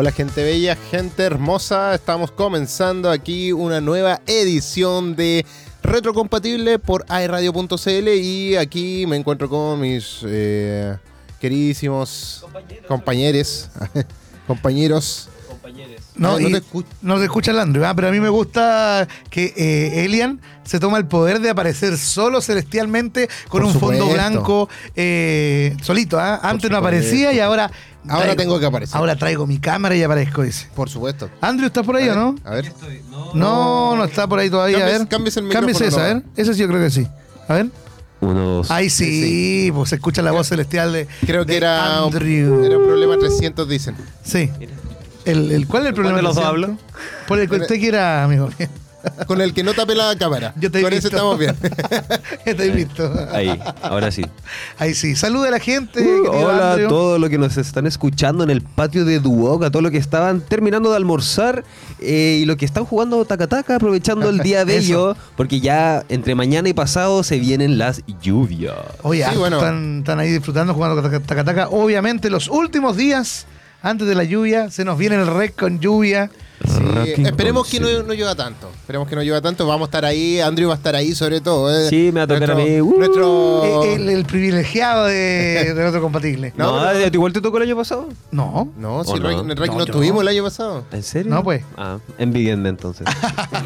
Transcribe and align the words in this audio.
Hola 0.00 0.12
gente 0.12 0.42
bella, 0.42 0.76
gente 0.76 1.22
hermosa, 1.22 1.94
estamos 1.94 2.30
comenzando 2.30 3.10
aquí 3.10 3.52
una 3.52 3.82
nueva 3.82 4.22
edición 4.26 5.14
de 5.14 5.44
Retrocompatible 5.82 6.78
por 6.78 7.04
aeradio.cl 7.06 8.08
y 8.08 8.56
aquí 8.56 9.04
me 9.06 9.16
encuentro 9.16 9.50
con 9.50 9.78
mis 9.78 10.20
eh, 10.24 10.96
queridísimos 11.38 12.46
compañeros, 12.88 13.68
compañeros. 14.46 15.28
No, 16.20 16.38
no 16.38 16.48
te 16.48 16.56
escucho. 16.58 16.88
no 17.02 17.16
te 17.18 17.24
escucha 17.24 17.50
el 17.50 17.58
Andrew, 17.58 17.84
ah, 17.84 17.94
pero 17.94 18.08
a 18.08 18.10
mí 18.10 18.20
me 18.20 18.28
gusta 18.28 19.08
que 19.30 19.54
eh, 19.56 20.04
Elian 20.04 20.40
se 20.64 20.78
toma 20.78 20.98
el 20.98 21.06
poder 21.06 21.40
de 21.40 21.50
aparecer 21.50 21.96
solo 21.98 22.40
celestialmente 22.42 23.28
con 23.48 23.62
Por 23.62 23.64
un 23.64 23.80
fondo 23.80 24.06
blanco 24.08 24.68
eh, 24.94 25.74
solito. 25.82 26.20
¿ah? 26.20 26.38
Antes 26.42 26.70
no 26.70 26.76
aparecía 26.76 27.32
y 27.32 27.40
ahora. 27.40 27.70
Ahora 28.08 28.36
tengo 28.36 28.58
que 28.60 28.66
aparecer. 28.66 28.96
Ahora 28.96 29.16
traigo 29.16 29.46
mi 29.46 29.58
cámara 29.58 29.96
y 29.96 30.02
aparezco, 30.02 30.42
dice. 30.42 30.68
Por 30.74 30.88
supuesto. 30.88 31.28
Andrew, 31.40 31.66
¿estás 31.66 31.84
por 31.84 31.96
ahí 31.96 32.08
o 32.08 32.14
no? 32.14 32.34
A 32.44 32.50
ver. 32.54 32.72
No, 33.34 33.96
no 33.96 34.04
está 34.04 34.26
por 34.26 34.38
ahí 34.38 34.48
todavía. 34.50 34.76
a 34.78 34.80
Cambies- 34.80 34.98
ver. 34.98 35.08
cambies 35.08 35.36
el 35.36 35.48
Cámbiese 35.48 35.84
micrófono, 35.84 36.02
esa, 36.06 36.10
a 36.10 36.14
ver. 36.14 36.22
Ese 36.36 36.54
sí, 36.54 36.60
yo 36.60 36.68
creo 36.68 36.80
que 36.80 36.90
sí. 36.90 37.06
A 37.48 37.54
ver. 37.54 37.66
Uno, 38.20 38.40
dos. 38.40 38.70
Ahí 38.70 38.90
sí, 38.90 39.70
pues 39.74 39.88
se 39.88 39.94
escucha 39.96 40.20
la 40.22 40.32
voz 40.32 40.46
celestial 40.48 40.92
de. 40.92 41.08
Creo 41.26 41.46
que 41.46 41.52
de 41.52 41.56
era 41.58 42.04
un, 42.04 42.12
Andrew. 42.14 42.62
era 42.64 42.76
un 42.78 42.84
problema 42.84 43.16
300, 43.18 43.66
dicen. 43.68 43.96
Sí. 44.22 44.50
El, 45.24 45.50
el, 45.52 45.66
¿Cuál 45.66 45.82
es 45.84 45.88
el 45.90 45.94
problema? 45.94 46.16
de 46.18 46.22
los 46.22 46.34
dos 46.36 46.44
hablo? 46.44 46.76
Por 47.28 47.38
el 47.40 47.48
que 47.48 47.56
usted 47.56 47.78
quiera, 47.78 48.24
amigo. 48.24 48.48
Con 49.26 49.40
el 49.40 49.54
que 49.54 49.62
no 49.64 49.72
tape 49.72 49.94
la 49.94 50.14
cámara. 50.18 50.52
Yo 50.56 50.70
te 50.70 50.80
he 50.80 50.82
Con 50.82 50.92
eso 50.92 51.08
visto. 51.08 51.16
estamos 51.16 51.38
bien. 51.38 51.56
He 52.44 52.70
visto. 52.70 53.10
Ahí, 53.32 53.58
ahora 53.82 54.10
sí. 54.10 54.22
Ahí 54.78 54.92
sí. 54.92 55.16
Saluda 55.16 55.48
a 55.48 55.50
la 55.52 55.58
gente. 55.58 56.02
Uh, 56.04 56.26
hola 56.28 56.72
Andrew. 56.72 56.86
a 56.86 56.88
todos 56.90 57.18
los 57.18 57.30
que 57.30 57.38
nos 57.38 57.56
están 57.56 57.86
escuchando 57.86 58.44
en 58.44 58.50
el 58.50 58.60
patio 58.60 59.06
de 59.06 59.18
Duoc, 59.18 59.64
a 59.64 59.70
todos 59.70 59.82
los 59.82 59.90
que 59.90 59.96
estaban 59.96 60.42
terminando 60.42 60.90
de 60.90 60.96
almorzar 60.96 61.64
eh, 62.00 62.40
y 62.42 62.44
los 62.44 62.56
que 62.56 62.66
están 62.66 62.84
jugando 62.84 63.24
tacataca, 63.24 63.76
aprovechando 63.76 64.28
el 64.28 64.40
día 64.40 64.64
bello, 64.64 65.16
porque 65.36 65.60
ya 65.60 66.04
entre 66.10 66.34
mañana 66.34 66.68
y 66.68 66.74
pasado 66.74 67.22
se 67.22 67.38
vienen 67.38 67.78
las 67.78 68.02
lluvias. 68.20 68.74
Oye, 69.02 69.24
Sí, 69.24 69.30
ah, 69.34 69.38
bueno. 69.38 69.56
están, 69.56 70.00
están 70.00 70.18
ahí 70.20 70.30
disfrutando, 70.30 70.74
jugando 70.74 71.00
taca- 71.02 71.20
tacataca. 71.20 71.68
Obviamente, 71.70 72.28
los 72.28 72.48
últimos 72.48 72.98
días 72.98 73.46
antes 73.82 74.06
de 74.06 74.14
la 74.14 74.24
lluvia, 74.24 74.70
se 74.70 74.84
nos 74.84 74.98
viene 74.98 75.16
el 75.16 75.26
rec 75.26 75.54
con 75.58 75.80
lluvia. 75.80 76.30
Sí, 76.62 76.78
Rocking 76.78 77.24
esperemos 77.24 77.66
que 77.66 77.80
no, 77.80 77.88
no 78.02 78.12
llueva 78.12 78.34
tanto. 78.34 78.68
Esperemos 78.82 79.08
que 79.08 79.16
no 79.16 79.22
llueva 79.22 79.40
tanto. 79.40 79.66
Vamos 79.66 79.86
a 79.86 79.88
estar 79.88 80.04
ahí. 80.04 80.40
Andrew 80.40 80.68
va 80.68 80.74
a 80.74 80.76
estar 80.76 80.94
ahí, 80.94 81.14
sobre 81.14 81.40
todo. 81.40 81.74
eh. 81.74 81.88
Sí, 81.88 82.10
me 82.12 82.20
va 82.20 82.24
a 82.24 82.26
tocar 82.26 82.50
Nuestro- 82.50 82.60
a 82.62 82.66
mí. 82.66 82.80
Uh. 82.82 82.98
Nuestro. 82.98 83.64
Eh, 83.84 83.94
El, 83.94 84.08
el 84.10 84.24
privilegiado 84.26 85.06
de, 85.06 85.72
del 85.74 85.86
otro 85.86 86.02
compatible. 86.02 86.52
No, 86.58 86.66
No, 86.82 86.86
pero- 86.92 87.06
¿a 87.06 87.10
ti 87.10 87.16
igual 87.16 87.32
te 87.32 87.40
tocó 87.40 87.56
el 87.56 87.62
año 87.62 87.76
pasado? 87.76 88.08
No. 88.30 88.70
No, 88.76 89.02
si 89.04 89.10
¿O 89.12 89.16
el 89.16 89.22
Rec- 89.22 89.42
no? 89.42 89.52
el 89.52 89.56
Rec 89.56 89.70
No, 89.72 89.78
no 89.78 89.86
yo 89.86 89.92
tuvimos 89.92 90.16
no. 90.16 90.20
el 90.20 90.28
año 90.28 90.44
pasado. 90.44 90.84
¿En 90.92 91.02
serio? 91.02 91.32
No, 91.32 91.42
pues. 91.42 91.62
Ah, 91.78 91.96
envidienme 92.18 92.68
entonces. 92.68 93.06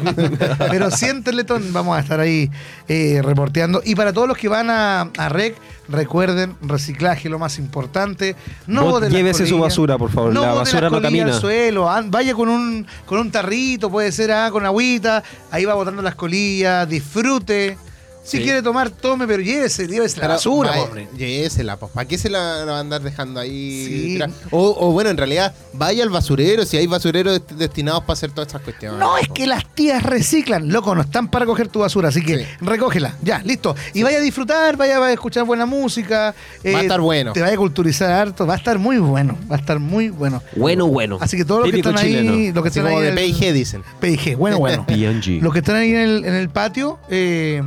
Pero 0.71 0.89
siéntele, 0.91 1.43
Ton, 1.43 1.73
vamos 1.73 1.97
a 1.97 1.99
estar 1.99 2.21
ahí 2.21 2.49
eh, 2.87 3.21
reporteando. 3.23 3.81
Y 3.83 3.95
para 3.95 4.13
todos 4.13 4.27
los 4.29 4.37
que 4.37 4.47
van 4.47 4.69
a, 4.69 5.01
a 5.17 5.29
REC, 5.29 5.55
recuerden, 5.87 6.55
reciclaje 6.61 7.29
lo 7.29 7.39
más 7.39 7.57
importante. 7.59 8.35
No 8.67 8.83
boten 8.85 9.03
las 9.03 9.11
llévese 9.13 9.45
su 9.45 9.51
colillas. 9.51 9.61
basura, 9.61 9.97
por 9.97 10.11
favor. 10.11 10.33
La 10.33 10.39
boten 10.41 10.55
basura 10.55 10.81
las 10.81 10.91
no 10.91 11.01
camina. 11.01 11.25
al 11.33 11.33
suelo. 11.39 11.89
an- 11.89 12.11
Vaya 12.11 12.33
con 12.33 12.49
un, 12.49 12.85
con 13.05 13.19
un 13.19 13.31
tarrito, 13.31 13.89
puede 13.89 14.11
ser 14.11 14.31
ah, 14.31 14.49
con 14.51 14.65
agüita. 14.65 15.23
Ahí 15.51 15.65
va 15.65 15.73
botando 15.75 16.01
las 16.01 16.15
colillas, 16.15 16.87
disfrute. 16.89 17.77
Si 18.25 18.37
Sí. 18.37 18.43
quiere 18.43 18.63
tomar, 18.63 18.89
tome, 18.89 19.27
pero 19.27 19.43
llévese, 19.43 19.87
llévese 19.87 20.19
la 20.19 20.27
basura, 20.29 20.71
vaya, 20.71 20.85
pobre. 20.87 21.07
Llévesela, 21.15 21.77
pues. 21.77 21.91
¿Para 21.91 22.07
qué 22.07 22.17
se 22.17 22.27
la, 22.27 22.65
la 22.65 22.71
va 22.71 22.77
a 22.77 22.81
andar 22.81 23.03
dejando 23.03 23.39
ahí? 23.39 24.17
Sí. 24.17 24.19
O, 24.49 24.75
o 24.79 24.91
bueno, 24.91 25.11
en 25.11 25.17
realidad, 25.17 25.53
vaya 25.73 26.01
al 26.03 26.09
basurero 26.09 26.65
si 26.65 26.75
hay 26.75 26.87
basureros 26.87 27.39
dest- 27.39 27.55
destinados 27.55 28.01
para 28.01 28.13
hacer 28.13 28.31
todas 28.31 28.47
estas 28.47 28.63
cuestiones. 28.63 28.99
No, 28.99 29.15
es 29.17 29.29
que 29.29 29.45
las 29.45 29.63
tías 29.75 30.01
reciclan, 30.01 30.69
loco, 30.71 30.95
no 30.95 31.01
están 31.01 31.29
para 31.29 31.45
coger 31.45 31.67
tu 31.67 31.79
basura, 31.81 32.09
así 32.09 32.23
que 32.25 32.39
Sí. 32.39 32.45
recógela, 32.61 33.15
ya, 33.21 33.43
listo. 33.43 33.75
Y 33.93 34.01
vaya 34.01 34.17
a 34.17 34.21
disfrutar, 34.21 34.75
vaya 34.75 34.97
a 34.97 35.11
escuchar 35.13 35.43
buena 35.45 35.67
música. 35.67 36.33
eh, 36.63 36.73
Va 36.73 36.79
a 36.79 36.81
estar 36.81 37.01
bueno. 37.01 37.31
Te 37.33 37.41
vaya 37.41 37.53
a 37.53 37.57
culturizar 37.57 38.09
harto, 38.11 38.47
va 38.47 38.55
a 38.55 38.57
estar 38.57 38.79
muy 38.79 38.97
bueno, 38.97 39.37
va 39.51 39.57
a 39.57 39.59
estar 39.59 39.77
muy 39.79 40.09
bueno. 40.09 40.41
bueno, 40.55 40.87
bueno. 40.87 41.19
Así 41.21 41.37
que 41.37 41.45
todos 41.45 41.61
los 41.61 41.69
que 41.69 41.77
están 41.77 41.97
ahí, 41.99 42.51
los 42.51 42.63
que 42.63 42.69
están 42.69 42.85
como 42.85 42.97
ahí 42.97 43.03
de 43.03 43.09
en 43.11 43.17
el- 43.19 43.23
PIG 43.35 43.53
dicen. 43.53 43.83
PIG, 44.01 44.35
bueno, 44.35 44.57
bueno. 44.57 44.83
P&G. 44.87 45.41
los 45.41 45.53
que 45.53 45.59
están 45.59 45.75
ahí 45.75 45.91
en 45.91 45.97
el, 45.97 46.25
en 46.25 46.33
el 46.33 46.49
patio, 46.49 46.97
eh, 47.09 47.61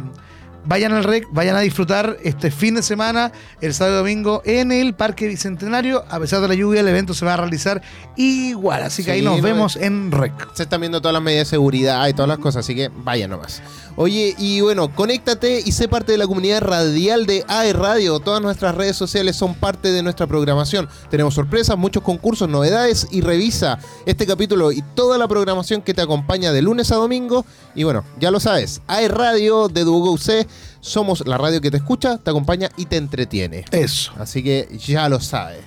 vayan 0.69 0.93
al 0.93 1.03
REC, 1.03 1.27
vayan 1.33 1.57
a 1.57 1.61
disfrutar 1.61 2.19
este 2.23 2.51
fin 2.51 2.75
de 2.75 2.83
semana, 2.83 3.33
el 3.63 3.73
sábado 3.73 3.97
y 3.97 3.99
domingo, 4.01 4.43
en 4.45 4.71
el 4.71 4.95
Parque 4.95 5.27
Bicentenario. 5.27 6.05
A 6.11 6.21
pesar 6.21 6.43
de 6.43 6.49
la 6.49 6.55
lluvia, 6.55 6.81
el 6.81 6.89
evento 6.89 7.15
se 7.15 7.25
va 7.25 7.35
a 7.35 7.37
realizar 7.39 7.81
igual. 8.17 8.83
Así 8.83 9.03
que 9.03 9.13
ahí 9.13 9.23
nos 9.23 9.39
no, 9.39 9.43
vemos 9.43 9.77
en 9.77 10.13
REC. 10.13 10.35
Se 10.53 10.65
están 10.65 10.81
viendo 10.81 11.01
todas 11.01 11.15
las 11.15 11.23
medidas 11.23 11.47
de 11.47 11.51
seguridad 11.57 12.07
y 12.07 12.13
todas 12.13 12.29
las 12.29 12.39
cosas, 12.39 12.67
así 12.67 12.75
que 12.75 12.91
vaya 12.95 13.27
nomás. 13.27 13.63
Oye, 14.01 14.37
y 14.39 14.61
bueno, 14.61 14.95
conéctate 14.95 15.61
y 15.67 15.73
sé 15.73 15.89
parte 15.89 16.13
de 16.13 16.19
la 16.19 16.29
comunidad 16.29 16.61
radial 16.61 17.27
de 17.27 17.45
AE 17.49 17.73
Radio. 17.73 18.21
Todas 18.21 18.41
nuestras 18.41 18.77
redes 18.77 18.95
sociales 18.95 19.35
son 19.35 19.57
parte 19.57 19.91
de 19.91 20.05
nuestra 20.05 20.29
programación. 20.29 20.89
Tenemos 21.11 21.35
sorpresas, 21.35 21.77
muchos 21.77 22.05
concursos, 22.05 22.49
novedades 22.49 23.09
y 23.11 23.23
revisa 23.23 23.81
este 24.07 24.25
capítulo 24.25 24.71
y 24.71 24.83
toda 24.95 25.19
la 25.19 25.27
programación 25.27 25.83
que 25.83 25.95
te 25.95 26.03
acompaña 26.03 26.53
de 26.53 26.63
lunes 26.63 26.93
a 26.93 26.95
domingo. 26.95 27.45
Y 27.75 27.83
bueno, 27.83 28.05
ya 28.21 28.31
lo 28.31 28.39
sabes, 28.39 28.83
AE 28.87 29.09
Radio 29.09 29.67
de 29.67 29.83
Duogo 29.83 30.13
UC. 30.13 30.47
Somos 30.79 31.27
la 31.27 31.37
radio 31.37 31.61
que 31.61 31.73
te 31.73 31.79
escucha, 31.79 32.19
te 32.19 32.31
acompaña 32.31 32.71
y 32.77 32.87
te 32.87 32.99
entretiene. 32.99 33.65
Eso. 33.73 34.13
Así 34.17 34.45
que 34.45 34.69
ya 34.79 35.09
lo 35.09 35.19
sabes. 35.19 35.65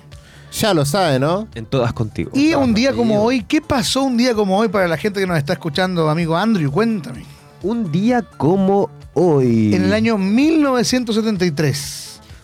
Ya 0.58 0.72
lo 0.72 0.86
sabes, 0.86 1.20
¿no? 1.20 1.48
En 1.54 1.66
todas 1.66 1.92
contigo. 1.92 2.30
Y 2.32 2.54
un 2.54 2.72
día 2.72 2.94
como 2.94 3.22
hoy, 3.22 3.42
¿qué 3.42 3.60
pasó 3.60 4.04
un 4.04 4.16
día 4.16 4.32
como 4.32 4.56
hoy 4.56 4.68
para 4.68 4.88
la 4.88 4.96
gente 4.96 5.20
que 5.20 5.26
nos 5.26 5.36
está 5.36 5.52
escuchando, 5.52 6.08
amigo 6.08 6.34
Andrew? 6.34 6.72
Cuéntame. 6.72 7.41
Un 7.62 7.92
día 7.92 8.22
como 8.22 8.90
hoy. 9.14 9.74
En 9.74 9.84
el 9.84 9.92
año 9.92 10.18
1973. 10.18 11.98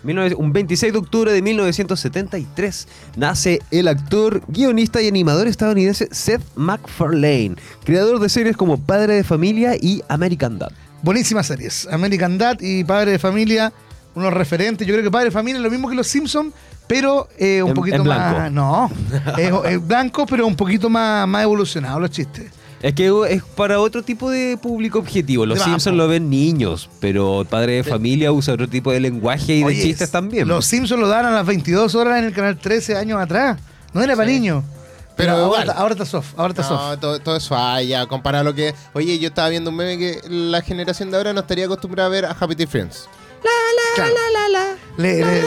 19 0.04 0.36
un 0.36 0.52
26 0.52 0.92
de 0.92 0.98
octubre 1.00 1.32
de 1.32 1.42
1973 1.42 2.86
nace 3.16 3.60
el 3.72 3.88
actor, 3.88 4.42
guionista 4.46 5.02
y 5.02 5.08
animador 5.08 5.48
estadounidense 5.48 6.08
Seth 6.12 6.40
MacFarlane, 6.54 7.56
creador 7.84 8.20
de 8.20 8.28
series 8.28 8.56
como 8.56 8.78
Padre 8.78 9.14
de 9.16 9.24
Familia 9.24 9.74
y 9.74 10.02
American 10.08 10.58
Dad. 10.58 10.70
Buenísimas 11.02 11.48
series. 11.48 11.88
American 11.90 12.38
Dad 12.38 12.58
y 12.60 12.84
Padre 12.84 13.10
de 13.12 13.18
Familia, 13.18 13.72
unos 14.14 14.32
referentes. 14.32 14.86
Yo 14.86 14.94
creo 14.94 15.04
que 15.04 15.10
Padre 15.10 15.26
de 15.26 15.30
Familia 15.32 15.58
es 15.58 15.64
lo 15.64 15.70
mismo 15.70 15.88
que 15.88 15.96
los 15.96 16.06
Simpsons, 16.06 16.54
pero 16.86 17.28
eh, 17.36 17.60
un 17.62 17.70
En- 17.70 17.74
poquito 17.74 17.96
en 17.96 18.06
más. 18.06 18.52
No, 18.52 18.88
es, 19.36 19.52
es 19.72 19.86
blanco, 19.86 20.26
pero 20.26 20.46
un 20.46 20.54
poquito 20.56 20.88
más, 20.88 21.26
más 21.26 21.42
evolucionado 21.42 21.98
los 21.98 22.10
chistes. 22.10 22.46
Es 22.80 22.94
que 22.94 23.12
es 23.28 23.42
para 23.42 23.80
otro 23.80 24.02
tipo 24.02 24.30
de 24.30 24.56
público 24.56 24.98
objetivo. 25.00 25.44
Los 25.46 25.58
Simpsons 25.60 25.94
po. 25.94 25.98
lo 25.98 26.08
ven 26.08 26.30
niños, 26.30 26.88
pero 27.00 27.44
Padre 27.48 27.72
de 27.74 27.84
Familia 27.84 28.30
usa 28.32 28.54
otro 28.54 28.68
tipo 28.68 28.92
de 28.92 29.00
lenguaje 29.00 29.54
y 29.54 29.64
de 29.64 29.74
chistes 29.82 30.10
también. 30.10 30.46
Los 30.46 30.64
Simpsons 30.66 31.00
lo 31.00 31.08
dan 31.08 31.26
a 31.26 31.30
las 31.30 31.44
22 31.44 31.94
horas 31.96 32.18
en 32.18 32.24
el 32.26 32.32
canal 32.32 32.56
13 32.58 32.96
años 32.96 33.20
atrás. 33.20 33.58
No 33.92 34.02
era 34.02 34.14
para 34.14 34.28
niños. 34.30 34.62
Pero, 35.16 35.32
Pero 35.32 35.44
ahora, 35.46 35.60
está- 35.62 35.72
ahora 35.72 35.92
está 35.94 36.04
soft, 36.06 36.34
ahora 36.36 36.50
está 36.52 36.62
soft. 36.62 36.80
No, 36.80 36.98
todo, 37.00 37.18
todo 37.18 37.36
es 37.36 37.48
falla, 37.48 38.06
comparado 38.06 38.42
a 38.42 38.44
lo 38.44 38.54
que... 38.54 38.72
Oye, 38.92 39.18
yo 39.18 39.28
estaba 39.30 39.48
viendo 39.48 39.70
un 39.70 39.76
meme 39.76 39.98
que 39.98 40.20
la 40.28 40.62
generación 40.62 41.10
de 41.10 41.16
ahora 41.16 41.32
no 41.32 41.40
estaría 41.40 41.64
acostumbrada 41.64 42.06
a 42.06 42.10
ver 42.10 42.24
a 42.26 42.30
Happy 42.30 42.54
Tree 42.54 42.68
Friends. 42.68 43.08
Claro. 43.96 44.14
Le- 44.96 45.16
le- 45.24 45.42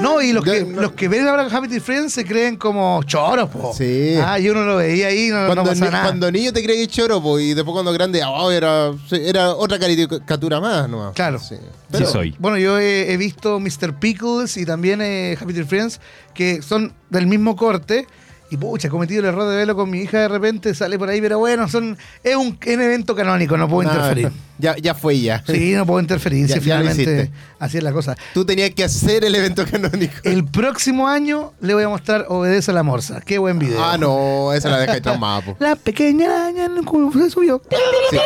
No, 0.00 0.22
y 0.22 0.32
los 0.32 0.44
que, 0.44 0.64
no- 0.64 0.80
los 0.82 0.92
que 0.92 1.08
ven 1.08 1.26
ahora 1.26 1.46
Happy 1.46 1.66
Tree 1.68 1.80
Friends 1.80 2.12
se 2.12 2.24
creen 2.24 2.56
como 2.56 3.02
choros, 3.04 3.48
po. 3.50 3.72
Sí. 3.76 4.14
Ah, 4.24 4.38
yo 4.38 4.54
no 4.54 4.64
lo 4.64 4.76
veía 4.76 5.08
ahí, 5.08 5.28
no, 5.28 5.40
no 5.40 5.46
Cuando, 5.46 5.64
pasa 5.64 5.84
ni- 5.84 5.90
nada. 5.90 6.04
cuando 6.04 6.30
niño 6.30 6.52
te 6.52 6.62
creí 6.62 6.86
choro, 6.86 7.20
po, 7.22 7.38
y 7.40 7.54
después 7.54 7.72
cuando 7.72 7.92
grande, 7.92 8.22
oh, 8.24 8.50
era, 8.50 8.92
era 9.10 9.54
otra 9.54 9.78
caricatura 9.78 10.60
más, 10.60 10.88
¿no? 10.88 11.12
Claro. 11.14 11.38
Sí. 11.40 11.56
Sí 11.92 12.04
soy. 12.06 12.36
Bueno, 12.38 12.58
yo 12.58 12.78
he, 12.78 13.12
he 13.12 13.16
visto 13.16 13.58
Mr. 13.58 13.94
Pickles 13.98 14.56
y 14.56 14.64
también 14.66 15.00
eh, 15.02 15.36
Happy 15.40 15.52
Tree 15.52 15.64
Friends, 15.64 16.00
que 16.34 16.62
son 16.62 16.92
del 17.10 17.26
mismo 17.26 17.56
corte. 17.56 18.06
Y 18.50 18.56
pucha, 18.56 18.88
he 18.88 18.90
cometido 18.90 19.20
el 19.20 19.26
error 19.26 19.48
de 19.50 19.56
verlo 19.56 19.76
con 19.76 19.90
mi 19.90 19.98
hija 20.00 20.20
de 20.20 20.28
repente, 20.28 20.74
sale 20.74 20.98
por 20.98 21.10
ahí, 21.10 21.20
pero 21.20 21.38
bueno, 21.38 21.68
son 21.68 21.98
es 22.24 22.34
un, 22.34 22.46
un 22.66 22.80
evento 22.80 23.14
canónico, 23.14 23.58
no 23.58 23.68
puedo 23.68 23.86
interferir. 23.90 24.30
Ya, 24.58 24.74
ya 24.78 24.94
fue 24.94 25.20
ya. 25.20 25.44
Sí, 25.46 25.74
no 25.74 25.84
puedo 25.84 26.00
interferir, 26.00 26.46
Ya- 26.48 26.54
si 26.54 26.60
ya 26.60 26.64
finalmente 26.78 27.30
así 27.58 27.76
es 27.76 27.84
la 27.84 27.92
cosa. 27.92 28.16
Tú 28.32 28.46
tenías 28.46 28.70
que 28.70 28.84
hacer 28.84 29.24
el 29.26 29.34
evento 29.34 29.66
canónico. 29.70 30.14
El 30.24 30.46
próximo 30.46 31.06
año 31.08 31.52
le 31.60 31.74
voy 31.74 31.82
a 31.84 31.88
mostrar 31.90 32.24
Obedece 32.30 32.70
a 32.70 32.74
la 32.74 32.82
Morsa. 32.82 33.20
Qué 33.20 33.36
buen 33.36 33.58
video. 33.58 33.84
Ah, 33.84 33.98
no, 33.98 34.52
esa 34.54 34.70
la 34.70 34.78
dejáis 34.78 35.02
traumada, 35.02 35.42
po. 35.42 35.56
La 35.60 35.76
pequeña 35.76 36.26
araña 36.26 36.64
en 36.64 36.78
el 36.78 36.84
culo 36.86 37.12
se 37.12 37.28
subió. 37.30 37.60
Sí. 38.10 38.16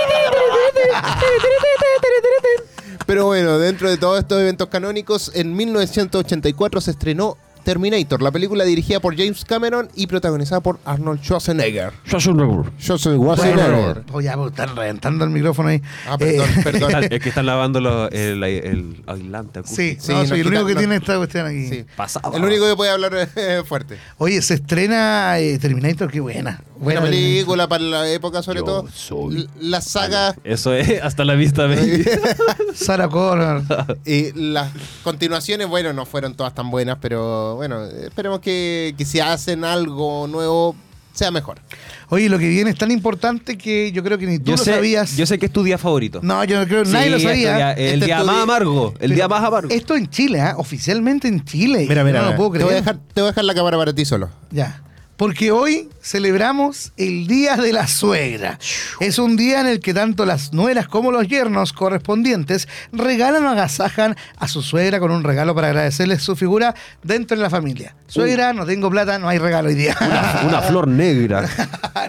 Pero 3.07 3.27
bueno, 3.27 3.59
dentro 3.59 3.91
de 3.91 3.97
todos 3.97 4.21
estos 4.21 4.41
eventos 4.41 4.69
canónicos, 4.69 5.33
en 5.35 5.55
1984 5.57 6.81
se 6.81 6.93
estrenó 6.93 7.37
Terminator, 7.65 8.21
la 8.23 8.31
película 8.31 8.65
dirigida 8.65 9.01
por 9.01 9.17
James 9.17 9.45
Cameron 9.45 9.89
y 9.95 10.07
protagonizada 10.07 10.61
por 10.61 10.79
Arnold 10.85 11.21
Schwarzenegger. 11.23 11.93
Schwarzenegger. 12.07 12.73
Bueno, 12.83 14.05
oh, 14.13 14.21
ya, 14.21 14.35
pues, 14.37 14.51
están 14.51 14.77
reventando 14.77 15.25
el 15.25 15.31
micrófono 15.31 15.69
ahí. 15.69 15.81
Ah, 16.07 16.17
perdón, 16.19 16.49
Eh, 16.49 16.61
perdón. 16.65 17.05
Es 17.11 17.21
que 17.21 17.29
están 17.29 17.47
lavando 17.47 17.81
los- 17.81 18.11
el, 18.13 18.43
el 18.43 19.03
aislante 19.07 19.61
sí, 19.65 19.97
Sí, 20.01 20.13
no, 20.13 20.27
soy 20.27 20.41
el 20.41 20.47
único 20.49 20.67
que 20.67 20.75
no- 20.75 20.79
tiene 20.81 20.97
esta 20.97 21.17
cuestión 21.17 21.47
aquí. 21.47 21.69
Sí. 21.69 21.85
Pasaba. 21.97 22.37
El 22.37 22.45
único 22.45 22.69
que 22.69 22.77
puede 22.77 22.91
hablar 22.91 23.13
eh, 23.37 23.63
fuerte. 23.67 23.97
Oye, 24.19 24.41
se 24.43 24.55
estrena 24.55 25.39
eh, 25.39 25.59
Terminator, 25.59 26.11
qué 26.11 26.21
buena. 26.21 26.61
Buena 26.79 27.01
Buena 27.01 27.15
película 27.17 27.69
para 27.69 27.83
la 27.85 28.09
época, 28.11 28.43
sobre 28.43 28.61
Yo 28.61 28.65
todo. 28.65 28.89
soy 28.93 29.37
L- 29.37 29.49
La 29.61 29.81
saga 29.81 30.35
Eso 30.45 30.75
es, 30.75 31.03
hasta 31.03 31.25
la 31.25 31.35
vista, 31.35 31.67
baby. 31.67 32.05
Sarah 32.75 33.09
Connor. 33.09 33.63
y 34.05 34.33
las 34.33 34.71
continuaciones, 35.05 35.69
bueno, 35.69 35.93
no 35.93 36.07
fueron 36.07 36.35
todas 36.35 36.55
tan 36.55 36.71
buenas, 36.71 36.99
pero 37.01 37.57
bueno, 37.57 37.85
esperemos 37.85 38.41
que, 38.41 38.95
que 38.99 39.05
si 39.05 39.21
hacen 39.21 39.65
algo 39.65 40.27
nuevo, 40.27 40.75
sea 41.13 41.31
mejor. 41.31 41.61
Oye, 42.09 42.29
lo 42.29 42.39
que 42.39 42.49
viene 42.49 42.71
es 42.71 42.77
tan 42.79 42.91
importante 42.91 43.57
que 43.57 43.93
yo 43.93 44.03
creo 44.03 44.19
que 44.19 44.27
ni 44.27 44.39
tú 44.39 44.47
Yo 44.47 44.53
lo 44.53 44.59
sé, 44.65 44.75
sabías. 44.75 45.17
yo 45.17 45.25
sé 45.27 45.39
que 45.39 45.47
es 45.47 45.53
tu 45.53 45.63
día 45.63 45.79
favorito. 45.79 46.21
No, 46.23 46.43
yo 46.45 46.59
no 46.61 46.67
creo, 46.67 46.85
nadie 46.85 47.11
lo 47.11 47.21
sabía. 47.21 47.73
el 47.73 47.95
Este 47.95 48.07
día 48.07 48.25
más 48.25 48.35
día- 48.35 48.43
amargo. 48.43 48.89
El 48.95 48.99
Pero 48.99 49.15
día 49.15 49.29
más 49.29 49.45
amargo. 49.45 49.71
Esto 49.71 49.95
en 49.95 50.09
Chile, 50.11 50.41
¿ah? 50.41 50.55
oficialmente 50.59 51.29
en 51.29 51.45
Chile. 51.45 51.87
Mira, 51.89 52.03
mira, 52.05 52.19
no 52.21 52.25
lo 52.25 52.31
mira. 52.33 52.37
puedo 52.37 52.51
te, 52.51 52.59
creer. 52.59 52.65
voy 52.67 52.73
a 52.75 52.77
dejar, 52.81 52.97
te 53.15 53.21
voy 53.21 53.29
a 53.29 53.31
dejar 53.31 53.45
la 53.45 53.55
cámara 53.55 53.77
para 53.79 53.95
ti 53.95 54.05
solo. 54.05 54.31
Ya. 54.51 54.83
Porque 55.23 55.53
hoy 55.53 55.89
celebramos 56.03 56.93
el 56.97 57.29
Día 57.29 57.55
de 57.55 57.73
la 57.73 57.87
Suegra. 57.87 58.59
Es 58.99 59.21
un 59.21 59.37
día 59.37 59.61
en 59.61 59.69
el 59.69 59.79
que 59.79 59.95
tanto 59.95 60.27
las 60.27 60.53
nueras 60.53 60.89
como 60.89 61.13
los 61.13 61.29
yernos 61.29 61.73
correspondientes 61.73 62.67
regalan 62.91 63.47
o 63.47 63.51
agasajan 63.51 64.17
a 64.37 64.49
su 64.49 64.63
suegra 64.63 64.99
con 64.99 65.13
un 65.13 65.23
regalo 65.23 65.55
para 65.55 65.69
agradecerle 65.69 66.19
su 66.19 66.35
figura 66.35 66.75
dentro 67.05 67.37
de 67.37 67.43
la 67.45 67.51
familia. 67.51 67.95
Suegra, 68.09 68.53
no 68.53 68.67
tengo 68.67 68.91
plata, 68.91 69.21
no 69.21 69.29
hay 69.29 69.39
regalo 69.39 69.69
hoy 69.69 69.77
día. 69.77 69.97
Una, 70.01 70.41
una 70.45 70.61
flor 70.69 70.89
negra. 70.89 71.49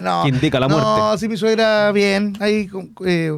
no, 0.02 0.24
que 0.24 0.30
indica 0.30 0.58
la 0.58 0.66
No, 0.66 0.76
muerte. 0.76 1.18
sí, 1.20 1.28
mi 1.28 1.36
suegra, 1.36 1.92
bien. 1.92 2.36
Ahí, 2.40 2.68
eh, 3.06 3.30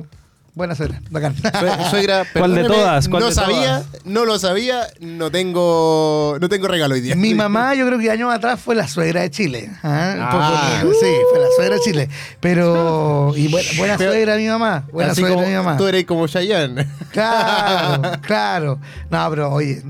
buena 0.56 0.74
suegra, 0.74 1.00
bacán. 1.10 1.36
Sue- 1.36 1.90
Suegra, 1.90 2.24
¿Cuál 2.32 2.54
de 2.54 2.62
perdóneme, 2.62 2.68
todas? 2.82 3.08
¿Cuál 3.08 3.22
no 3.22 3.28
de 3.28 3.34
sabía, 3.34 3.82
todas? 3.82 3.86
no 4.06 4.24
lo 4.24 4.38
sabía, 4.38 4.86
no 5.00 5.30
tengo, 5.30 6.36
no 6.40 6.48
tengo 6.48 6.66
regalo 6.66 6.94
hoy 6.94 7.00
día. 7.02 7.14
Mi 7.14 7.34
mamá, 7.34 7.74
yo 7.74 7.86
creo 7.86 7.98
que 7.98 8.10
años 8.10 8.34
atrás 8.34 8.58
fue 8.58 8.74
la 8.74 8.88
suegra 8.88 9.20
de 9.20 9.30
Chile. 9.30 9.70
¿ah? 9.84 10.14
Un 10.18 10.24
poco- 10.30 10.42
Ah. 10.42 10.80
sí, 11.00 11.06
fue 11.30 11.38
la 11.40 11.46
suegra 11.54 11.74
de 11.76 11.80
Chile. 11.82 12.08
Pero. 12.40 13.32
Y 13.36 13.48
buena, 13.48 13.68
buena 13.76 13.96
Pero- 13.98 14.10
suegra 14.12 14.36
mi 14.36 14.48
mamá. 14.48 14.84
Buena 14.90 15.12
Así 15.12 15.20
suegra 15.20 15.36
como 15.36 15.46
mi 15.48 15.54
mamá. 15.54 15.76
tú 15.76 15.86
eres 15.86 16.04
como 16.06 16.26
Chayanne. 16.26 16.86
Claro, 17.12 18.12
claro. 18.22 18.78
No, 19.10 19.30
pero 19.30 19.52
oye. 19.52 19.82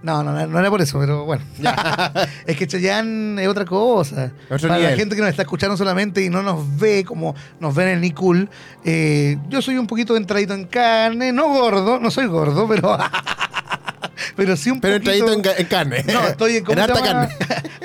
No, 0.00 0.22
no, 0.22 0.46
no 0.46 0.58
era 0.60 0.70
por 0.70 0.80
eso, 0.80 0.98
pero 1.00 1.24
bueno. 1.24 1.42
es 2.46 2.56
que 2.56 2.66
Chayanne 2.68 3.42
es 3.42 3.48
otra 3.48 3.64
cosa. 3.64 4.30
Otro 4.48 4.68
Para 4.68 4.80
la 4.80 4.96
gente 4.96 5.16
que 5.16 5.20
nos 5.22 5.30
está 5.30 5.42
escuchando 5.42 5.76
solamente 5.76 6.22
y 6.24 6.30
no 6.30 6.40
nos 6.42 6.78
ve 6.78 7.04
como 7.04 7.34
nos 7.58 7.74
ven 7.74 7.88
en 7.88 8.00
Nicul, 8.02 8.48
eh, 8.84 9.36
yo 9.48 9.60
soy 9.60 9.76
un 9.76 9.88
poquito 9.88 10.16
entradito 10.16 10.54
en 10.54 10.66
carne, 10.66 11.32
no 11.32 11.48
gordo, 11.48 11.98
no 11.98 12.10
soy 12.12 12.26
gordo, 12.26 12.68
pero. 12.68 12.96
pero 14.36 14.56
sí 14.56 14.70
un 14.70 14.80
Pero 14.80 14.94
poquito. 14.96 15.10
entradito 15.12 15.32
en, 15.32 15.42
ca- 15.42 15.60
en 15.60 15.66
carne. 15.66 16.04
No, 16.12 16.28
estoy 16.28 16.56
en. 16.58 16.64
¿cómo 16.64 16.78
en 16.78 16.84
harta 16.84 17.02
carne. 17.02 17.28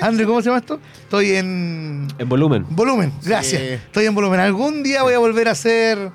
Andrew, 0.00 0.28
¿cómo 0.28 0.40
se 0.40 0.46
llama 0.50 0.58
esto? 0.60 0.78
Estoy 1.02 1.32
en. 1.32 2.06
En 2.18 2.28
volumen. 2.28 2.64
Volumen, 2.70 3.12
gracias. 3.24 3.60
Sí. 3.60 3.68
Estoy 3.70 4.06
en 4.06 4.14
volumen. 4.14 4.38
Algún 4.38 4.82
día 4.84 5.02
voy 5.02 5.14
a 5.14 5.18
volver 5.18 5.48
a 5.48 5.54
ser. 5.56 6.10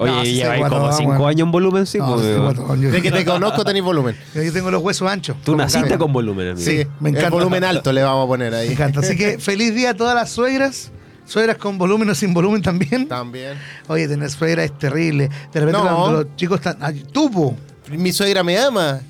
Oye, 0.00 0.12
No, 0.12 0.24
sí 0.24 0.42
guatón, 0.58 0.78
como 0.80 0.92
cinco 0.92 1.26
años 1.26 1.46
en 1.46 1.52
volumen, 1.52 1.86
sí. 1.86 1.98
No, 1.98 2.14
pues, 2.14 2.26
sí 2.26 2.32
guatón, 2.40 2.80
yo- 2.80 2.90
De 2.90 3.02
que 3.02 3.10
te 3.12 3.24
conozco 3.24 3.64
tenés 3.64 3.82
volumen. 3.82 4.16
Yo 4.34 4.52
tengo 4.52 4.70
los 4.70 4.82
huesos 4.82 5.08
anchos. 5.10 5.36
Tú 5.44 5.54
naciste 5.56 5.88
cabe. 5.88 5.98
con 5.98 6.12
volumen, 6.12 6.48
amigo. 6.52 6.64
Sí, 6.64 6.86
me 7.00 7.10
encanta. 7.10 7.26
El 7.28 7.32
volumen 7.32 7.64
alto 7.64 7.92
le 7.92 8.02
vamos 8.02 8.24
a 8.24 8.28
poner 8.28 8.50
Me 8.52 8.58
ahí. 8.58 8.72
encanta. 8.72 9.00
Así 9.00 9.16
que 9.16 9.38
feliz 9.40 9.74
día 9.74 9.90
a 9.90 9.94
todas 9.94 10.14
las 10.14 10.30
suegras. 10.30 10.90
Suegras 11.26 11.58
con 11.58 11.78
volumen 11.78 12.08
o 12.10 12.14
sin 12.14 12.34
volumen 12.34 12.60
también. 12.62 13.06
También. 13.06 13.56
Oye, 13.86 14.08
tener 14.08 14.30
suegra 14.30 14.64
es 14.64 14.76
terrible. 14.78 15.28
De 15.52 15.60
repente 15.60 15.78
No. 15.84 16.10
los 16.10 16.26
chicos 16.36 16.56
están. 16.58 16.78
Ay, 16.80 17.04
tú, 17.12 17.30
po. 17.30 17.54
Mi 17.90 18.12
suegra 18.12 18.42
me 18.42 18.58
ama. 18.58 19.00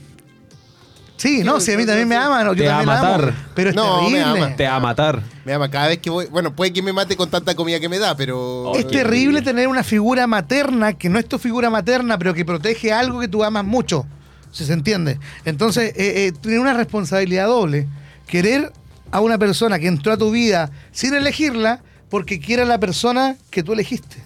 Sí, 1.20 1.42
no, 1.44 1.60
sí, 1.60 1.72
a 1.72 1.76
mí 1.76 1.84
también 1.84 2.08
me 2.08 2.16
aman. 2.16 2.46
Yo 2.46 2.54
Te 2.54 2.66
va 2.66 2.76
a 2.76 2.78
también 2.78 2.86
la 2.86 3.00
amo, 3.00 3.18
matar. 3.18 3.34
pero 3.54 3.68
es 3.70 3.76
No, 3.76 4.08
me 4.08 4.16
terrible. 4.18 4.42
ama. 4.44 4.56
Te 4.56 4.64
va 4.66 4.76
a 4.76 4.80
matar. 4.80 5.22
Me 5.44 5.52
ama 5.52 5.70
cada 5.70 5.88
vez 5.88 5.98
que 5.98 6.08
voy. 6.08 6.24
Bueno, 6.30 6.56
puede 6.56 6.72
que 6.72 6.80
me 6.80 6.94
mate 6.94 7.14
con 7.14 7.28
tanta 7.28 7.54
comida 7.54 7.78
que 7.78 7.90
me 7.90 7.98
da, 7.98 8.16
pero. 8.16 8.72
Es 8.74 8.86
terrible 8.86 9.42
tener 9.42 9.68
una 9.68 9.82
figura 9.82 10.26
materna 10.26 10.94
que 10.94 11.10
no 11.10 11.18
es 11.18 11.28
tu 11.28 11.38
figura 11.38 11.68
materna, 11.68 12.16
pero 12.16 12.32
que 12.32 12.46
protege 12.46 12.90
algo 12.90 13.20
que 13.20 13.28
tú 13.28 13.44
amas 13.44 13.66
mucho. 13.66 14.06
Si 14.50 14.64
se 14.64 14.72
entiende. 14.72 15.18
Entonces, 15.44 15.90
eh, 15.94 16.26
eh, 16.28 16.32
tiene 16.40 16.58
una 16.58 16.72
responsabilidad 16.72 17.48
doble. 17.48 17.86
Querer 18.26 18.72
a 19.10 19.20
una 19.20 19.36
persona 19.36 19.78
que 19.78 19.88
entró 19.88 20.14
a 20.14 20.16
tu 20.16 20.30
vida 20.30 20.70
sin 20.90 21.12
elegirla 21.12 21.82
porque 22.08 22.40
quiere 22.40 22.62
a 22.62 22.66
la 22.66 22.78
persona 22.80 23.36
que 23.50 23.62
tú 23.62 23.74
elegiste. 23.74 24.16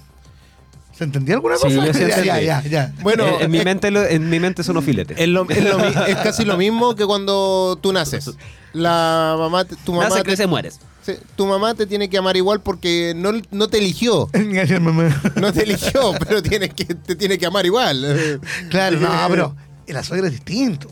¿Se 0.96 1.04
entendió 1.04 1.34
alguna 1.34 1.56
Sí, 1.56 1.62
cosa? 1.64 1.74
yo 1.86 1.92
sí 1.92 1.98
ya, 2.00 2.04
entendí. 2.06 2.26
ya, 2.28 2.40
ya, 2.40 2.62
ya. 2.62 2.92
Bueno, 3.02 3.26
en, 3.26 3.42
en 3.42 3.50
mi 3.50 3.58
eh, 3.58 3.64
mente, 3.64 3.90
lo- 3.90 4.04
en 4.06 4.28
mi 4.30 4.38
mente 4.40 4.62
son 4.62 4.76
los 4.76 4.84
filetes. 4.84 5.18
Es, 5.18 5.28
lo- 5.28 5.48
es 5.48 5.62
lo 5.64 5.78
es 6.06 6.16
casi 6.18 6.44
lo 6.44 6.56
mismo 6.56 6.94
que 6.94 7.04
cuando 7.04 7.78
tú 7.82 7.92
naces. 7.92 8.30
La 8.72 9.36
mamá, 9.38 9.64
tu 9.64 9.92
mamá, 9.92 10.08
Nace, 10.08 10.18
te, 10.18 10.24
crece, 10.24 10.46
mueres. 10.48 10.80
sí, 11.02 11.12
tu 11.36 11.46
mamá 11.46 11.74
te 11.74 11.86
tiene 11.86 12.08
que 12.10 12.18
amar 12.18 12.36
igual 12.36 12.60
porque 12.60 13.12
no, 13.16 13.32
no 13.52 13.68
te 13.68 13.78
eligió. 13.78 14.28
Gracias, 14.32 14.80
mamá. 14.80 15.20
No 15.36 15.52
te 15.52 15.62
eligió, 15.62 16.12
pero 16.26 16.42
tienes 16.42 16.74
que, 16.74 16.84
te 16.86 17.14
tiene 17.16 17.38
que 17.38 17.46
amar 17.46 17.64
igual. 17.66 18.40
Claro, 18.70 18.98
no, 18.98 19.08
pero 19.28 19.54
la 19.86 20.02
suegra 20.02 20.26
es 20.28 20.32
distinto. 20.32 20.88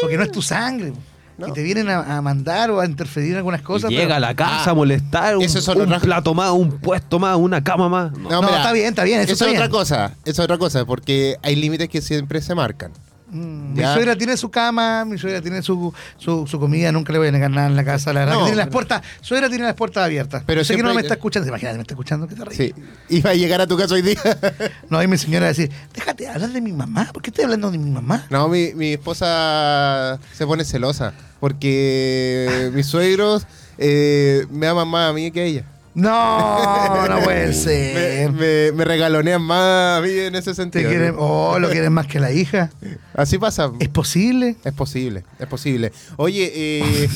Porque 0.00 0.16
no 0.16 0.22
es 0.24 0.30
tu 0.32 0.42
sangre. 0.42 0.92
No. 1.38 1.48
Y 1.48 1.52
te 1.52 1.62
vienen 1.62 1.88
a, 1.90 2.16
a 2.16 2.22
mandar 2.22 2.70
o 2.70 2.80
a 2.80 2.86
interferir 2.86 3.32
en 3.32 3.36
algunas 3.38 3.60
cosas. 3.60 3.90
Y 3.90 3.94
llega 3.94 4.04
pero- 4.06 4.16
a 4.16 4.20
la 4.20 4.34
casa 4.34 4.64
Ah, 4.66 4.70
a 4.70 4.74
molestar, 4.74 5.36
un, 5.36 5.42
eso 5.42 5.58
plato 6.00 6.32
más, 6.34 6.50
un 6.52 6.70
puesto 6.78 7.18
más, 7.18 7.36
una 7.36 7.62
cama 7.62 7.88
más. 7.88 8.12
No. 8.12 8.40
No, 8.40 8.48
está 8.48 8.72
bien, 8.72 8.88
está 8.88 9.04
bien, 9.04 9.20
eso 9.20 9.32
Eso 9.34 9.44
está 9.44 9.54
es 9.54 9.60
otra 9.60 9.68
cosa. 9.68 10.06
Eso 10.24 10.30
es 10.30 10.38
otra 10.40 10.56
cosa, 10.58 10.84
porque 10.86 11.36
hay 11.42 11.56
límites 11.56 11.88
que 11.88 12.00
siempre 12.00 12.40
se 12.40 12.54
marcan. 12.54 12.90
Mm, 13.28 13.72
Mi 13.72 13.80
Ya. 13.80 13.92
suegra 13.94 14.14
tiene 14.16 14.36
su 14.36 14.50
cama, 14.50 15.04
mi 15.04 15.18
suegra 15.18 15.40
tiene 15.40 15.60
su, 15.62 15.92
su, 16.16 16.46
su 16.46 16.60
comida, 16.60 16.92
nunca 16.92 17.12
le 17.12 17.18
voy 17.18 17.28
a 17.28 17.32
negar 17.32 17.50
nada 17.50 17.66
en 17.66 17.74
la 17.74 17.84
casa. 17.84 18.12
La 18.12 18.20
verdad 18.20 18.34
No, 18.34 18.40
que 18.40 18.44
tiene 18.46 18.56
las 18.58 18.68
puertas, 18.68 19.02
suegra 19.20 19.48
tiene 19.48 19.64
las 19.64 19.74
puertas 19.74 20.04
abiertas. 20.04 20.44
Pero 20.46 20.64
sé 20.64 20.76
que 20.76 20.82
no 20.82 20.94
me 20.94 21.00
está 21.02 21.14
escuchando, 21.14 21.48
imagínate, 21.48 21.76
me 21.76 21.82
está 21.82 21.94
escuchando, 21.94 22.28
qué 22.28 22.36
terrible. 22.36 22.56
Sí. 22.56 22.74
Iba 23.16 23.30
a 23.30 23.34
llegar 23.34 23.60
a 23.60 23.66
tu 23.66 23.76
casa 23.76 23.94
hoy 23.94 24.02
día. 24.02 24.20
No, 24.90 25.02
y 25.02 25.08
mi 25.08 25.18
señora 25.18 25.40
va 25.40 25.46
a 25.46 25.48
decir, 25.48 25.70
déjate 25.92 26.28
hablar 26.28 26.50
de 26.50 26.60
mi 26.60 26.72
mamá, 26.72 27.10
¿por 27.12 27.20
qué 27.22 27.30
estoy 27.30 27.44
hablando 27.44 27.70
de 27.70 27.78
mi 27.78 27.90
mamá? 27.90 28.24
No, 28.30 28.48
mi, 28.48 28.72
mi 28.74 28.92
esposa 28.92 30.18
se 30.32 30.46
pone 30.46 30.64
celosa 30.64 31.12
porque 31.40 32.70
mis 32.74 32.86
suegros 32.86 33.46
eh, 33.78 34.46
me 34.50 34.66
aman 34.68 34.86
más 34.88 35.10
a 35.10 35.12
mí 35.12 35.30
que 35.30 35.40
a 35.40 35.44
ella. 35.44 35.64
No, 35.96 37.08
no 37.08 37.20
puede 37.22 37.46
Me, 37.48 37.52
ser. 37.54 38.32
me- 38.32 38.72
me 38.72 38.84
regalonean 38.84 39.40
más 39.42 39.98
a 39.98 40.02
mí 40.02 40.10
en 40.10 40.34
ese 40.36 40.50
Te 40.50 40.54
sentido. 40.54 40.88
quieren, 40.90 41.14
oh, 41.18 41.58
lo 41.58 41.70
quieren 41.70 41.92
más 41.92 42.06
que 42.06 42.20
la 42.20 42.30
hija. 42.32 42.70
Así 43.14 43.38
pasa. 43.38 43.72
¿Es 43.80 43.88
posible? 43.88 44.56
Es 44.64 44.74
posible, 44.74 45.24
es 45.38 45.46
posible. 45.46 45.92
Oye, 46.16 46.52
eh, 46.54 47.08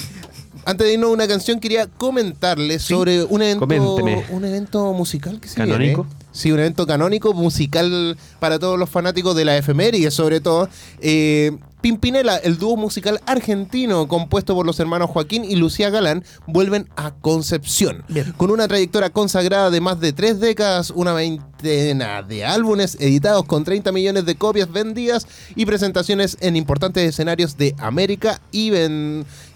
antes 0.64 0.86
de 0.86 0.94
irnos 0.94 1.10
a 1.10 1.12
una 1.12 1.28
canción, 1.28 1.60
quería 1.60 1.86
comentarles 1.88 2.82
sobre 2.82 3.22
un 3.24 3.42
evento, 3.42 3.60
Coménteme. 3.60 4.24
un 4.30 4.44
evento 4.46 4.92
musical 4.94 5.40
que 5.40 5.48
se 5.48 5.56
¿Canónico? 5.56 6.04
viene. 6.04 6.20
Sí, 6.32 6.50
un 6.52 6.60
evento 6.60 6.86
canónico, 6.86 7.34
musical 7.34 8.16
para 8.38 8.58
todos 8.58 8.78
los 8.78 8.88
fanáticos 8.88 9.34
de 9.36 9.44
la 9.44 9.56
efeméride, 9.58 10.10
sobre 10.10 10.40
todo. 10.40 10.68
Eh, 11.00 11.52
Pimpinela, 11.80 12.36
el 12.36 12.58
dúo 12.58 12.76
musical 12.76 13.20
argentino 13.26 14.06
compuesto 14.08 14.54
por 14.54 14.66
los 14.66 14.78
hermanos 14.80 15.10
Joaquín 15.10 15.44
y 15.44 15.56
Lucía 15.56 15.90
Galán, 15.90 16.24
vuelven 16.46 16.88
a 16.96 17.12
Concepción. 17.12 18.04
Bien. 18.08 18.32
Con 18.36 18.50
una 18.50 18.68
trayectoria 18.68 19.10
consagrada 19.10 19.70
de 19.70 19.80
más 19.80 20.00
de 20.00 20.12
tres 20.12 20.40
décadas, 20.40 20.90
una 20.90 21.12
veintena 21.12 22.22
de 22.22 22.44
álbumes 22.44 22.96
editados 23.00 23.44
con 23.44 23.64
30 23.64 23.92
millones 23.92 24.24
de 24.26 24.34
copias 24.34 24.70
vendidas 24.70 25.26
y 25.54 25.66
presentaciones 25.66 26.36
en 26.40 26.56
importantes 26.56 27.08
escenarios 27.08 27.56
de 27.56 27.74
América 27.78 28.40
y, 28.52 28.72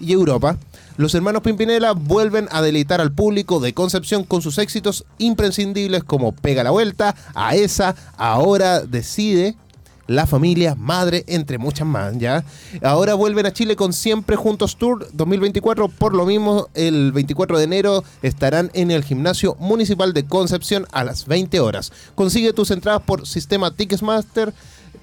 y 0.00 0.12
Europa. 0.12 0.58
Los 0.96 1.14
hermanos 1.14 1.42
Pimpinela 1.42 1.92
vuelven 1.92 2.48
a 2.52 2.62
deleitar 2.62 3.00
al 3.00 3.12
público 3.12 3.58
de 3.58 3.74
Concepción 3.74 4.22
con 4.22 4.42
sus 4.42 4.58
éxitos 4.58 5.04
imprescindibles 5.18 6.04
como 6.04 6.32
Pega 6.32 6.62
la 6.62 6.70
Vuelta, 6.70 7.16
A 7.34 7.56
esa, 7.56 7.96
Ahora 8.16 8.80
Decide, 8.80 9.56
La 10.06 10.26
Familia, 10.26 10.74
Madre, 10.74 11.24
entre 11.26 11.58
muchas 11.58 11.86
más, 11.86 12.16
¿ya? 12.18 12.44
Ahora 12.82 13.14
vuelven 13.14 13.46
a 13.46 13.52
Chile 13.52 13.76
con 13.76 13.92
Siempre 13.92 14.36
Juntos 14.36 14.76
Tour 14.76 15.08
2024. 15.12 15.88
Por 15.88 16.14
lo 16.14 16.26
mismo, 16.26 16.68
el 16.74 17.12
24 17.12 17.58
de 17.58 17.64
enero 17.64 18.04
estarán 18.22 18.70
en 18.74 18.90
el 18.90 19.04
Gimnasio 19.04 19.56
Municipal 19.58 20.12
de 20.12 20.26
Concepción 20.26 20.86
a 20.92 21.04
las 21.04 21.26
20 21.26 21.58
horas. 21.60 21.92
Consigue 22.14 22.52
tus 22.52 22.70
entradas 22.70 23.02
por 23.02 23.26
Sistema 23.26 23.74
Ticketmaster. 23.74 24.52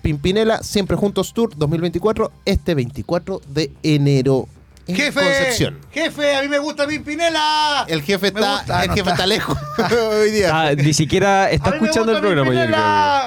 Pimpinela, 0.02 0.64
Siempre 0.64 0.98
Juntos 0.98 1.34
Tour 1.34 1.56
2024, 1.56 2.32
este 2.46 2.74
24 2.76 3.42
de 3.54 3.72
enero. 3.84 4.48
En 4.88 4.96
¡Jefe! 4.96 5.20
Concepción. 5.22 5.78
¡Jefe! 5.92 6.36
¡A 6.36 6.42
mí 6.42 6.48
me 6.48 6.60
gusta 6.60 6.88
Pimpinela! 6.88 7.86
El 7.88 8.02
jefe 8.02 8.28
está, 8.28 8.58
gusta. 8.58 8.82
El 8.84 8.88
no 8.90 8.94
jefe 8.96 9.10
está. 9.10 9.12
está 9.14 9.28
lejos 9.28 9.58
hoy 10.22 10.32
día. 10.32 10.50
Ah, 10.54 10.74
ni 10.76 10.94
siquiera 10.94 11.50
está 11.52 11.70
¡A 11.70 11.74
mí 11.74 11.80
me 11.82 11.88
escuchando 11.88 12.14
el 12.14 12.20
programa. 12.20 12.54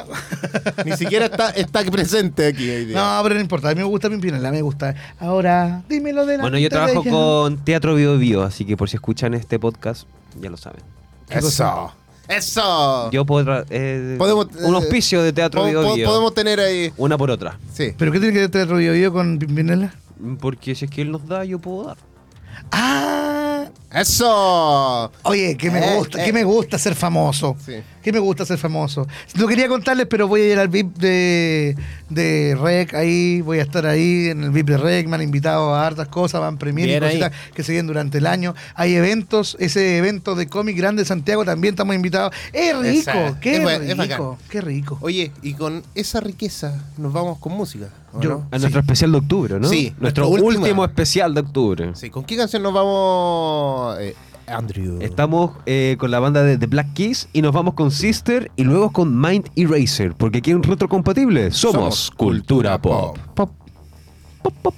yo! 0.06 0.84
Ni 0.84 0.96
siquiera 0.96 1.26
está, 1.26 1.50
está 1.50 1.82
presente 1.84 2.46
aquí 2.49 2.68
hoy 2.68 2.84
día. 2.87 2.96
No, 2.96 3.23
pero 3.23 3.34
no 3.37 3.40
importa. 3.40 3.68
A 3.70 3.75
mí 3.75 3.76
me 3.78 3.84
gusta 3.84 4.08
Pimpinela, 4.11 4.50
me 4.50 4.62
gusta. 4.62 4.94
Ahora, 5.20 5.82
dímelo 5.88 6.26
de 6.26 6.37
la 6.37 6.42
Bueno, 6.42 6.58
yo 6.58 6.68
trabajo 6.68 7.04
con 7.04 7.58
Teatro 7.64 7.94
Bio 7.94 8.18
Bio, 8.18 8.42
así 8.42 8.64
que 8.64 8.76
por 8.76 8.88
si 8.90 8.96
escuchan 8.96 9.34
este 9.34 9.58
podcast, 9.58 10.06
ya 10.40 10.50
lo 10.50 10.56
saben. 10.56 10.80
Eso. 11.30 11.92
Eso. 12.28 13.11
Yo 13.11 13.26
puedo 13.26 13.64
eh, 13.68 14.14
Podemos, 14.18 14.46
un 14.62 14.73
eh, 14.75 14.76
auspicio 14.76 15.23
de 15.23 15.32
Teatro 15.34 15.61
Po- 15.62 15.66
Bio 15.68 15.82
po- 15.82 15.94
Bio. 15.94 16.06
podemos 16.08 16.34
tener 16.34 16.58
ahí. 16.58 16.90
Una 16.96 17.18
por 17.18 17.30
otra. 17.30 17.58
Sí. 17.75 17.92
¿Pero 17.99 18.12
qué 18.12 18.18
tiene 18.18 18.32
que 18.32 18.40
ver 18.40 18.50
Teatro 18.50 18.76
Bio 18.78 18.92
Bio 18.92 19.12
con 19.12 19.38
Pimpinela? 19.38 19.92
Porque 20.40 20.74
si 20.74 20.84
es 20.86 20.90
que 20.90 21.02
él 21.02 21.10
nos 21.12 21.26
da, 21.26 21.44
yo 21.44 21.58
puedo 21.58 21.84
dar. 21.88 21.96
¡Ah! 22.70 23.64
Eso. 23.92 25.10
Oye, 25.22 25.56
que 25.56 25.70
me 25.70 25.78
Eh, 25.78 25.96
gusta, 25.96 26.20
eh. 26.22 26.24
que 26.26 26.32
me 26.32 26.44
gusta 26.44 26.78
ser 26.78 26.94
famoso. 26.94 27.56
Sí. 27.64 27.74
Que 28.04 28.12
me 28.12 28.18
gusta 28.18 28.44
ser 28.44 28.58
famoso. 28.58 29.08
No 29.34 29.46
quería 29.46 29.66
contarles, 29.66 30.06
pero 30.06 30.28
voy 30.28 30.42
a 30.42 30.52
ir 30.52 30.58
al 30.58 30.68
VIP 30.68 30.94
de, 30.99 31.75
de 32.11 32.54
REC 32.61 32.92
ahí, 32.94 33.40
voy 33.40 33.58
a 33.61 33.62
estar 33.62 33.87
ahí 33.87 34.28
en 34.28 34.44
el 34.44 34.50
VIP 34.50 34.68
de 34.68 34.76
REC, 34.76 35.08
me 35.08 35.16
han 35.16 35.23
invitado 35.23 35.75
a 35.75 35.87
hartas 35.87 36.08
cosas, 36.08 36.40
van 36.42 36.58
premios 36.58 36.87
y 36.88 37.00
cositas 37.00 37.32
que 37.54 37.62
se 37.62 37.73
vienen 37.73 37.87
durante 37.87 38.18
el 38.18 38.26
año. 38.26 38.54
Hay 38.75 38.94
eventos, 38.94 39.56
ese 39.58 39.96
evento 39.96 40.34
de 40.34 40.46
cómic 40.49 40.76
grande 40.76 41.02
de 41.02 41.06
Santiago 41.06 41.44
también 41.46 41.73
estamos 41.75 41.96
invitados. 41.96 42.34
¡Es 42.52 42.78
rico! 42.78 43.37
¡Qué 43.40 43.56
es 43.56 43.62
bu- 43.62 43.70
es 43.82 43.96
rico! 43.99 44.30
bacán. 44.30 44.49
¡Qué 44.50 44.61
rico! 44.61 44.99
Oye, 45.00 45.32
y 45.42 45.54
con 45.54 45.82
esa 45.94 46.20
riqueza 46.20 46.84
nos 46.99 47.12
vamos 47.12 47.38
con 47.38 47.52
música. 47.54 47.87
¿o 48.12 48.20
Yo- 48.20 48.28
no? 48.30 48.49
A 48.50 48.58
nuestro 48.58 48.80
especial 48.80 49.12
de 49.12 49.18
octubre, 49.18 49.58
¿no? 49.58 49.66
Sí, 49.68 49.94
Nuestro 49.99 50.28
último 50.28 50.84
especial 50.84 51.32
de 51.32 51.40
octubre. 51.40 51.90
Sí, 51.94 52.11
¿con 52.11 52.23
qué 52.25 52.37
canción 52.37 52.62
nos 52.62 52.75
vamos, 52.75 53.96
eh, 53.99 54.14
Andrew? 54.46 54.98
Estamos 55.00 55.52
eh, 55.66 55.96
con 55.98 56.10
la 56.10 56.18
banda 56.20 56.42
de 56.42 56.58
The 56.58 56.66
Black 56.66 56.92
Keys 56.94 57.28
y 57.32 57.42
nos 57.42 57.52
vamos 57.52 57.74
con 57.74 57.90
Sister 57.90 58.50
y 58.56 58.64
luego 58.64 58.90
con 58.90 59.20
Mind 59.20 59.48
Eraser, 59.56 60.14
porque 60.14 60.38
aquí 60.38 60.50
en 60.50 60.62
Retrocompatible 60.62 61.50
somos, 61.50 61.74
Somos 61.74 62.10
cultura 62.10 62.78
cultura 62.78 62.78
pop. 62.82 63.18
pop. 63.34 63.50
Pop, 64.42 64.54
pop, 64.62 64.74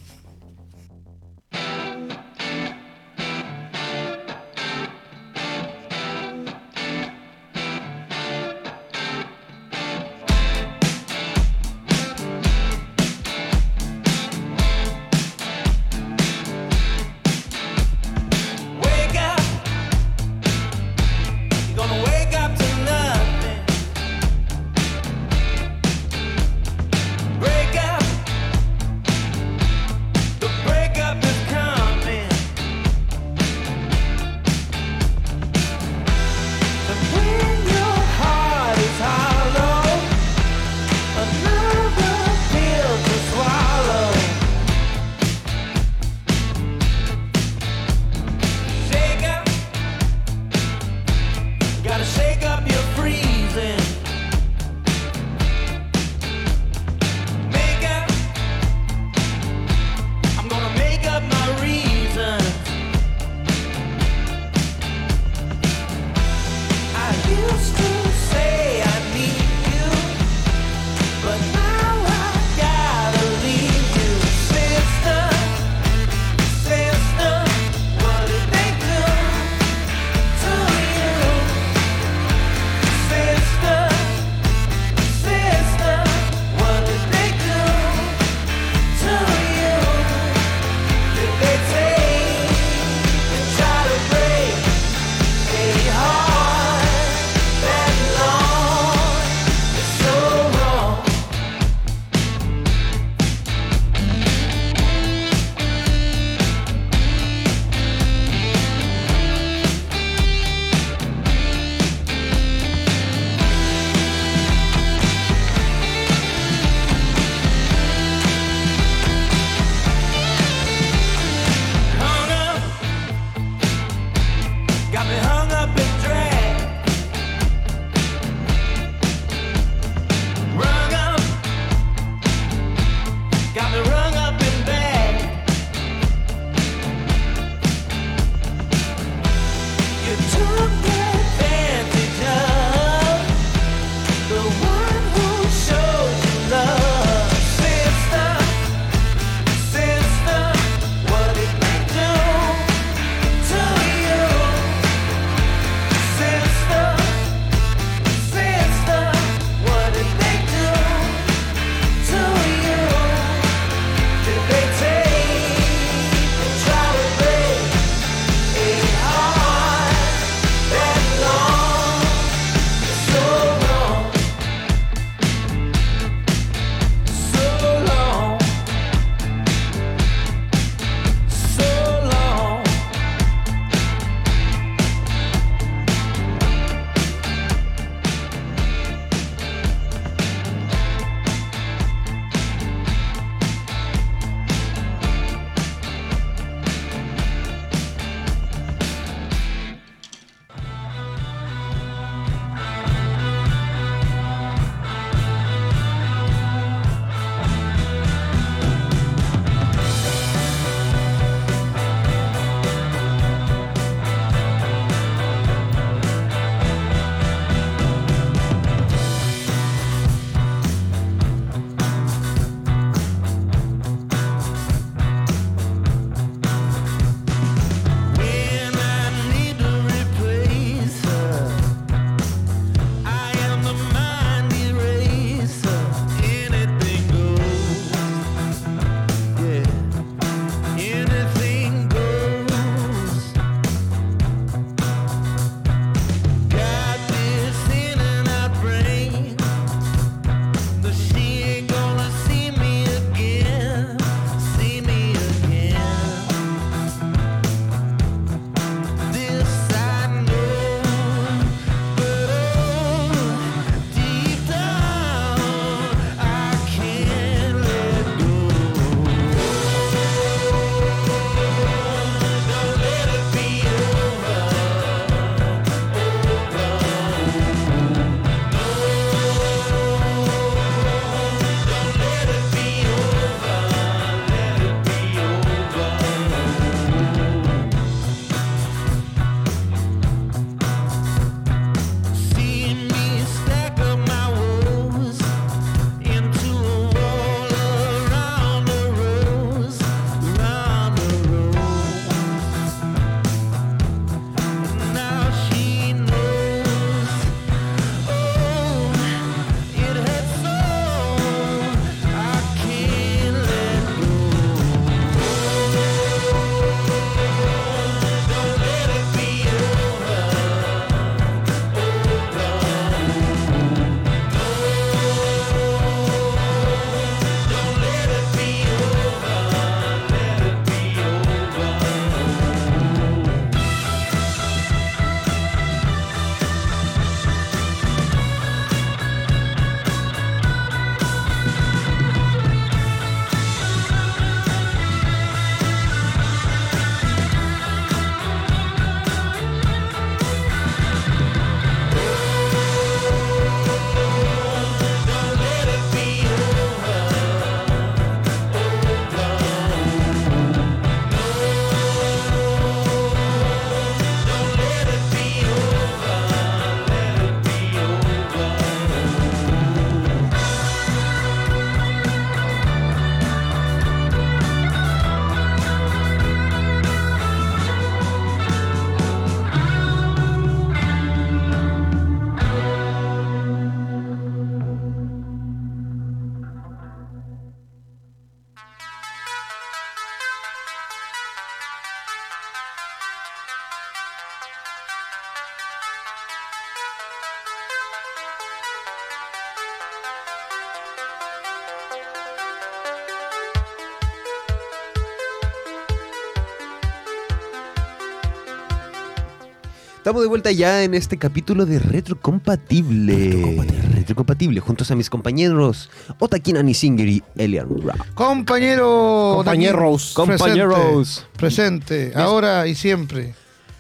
Estamos 410.07 410.23
de 410.23 410.29
vuelta 410.29 410.53
ya 410.53 410.85
en 410.85 410.95
este 410.95 411.17
capítulo 411.17 411.67
de 411.67 411.81
Retrocompatible. 411.81 413.61
Retrocompatible, 413.93 414.61
juntos 414.61 414.89
a 414.93 414.95
mis 414.95 415.11
compañeros 415.11 415.91
Otakin 416.21 416.59
Anisinger 416.59 417.09
y 417.09 417.25
Elian 417.35 417.67
Ra. 417.85 417.97
Compañero. 418.15 419.33
Compañeros. 419.39 420.13
Presente. 420.15 420.45
Compañeros. 420.45 421.27
Presente. 421.37 422.13
Ahora 422.15 422.69
y 422.69 422.77
siempre. 422.77 423.35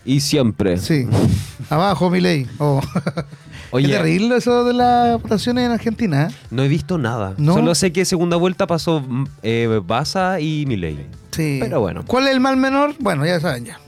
Y 0.04 0.18
siempre. 0.18 0.78
Sí. 0.78 1.06
Abajo, 1.70 2.10
mi 2.10 2.20
ley. 2.20 2.48
Oh. 2.58 2.80
Oye, 3.70 3.86
Qué 3.86 3.92
terrible 3.92 4.38
eso 4.38 4.64
de 4.64 4.72
las 4.72 5.22
votaciones 5.22 5.66
en 5.66 5.70
Argentina. 5.70 6.26
¿eh? 6.28 6.34
no 6.50 6.64
he 6.64 6.68
visto 6.68 6.98
nada. 6.98 7.34
¿No? 7.38 7.54
Solo 7.54 7.72
sé 7.76 7.92
que 7.92 8.04
segunda 8.04 8.36
vuelta 8.36 8.66
pasó 8.66 9.04
eh, 9.44 9.80
Baza 9.84 10.40
y 10.40 10.66
Milei. 10.66 11.06
Sí. 11.30 11.58
Pero 11.60 11.78
bueno. 11.78 12.02
¿Cuál 12.04 12.26
es 12.26 12.32
el 12.32 12.40
mal 12.40 12.56
menor? 12.56 12.96
Bueno, 12.98 13.24
ya 13.24 13.38
saben 13.38 13.66
ya. 13.66 13.78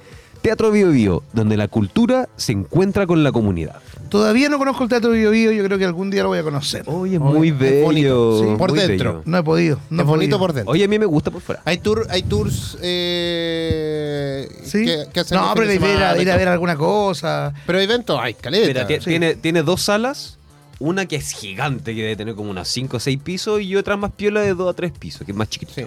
Teatro 0.45 0.69
Bio 0.69 0.91
Bio, 0.91 1.23
donde 1.34 1.58
la 1.58 1.67
cultura 1.67 2.29
se 2.38 2.51
encuentra 2.51 3.08
con 3.08 3.23
la 3.23 3.31
comunidad. 3.31 3.77
Todavía 4.10 4.47
no 4.47 4.60
conozco 4.60 4.84
el 4.84 4.89
Teatro 4.89 5.10
Bio 5.10 5.31
Bio, 5.31 5.51
yo 5.51 5.63
creo 5.63 5.79
que 5.79 5.86
algún 5.86 6.12
día 6.12 6.21
lo 6.21 6.29
voy 6.29 6.38
a 6.38 6.43
conocer. 6.43 6.84
Oye, 6.86 7.17
muy 7.17 7.49
es 7.49 7.58
bello. 7.58 7.84
bonito. 7.84 8.39
Sí, 8.43 8.45
por 8.55 8.69
muy 8.69 8.79
dentro. 8.79 9.12
bello. 9.13 9.23
No 9.25 9.38
he 9.39 9.43
podido. 9.43 9.79
No 9.89 10.03
es 10.03 10.08
he 10.08 10.12
bonito 10.12 10.38
podido. 10.38 10.39
por 10.39 10.53
dentro. 10.53 10.71
Oye, 10.71 10.84
a 10.84 10.88
mí 10.88 10.99
me 10.99 11.08
gusta 11.08 11.31
por 11.31 11.41
fuera. 11.41 11.63
Hay, 11.65 11.79
tour, 11.79 12.05
hay 12.12 12.21
tours 12.21 12.77
eh, 12.84 14.47
Sí. 14.63 14.86
que, 14.86 15.05
que 15.12 15.19
hacen 15.21 15.36
no, 15.39 15.51
pero 15.55 15.73
ir 15.73 15.79
de 15.81 15.88
a, 16.03 16.21
ir 16.21 16.29
a 16.29 16.38
ver 16.38 16.47
alguna 16.47 16.75
cosa. 16.75 17.51
Pero 17.65 17.79
eventos 17.79 18.19
hay, 18.21 18.36
caleta. 18.36 18.86
Mira, 18.86 19.01
sí. 19.01 19.10
tiene, 19.10 19.34
tiene 19.34 19.63
dos 19.63 19.81
salas. 19.81 20.38
Una 20.77 21.08
que 21.08 21.15
es 21.15 21.31
gigante, 21.31 21.95
que 21.95 22.01
debe 22.03 22.15
tener 22.17 22.36
como 22.36 22.51
unas 22.51 22.67
5 22.67 22.97
o 22.97 22.99
6 22.99 23.19
pisos, 23.23 23.62
y 23.62 23.75
otra 23.77 23.97
más 23.97 24.12
piola 24.12 24.41
de 24.41 24.53
2 24.53 24.69
a 24.69 24.75
3 24.75 24.91
pisos, 24.91 25.23
que 25.25 25.31
es 25.31 25.38
más 25.38 25.49
chiquita. 25.49 25.71
Sí. 25.73 25.86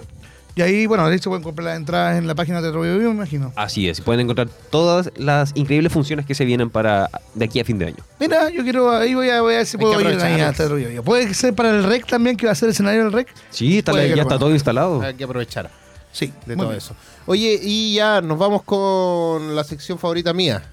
Y 0.55 0.61
ahí, 0.61 0.85
bueno, 0.87 1.07
de 1.09 1.15
hecho 1.15 1.29
pueden 1.29 1.43
comprar 1.43 1.65
las 1.67 1.77
entradas 1.77 2.17
en 2.17 2.27
la 2.27 2.35
página 2.35 2.57
de 2.61 2.63
Teatro 2.71 2.81
me 2.81 3.09
imagino. 3.11 3.53
Así 3.55 3.87
es, 3.87 4.01
pueden 4.01 4.21
encontrar 4.21 4.49
todas 4.69 5.09
las 5.15 5.51
increíbles 5.55 5.93
funciones 5.93 6.25
que 6.25 6.35
se 6.35 6.43
vienen 6.43 6.69
para 6.69 7.09
de 7.33 7.45
aquí 7.45 7.59
a 7.59 7.65
fin 7.65 7.77
de 7.77 7.85
año. 7.85 7.97
Mira, 8.19 8.49
yo 8.49 8.63
quiero, 8.63 8.91
ahí 8.91 9.13
voy 9.13 9.29
a, 9.29 9.41
voy 9.41 9.53
a 9.53 9.57
ver 9.57 9.65
si 9.65 9.77
Hay 9.77 9.81
puedo 9.81 10.01
ir 10.01 10.07
ahí 10.21 10.41
al 10.41 10.55
Teatro. 10.55 10.77
Puede 11.03 11.33
ser 11.33 11.53
para 11.53 11.69
el 11.69 11.83
REC 11.83 12.05
también, 12.07 12.35
que 12.35 12.45
va 12.45 12.51
a 12.51 12.55
ser 12.55 12.67
el 12.67 12.71
escenario 12.71 13.03
del 13.03 13.13
REC. 13.13 13.27
Sí, 13.51 13.77
está- 13.77 13.93
ya 14.05 14.21
está 14.21 14.37
todo 14.39 14.51
instalado. 14.51 15.01
Hay 15.01 15.13
que 15.13 15.23
aprovechar 15.23 15.69
Sí, 16.11 16.33
de 16.45 16.55
todo 16.55 16.67
bien. 16.69 16.77
eso. 16.79 16.95
Oye, 17.27 17.59
y 17.61 17.93
ya 17.93 18.19
nos 18.19 18.37
vamos 18.39 18.63
con 18.63 19.55
la 19.55 19.63
sección 19.63 19.99
favorita 19.99 20.33
mía. 20.33 20.63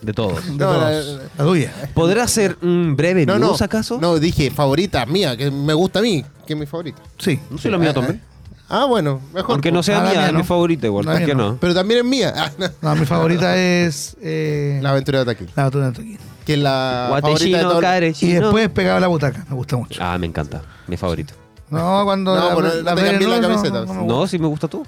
De 0.00 0.12
todos. 0.12 0.44
De 0.46 0.52
No, 0.52 0.72
todos. 0.72 0.80
la- 1.06 1.22
la 1.36 1.44
tuya. 1.44 1.72
¿Podrá 1.92 2.28
ser 2.28 2.56
un 2.62 2.94
breve 2.96 3.26
no, 3.26 3.38
no, 3.38 3.54
acaso? 3.60 3.98
no, 4.00 4.18
dije 4.18 4.50
favorita 4.50 5.04
mía, 5.06 5.36
que 5.36 5.50
me 5.50 5.74
gusta 5.74 5.98
a 5.98 6.02
mí, 6.02 6.24
que 6.46 6.52
es 6.52 6.58
mi 6.58 6.66
favorita. 6.66 7.02
Sí. 7.18 7.38
No 7.50 7.58
soy 7.58 7.70
la 7.72 7.78
mía 7.78 7.92
también. 7.92 8.22
Ah, 8.68 8.86
bueno, 8.86 9.20
mejor. 9.32 9.52
Aunque 9.52 9.70
no 9.70 9.82
sea 9.82 9.98
Ah, 10.00 10.04
la 10.04 10.10
mía, 10.10 10.18
mía 10.20 10.26
es 10.28 10.32
mi 10.32 10.38
no. 10.38 10.44
favorita 10.44 10.86
igual, 10.86 11.04
La 11.04 11.12
¿por 11.12 11.20
mía 11.20 11.26
qué 11.26 11.34
no. 11.34 11.50
no? 11.52 11.56
Pero 11.58 11.74
también 11.74 12.00
es 12.00 12.06
mía. 12.06 12.32
Ah, 12.36 12.50
no. 12.58 12.68
No, 12.80 12.96
mi 12.96 13.06
favorita 13.06 13.56
es 13.56 14.16
eh, 14.22 14.78
La 14.82 14.90
aventura 14.90 15.18
de 15.20 15.24
Taquín. 15.26 15.48
la 15.54 15.62
aventura 15.62 15.86
de 15.86 15.92
Toquín. 15.92 16.18
Que 16.46 16.54
es 16.54 16.58
la 16.58 17.06
favorita 17.10 17.26
de 17.28 17.32
Guatellino, 17.32 17.68
todo. 17.68 17.78
Y 17.78 17.82
carechino. 17.82 18.40
después 18.40 18.68
pegaba 18.70 19.00
la 19.00 19.06
butaca, 19.08 19.44
me 19.48 19.54
gusta 19.56 19.76
mucho. 19.76 20.00
Ah, 20.02 20.16
me 20.18 20.26
encanta. 20.26 20.62
Mi 20.86 20.96
favorito. 20.96 21.34
No, 21.70 22.02
cuando 22.04 22.34
No, 22.34 22.60
la 22.60 22.94
no 22.94 22.96
te 22.96 23.02
cambies 23.06 23.28
la 23.28 23.40
no, 23.40 23.48
camiseta. 23.48 23.84
no, 23.86 24.26
si 24.26 24.38
me 24.38 24.46
gusta 24.46 24.68
tú. 24.68 24.82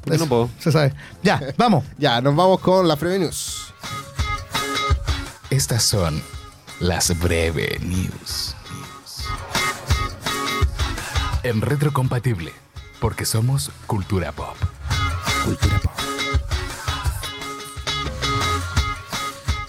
¿Por 0.00 0.10
qué 0.10 0.14
Eso, 0.16 0.24
no 0.24 0.28
puedo? 0.28 0.50
Se 0.58 0.72
sabe. 0.72 0.94
Ya, 1.22 1.40
vamos. 1.56 1.84
Ya, 1.98 2.20
nos 2.20 2.34
vamos 2.36 2.60
con 2.60 2.86
la 2.88 2.96
Freve 2.96 3.18
News. 3.20 3.72
Estas 5.50 5.82
son 5.82 6.22
las 6.78 7.18
breve 7.18 7.78
news. 7.82 8.54
En 11.42 11.60
retrocompatible, 11.60 12.52
porque 13.00 13.24
somos 13.24 13.70
cultura 13.86 14.32
pop. 14.32 14.56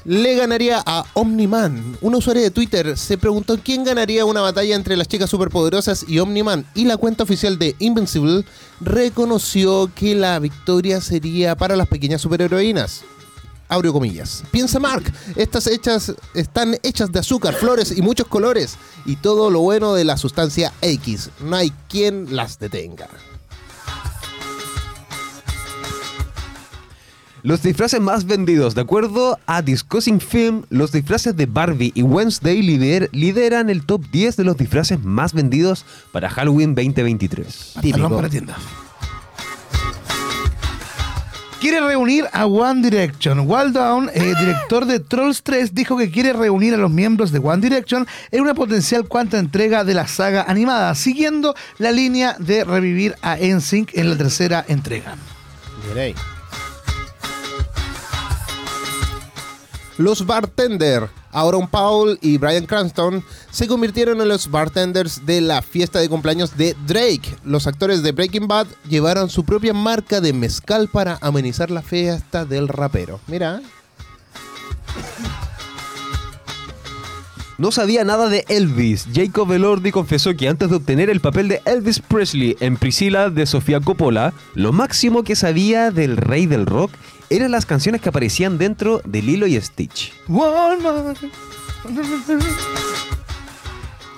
Le 0.04 0.36
ganaría 0.36 0.82
a 0.84 1.06
Omniman. 1.14 1.98
Un 2.02 2.16
usuario 2.16 2.42
de 2.42 2.50
Twitter 2.50 2.98
se 2.98 3.20
preguntó 3.20 3.60
quién 3.64 3.84
ganaría 3.84 4.26
una 4.26 4.42
batalla 4.42 4.76
entre 4.76 4.98
las 4.98 5.08
chicas 5.08 5.30
superpoderosas 5.30 6.06
y 6.08 6.18
Omniman. 6.18 6.66
Y 6.74 6.86
la 6.86 6.98
cuenta 6.98 7.24
oficial 7.24 7.60
de 7.60 7.76
Invincible 7.78 8.44
reconoció 8.80 9.92
que 9.94 10.16
la 10.16 10.40
victoria 10.40 11.02
sería 11.02 11.56
para 11.56 11.76
las 11.76 11.88
pequeñas 11.88 12.22
superheroínas. 12.22 13.04
Abrió 13.72 13.94
comillas. 13.94 14.44
Piensa 14.52 14.80
Mark, 14.82 15.04
estas 15.38 15.66
hechas 15.66 16.14
están 16.34 16.76
hechas 16.84 17.10
de 17.12 17.20
azúcar, 17.20 17.54
flores 17.54 17.94
y 17.98 18.02
muchos 18.02 18.28
colores. 18.28 18.76
Y 19.06 19.16
todo 19.16 19.50
lo 19.50 19.62
bueno 19.62 19.94
de 19.94 20.04
la 20.04 20.18
sustancia 20.18 20.74
X. 20.82 21.30
No 21.40 21.56
hay 21.56 21.72
quien 21.88 22.36
las 22.36 22.60
detenga. 22.60 23.08
Los 27.44 27.64
disfraces 27.64 28.00
más 28.02 28.26
vendidos, 28.26 28.76
de 28.76 28.82
acuerdo 28.82 29.40
a 29.48 29.62
Discussing 29.62 30.20
Film, 30.20 30.64
los 30.70 30.92
disfraces 30.92 31.36
de 31.36 31.46
Barbie 31.46 31.92
y 31.96 32.04
Wednesday 32.04 32.62
lider- 32.62 33.10
lideran 33.14 33.70
el 33.70 33.84
top 33.86 34.04
10 34.12 34.36
de 34.36 34.44
los 34.44 34.58
disfraces 34.58 35.02
más 35.04 35.34
vendidos 35.34 35.86
para 36.12 36.30
Halloween 36.30 36.76
2023. 36.76 37.72
Pantalón 37.82 38.16
para 38.16 38.30
tienda. 38.30 38.58
Quiere 41.62 41.80
reunir 41.80 42.28
a 42.34 42.48
One 42.48 42.82
Direction. 42.82 43.42
Walt 43.42 43.76
Down, 43.76 44.10
eh, 44.16 44.34
director 44.40 44.88
de 44.88 45.00
Trolls 45.00 45.44
3, 45.44 45.76
dijo 45.76 45.96
que 45.96 46.10
quiere 46.10 46.34
reunir 46.34 46.74
a 46.74 46.78
los 46.78 46.90
miembros 46.90 47.32
de 47.32 47.38
One 47.38 47.62
Direction 47.62 48.08
en 48.32 48.42
una 48.42 48.56
potencial 48.56 49.08
cuarta 49.08 49.38
entrega 49.38 49.84
de 49.84 49.94
la 49.94 50.08
saga 50.08 50.42
animada, 50.48 50.96
siguiendo 50.96 51.54
la 51.78 51.92
línea 51.92 52.36
de 52.40 52.64
revivir 52.64 53.16
a 53.22 53.38
NSYNC 53.38 53.96
en 53.96 54.10
la 54.10 54.18
tercera 54.18 54.66
entrega. 54.68 55.16
Miren 55.88 56.00
ahí. 56.00 56.41
Los 60.02 60.26
bartender, 60.26 61.08
Aaron 61.32 61.68
Paul 61.68 62.18
y 62.24 62.40
Brian 62.40 62.66
Cranston, 62.66 63.24
se 63.52 63.68
convirtieron 63.68 64.20
en 64.20 64.30
los 64.30 64.50
bartenders 64.50 65.28
de 65.28 65.42
la 65.42 65.62
fiesta 65.62 66.00
de 66.00 66.10
cumpleaños 66.10 66.58
de 66.58 66.76
Drake. 66.88 67.36
Los 67.44 67.68
actores 67.68 68.02
de 68.02 68.12
Breaking 68.12 68.48
Bad 68.48 68.66
llevaron 68.90 69.30
su 69.30 69.44
propia 69.44 69.76
marca 69.76 70.20
de 70.20 70.34
mezcal 70.34 70.90
para 70.92 71.20
amenizar 71.22 71.70
la 71.70 71.84
fiesta 71.84 72.46
del 72.46 72.68
rapero. 72.68 73.20
Mira, 73.28 73.62
No 77.62 77.72
sabía 77.72 78.04
nada 78.04 78.28
de 78.28 78.44
Elvis. 78.48 79.06
Jacob 79.14 79.52
Elordi 79.52 79.92
confesó 79.92 80.36
que 80.36 80.50
antes 80.50 80.72
de 80.72 80.78
obtener 80.78 81.12
el 81.12 81.20
papel 81.20 81.48
de 81.48 81.62
Elvis 81.66 82.00
Presley 82.00 82.58
en 82.60 82.76
Priscilla 82.76 83.30
de 83.30 83.46
Sofía 83.46 83.80
Coppola, 83.80 84.34
lo 84.56 84.74
máximo 84.74 85.24
que 85.24 85.36
sabía 85.36 85.92
del 85.92 86.18
rey 86.18 86.48
del 86.48 86.66
rock 86.66 86.92
eran 87.30 87.52
las 87.52 87.68
canciones 87.68 88.02
que 88.02 88.10
aparecían 88.10 88.58
dentro 88.58 89.04
de 89.06 89.22
Lilo 89.22 89.46
y 89.46 89.62
Stitch. 89.62 90.12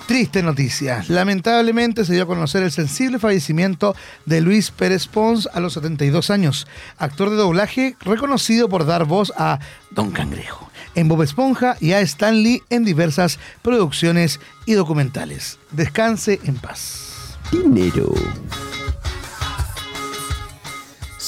Triste 0.08 0.41
noticia. 0.41 1.03
Lamentablemente 1.10 2.06
se 2.06 2.13
dio 2.13 2.23
a 2.23 2.27
conocer 2.27 2.63
el 2.63 2.71
sensible 2.71 3.19
fallecimiento 3.19 3.93
de 4.25 4.39
Luis 4.39 4.71
Pérez 4.71 5.08
Pons 5.08 5.49
a 5.53 5.60
los 5.60 5.73
72 5.73 6.29
años, 6.29 6.65
actor 6.97 7.29
de 7.29 7.36
doblaje 7.36 7.97
reconocido 8.06 8.69
por 8.69 8.86
dar 8.86 9.03
voz 9.03 9.34
a 9.36 9.60
Don 9.91 10.12
Cangrejo 10.12 10.62
en 10.95 11.08
Bob 11.08 11.23
Esponja 11.23 11.77
y 11.79 11.93
a 11.93 12.01
Stan 12.01 12.41
Lee 12.41 12.63
en 12.69 12.84
diversas 12.84 13.39
producciones 13.62 14.39
y 14.65 14.73
documentales. 14.73 15.60
Descanse 15.71 16.39
en 16.43 16.56
paz. 16.56 17.38
Dinero. 17.51 18.13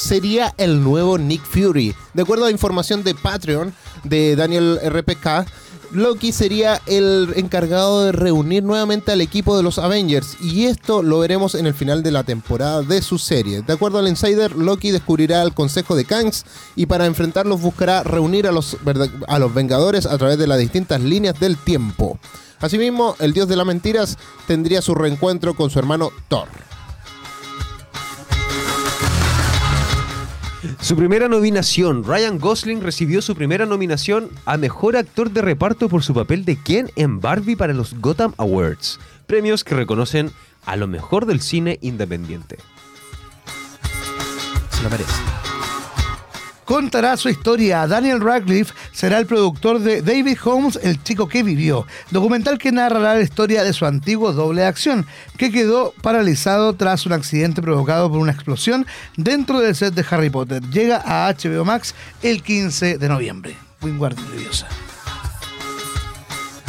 sería 0.06 0.54
el 0.58 0.84
nuevo 0.84 1.18
Nick 1.18 1.42
Fury. 1.42 1.94
De 2.14 2.22
acuerdo 2.22 2.44
a 2.44 2.50
información 2.50 3.02
de 3.02 3.14
Patreon 3.14 3.74
de 4.04 4.36
Daniel 4.36 4.78
RPK, 4.84 5.46
Loki 5.92 6.32
sería 6.32 6.80
el 6.86 7.32
encargado 7.36 8.04
de 8.04 8.12
reunir 8.12 8.62
nuevamente 8.62 9.12
al 9.12 9.20
equipo 9.20 9.56
de 9.56 9.62
los 9.62 9.78
Avengers 9.78 10.36
y 10.40 10.66
esto 10.66 11.02
lo 11.02 11.20
veremos 11.20 11.54
en 11.54 11.66
el 11.66 11.74
final 11.74 12.02
de 12.02 12.10
la 12.10 12.24
temporada 12.24 12.82
de 12.82 13.02
su 13.02 13.18
serie. 13.18 13.62
De 13.62 13.72
acuerdo 13.72 13.98
al 13.98 14.08
Insider, 14.08 14.56
Loki 14.56 14.90
descubrirá 14.90 15.42
el 15.42 15.54
Consejo 15.54 15.96
de 15.96 16.04
Kangs 16.04 16.44
y 16.74 16.86
para 16.86 17.06
enfrentarlos 17.06 17.60
buscará 17.60 18.02
reunir 18.02 18.46
a 18.46 18.52
los, 18.52 18.76
a 19.28 19.38
los 19.38 19.54
Vengadores 19.54 20.06
a 20.06 20.18
través 20.18 20.38
de 20.38 20.46
las 20.46 20.58
distintas 20.58 21.00
líneas 21.00 21.38
del 21.38 21.56
tiempo. 21.56 22.18
Asimismo, 22.60 23.16
el 23.18 23.32
dios 23.32 23.48
de 23.48 23.56
las 23.56 23.66
mentiras 23.66 24.16
tendría 24.46 24.82
su 24.82 24.94
reencuentro 24.94 25.54
con 25.54 25.70
su 25.70 25.78
hermano 25.78 26.10
Thor. 26.28 26.48
Su 30.80 30.96
primera 30.96 31.28
nominación. 31.28 32.04
Ryan 32.04 32.38
Gosling 32.38 32.80
recibió 32.80 33.22
su 33.22 33.34
primera 33.34 33.66
nominación 33.66 34.30
a 34.44 34.56
Mejor 34.56 34.96
Actor 34.96 35.30
de 35.30 35.42
Reparto 35.42 35.88
por 35.88 36.02
su 36.02 36.14
papel 36.14 36.44
de 36.44 36.56
Ken 36.56 36.90
en 36.96 37.20
Barbie 37.20 37.56
para 37.56 37.72
los 37.72 37.94
Gotham 38.00 38.34
Awards. 38.38 38.98
premios 39.26 39.64
que 39.64 39.74
reconocen 39.74 40.30
a 40.64 40.76
lo 40.76 40.86
mejor 40.86 41.26
del 41.26 41.40
cine 41.40 41.78
independiente. 41.82 42.58
Se 44.70 44.82
lo 44.82 44.90
merece. 44.90 45.45
Contará 46.66 47.16
su 47.16 47.28
historia. 47.28 47.86
Daniel 47.86 48.20
Radcliffe 48.20 48.74
será 48.92 49.18
el 49.18 49.26
productor 49.26 49.78
de 49.78 50.02
David 50.02 50.36
Holmes, 50.44 50.78
El 50.82 51.00
chico 51.00 51.28
que 51.28 51.44
vivió, 51.44 51.86
documental 52.10 52.58
que 52.58 52.72
narrará 52.72 53.14
la 53.14 53.22
historia 53.22 53.62
de 53.62 53.72
su 53.72 53.86
antiguo 53.86 54.32
doble 54.32 54.64
acción, 54.64 55.06
que 55.38 55.52
quedó 55.52 55.94
paralizado 56.02 56.74
tras 56.74 57.06
un 57.06 57.12
accidente 57.12 57.62
provocado 57.62 58.10
por 58.10 58.18
una 58.18 58.32
explosión 58.32 58.84
dentro 59.16 59.60
del 59.60 59.76
set 59.76 59.94
de 59.94 60.04
Harry 60.10 60.28
Potter. 60.28 60.60
Llega 60.70 61.02
a 61.06 61.32
HBO 61.32 61.64
Max 61.64 61.94
el 62.22 62.42
15 62.42 62.98
de 62.98 63.08
noviembre. 63.08 63.56
Wingard 63.80 64.18
Leviosa. 64.32 64.66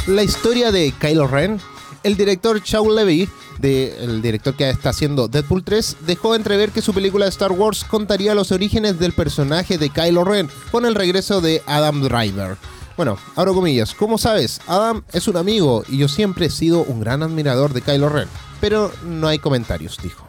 La 0.05 0.21
historia 0.21 0.71
de 0.71 0.93
Kylo 0.99 1.27
Ren, 1.27 1.59
el 2.03 2.17
director 2.17 2.61
Shaw 2.61 2.89
Levy, 2.91 3.29
el 3.61 4.21
director 4.21 4.55
que 4.55 4.69
está 4.69 4.89
haciendo 4.89 5.27
Deadpool 5.27 5.63
3, 5.63 5.97
dejó 6.05 6.35
entrever 6.35 6.71
que 6.71 6.81
su 6.81 6.93
película 6.93 7.27
Star 7.27 7.51
Wars 7.51 7.83
contaría 7.83 8.35
los 8.35 8.51
orígenes 8.51 8.99
del 8.99 9.13
personaje 9.13 9.77
de 9.77 9.89
Kylo 9.89 10.23
Ren 10.23 10.49
con 10.71 10.85
el 10.85 10.95
regreso 10.95 11.41
de 11.41 11.61
Adam 11.65 12.01
Driver. 12.01 12.57
Bueno, 12.95 13.17
abro 13.35 13.53
comillas, 13.53 13.93
como 13.93 14.17
sabes, 14.17 14.59
Adam 14.67 15.03
es 15.13 15.27
un 15.27 15.37
amigo 15.37 15.83
y 15.87 15.97
yo 15.97 16.07
siempre 16.07 16.47
he 16.47 16.49
sido 16.49 16.83
un 16.83 16.99
gran 16.99 17.23
admirador 17.23 17.73
de 17.73 17.81
Kylo 17.81 18.09
Ren, 18.09 18.27
pero 18.59 18.91
no 19.05 19.27
hay 19.27 19.39
comentarios, 19.39 19.97
dijo. 20.01 20.26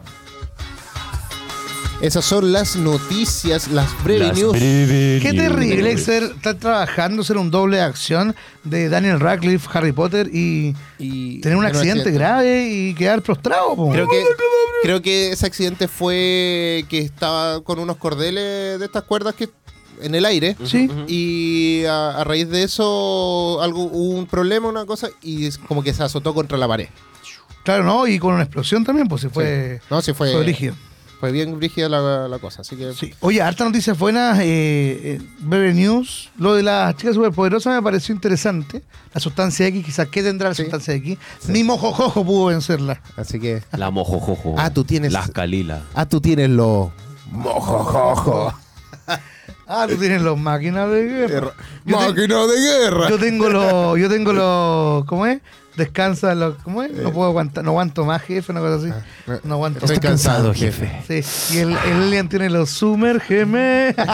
Esas 2.01 2.23
son 2.23 2.53
las 2.53 2.77
noticias, 2.77 3.67
las 3.67 3.91
breve 4.05 4.27
Las 4.27 4.37
news. 4.37 4.51
breve 4.53 5.19
Qué 5.21 5.33
news. 5.33 5.43
terrible 5.49 5.97
ser, 5.97 6.23
estar 6.23 6.55
trabajando, 6.55 7.23
ser 7.25 7.35
un 7.35 7.51
doble 7.51 7.75
de 7.77 7.83
acción 7.83 8.33
de 8.63 8.87
Daniel 8.87 9.19
Radcliffe, 9.19 9.67
Harry 9.73 9.91
Potter 9.91 10.29
y 10.33 10.73
y 10.97 11.41
tener 11.41 11.57
un 11.57 11.65
accidente 11.65 12.11
grave 12.11 12.69
y 12.69 12.93
quedar 12.93 13.21
prostrado. 13.21 13.75
po. 13.75 13.89
Creo 13.91 14.07
que, 14.07 14.23
creo 14.81 15.01
que 15.01 15.31
ese 15.33 15.45
accidente 15.45 15.89
fue 15.89 16.85
que 16.87 16.99
estaba 16.99 17.61
con 17.65 17.79
unos 17.79 17.97
cordeles 17.97 18.79
de 18.79 18.85
estas 18.85 19.03
cuerdas 19.03 19.35
que 19.35 19.49
en 20.01 20.15
el 20.15 20.23
aire. 20.25 20.55
Sí. 20.63 20.89
Y 21.07 21.83
a, 21.83 22.11
a 22.21 22.23
raíz 22.23 22.47
de 22.47 22.63
eso 22.63 23.59
algo, 23.61 23.83
hubo 23.83 24.17
un 24.17 24.25
problema, 24.25 24.69
una 24.69 24.85
cosa, 24.85 25.09
y 25.21 25.47
es 25.47 25.57
como 25.57 25.83
que 25.83 25.93
se 25.93 26.01
azotó 26.01 26.33
contra 26.33 26.57
la 26.57 26.65
pared. 26.69 26.87
Claro, 27.65 27.83
¿no? 27.83 28.07
Y 28.07 28.19
con 28.19 28.33
una 28.35 28.43
explosión 28.43 28.85
también, 28.85 29.09
pues 29.09 29.21
se 29.21 29.29
fue, 29.29 29.79
Sí. 29.81 29.87
No, 29.89 30.01
sí 30.01 30.13
fue, 30.13 30.31
fue 30.31 30.43
brígido. 30.43 30.75
Fue 31.19 31.31
bien 31.31 31.57
brígida 31.57 31.89
la, 31.89 32.27
la 32.27 32.39
cosa. 32.39 32.61
Así 32.61 32.75
que 32.75 32.93
Sí. 32.93 33.13
Oye, 33.19 33.41
harta 33.41 33.63
noticias 33.65 33.97
buenas. 33.99 34.39
Eh, 34.39 34.43
eh, 35.03 35.21
Breve 35.39 35.73
News. 35.73 36.29
Lo 36.37 36.53
de 36.55 36.63
las 36.63 36.95
chicas 36.95 37.15
superpoderosas 37.15 37.75
me 37.75 37.81
pareció 37.81 38.15
interesante. 38.15 38.81
La 39.13 39.19
sustancia 39.19 39.67
X, 39.67 39.85
quizás, 39.85 40.07
¿qué 40.07 40.23
tendrá 40.23 40.49
la 40.49 40.55
Sí. 40.55 40.61
sustancia 40.63 40.93
X? 40.93 41.17
Ni 41.47 41.63
Mojojojo 41.63 42.23
pudo 42.25 42.45
vencerla. 42.45 43.01
Así 43.17 43.39
que. 43.39 43.61
La 43.73 43.89
mojojojo. 43.91 44.55
Ah, 44.57 44.71
tú 44.73 44.83
tienes- 44.83 45.11
Las 45.11 45.29
Calila. 45.31 45.81
Ah, 45.93 46.05
tú 46.07 46.21
tienes 46.21 46.49
los. 46.49 46.89
Mojojojo. 47.31 48.53
Ah, 49.71 49.85
tú 49.87 49.97
tienes 49.97 50.23
los 50.23 50.35
máquinas 50.35 50.89
de 50.89 51.03
guerra. 51.03 51.53
Yo, 51.85 51.99
te- 51.99 52.05
Máquina 52.07 52.43
de 52.47 52.59
guerra. 52.59 53.07
yo 53.07 53.19
tengo 53.19 53.49
los. 53.49 53.99
Yo 53.99 54.09
tengo 54.09 54.33
los. 54.33 55.05
¿Cómo 55.05 55.27
es? 55.27 55.41
Descansa 55.79 56.35
los. 56.35 56.55
¿Cómo 56.63 56.83
es? 56.83 56.91
Eh. 56.91 56.99
No 57.01 57.11
puedo 57.11 57.27
aguantar. 57.29 57.63
No 57.63 57.71
aguanto 57.71 58.05
más, 58.05 58.21
jefe, 58.21 58.51
una 58.51 58.61
cosa 58.61 58.75
así. 58.75 58.89
Ah, 59.27 59.39
No 59.43 59.55
aguanto 59.55 59.79
Estoy 59.79 59.95
más. 59.95 60.05
cansado, 60.05 60.53
jefe. 60.53 60.91
Sí. 61.07 61.55
Y 61.55 61.59
el, 61.59 61.69
el 61.69 62.03
alien 62.03 62.29
tiene 62.29 62.49
los 62.49 62.69
Sumergeme. 62.69 63.95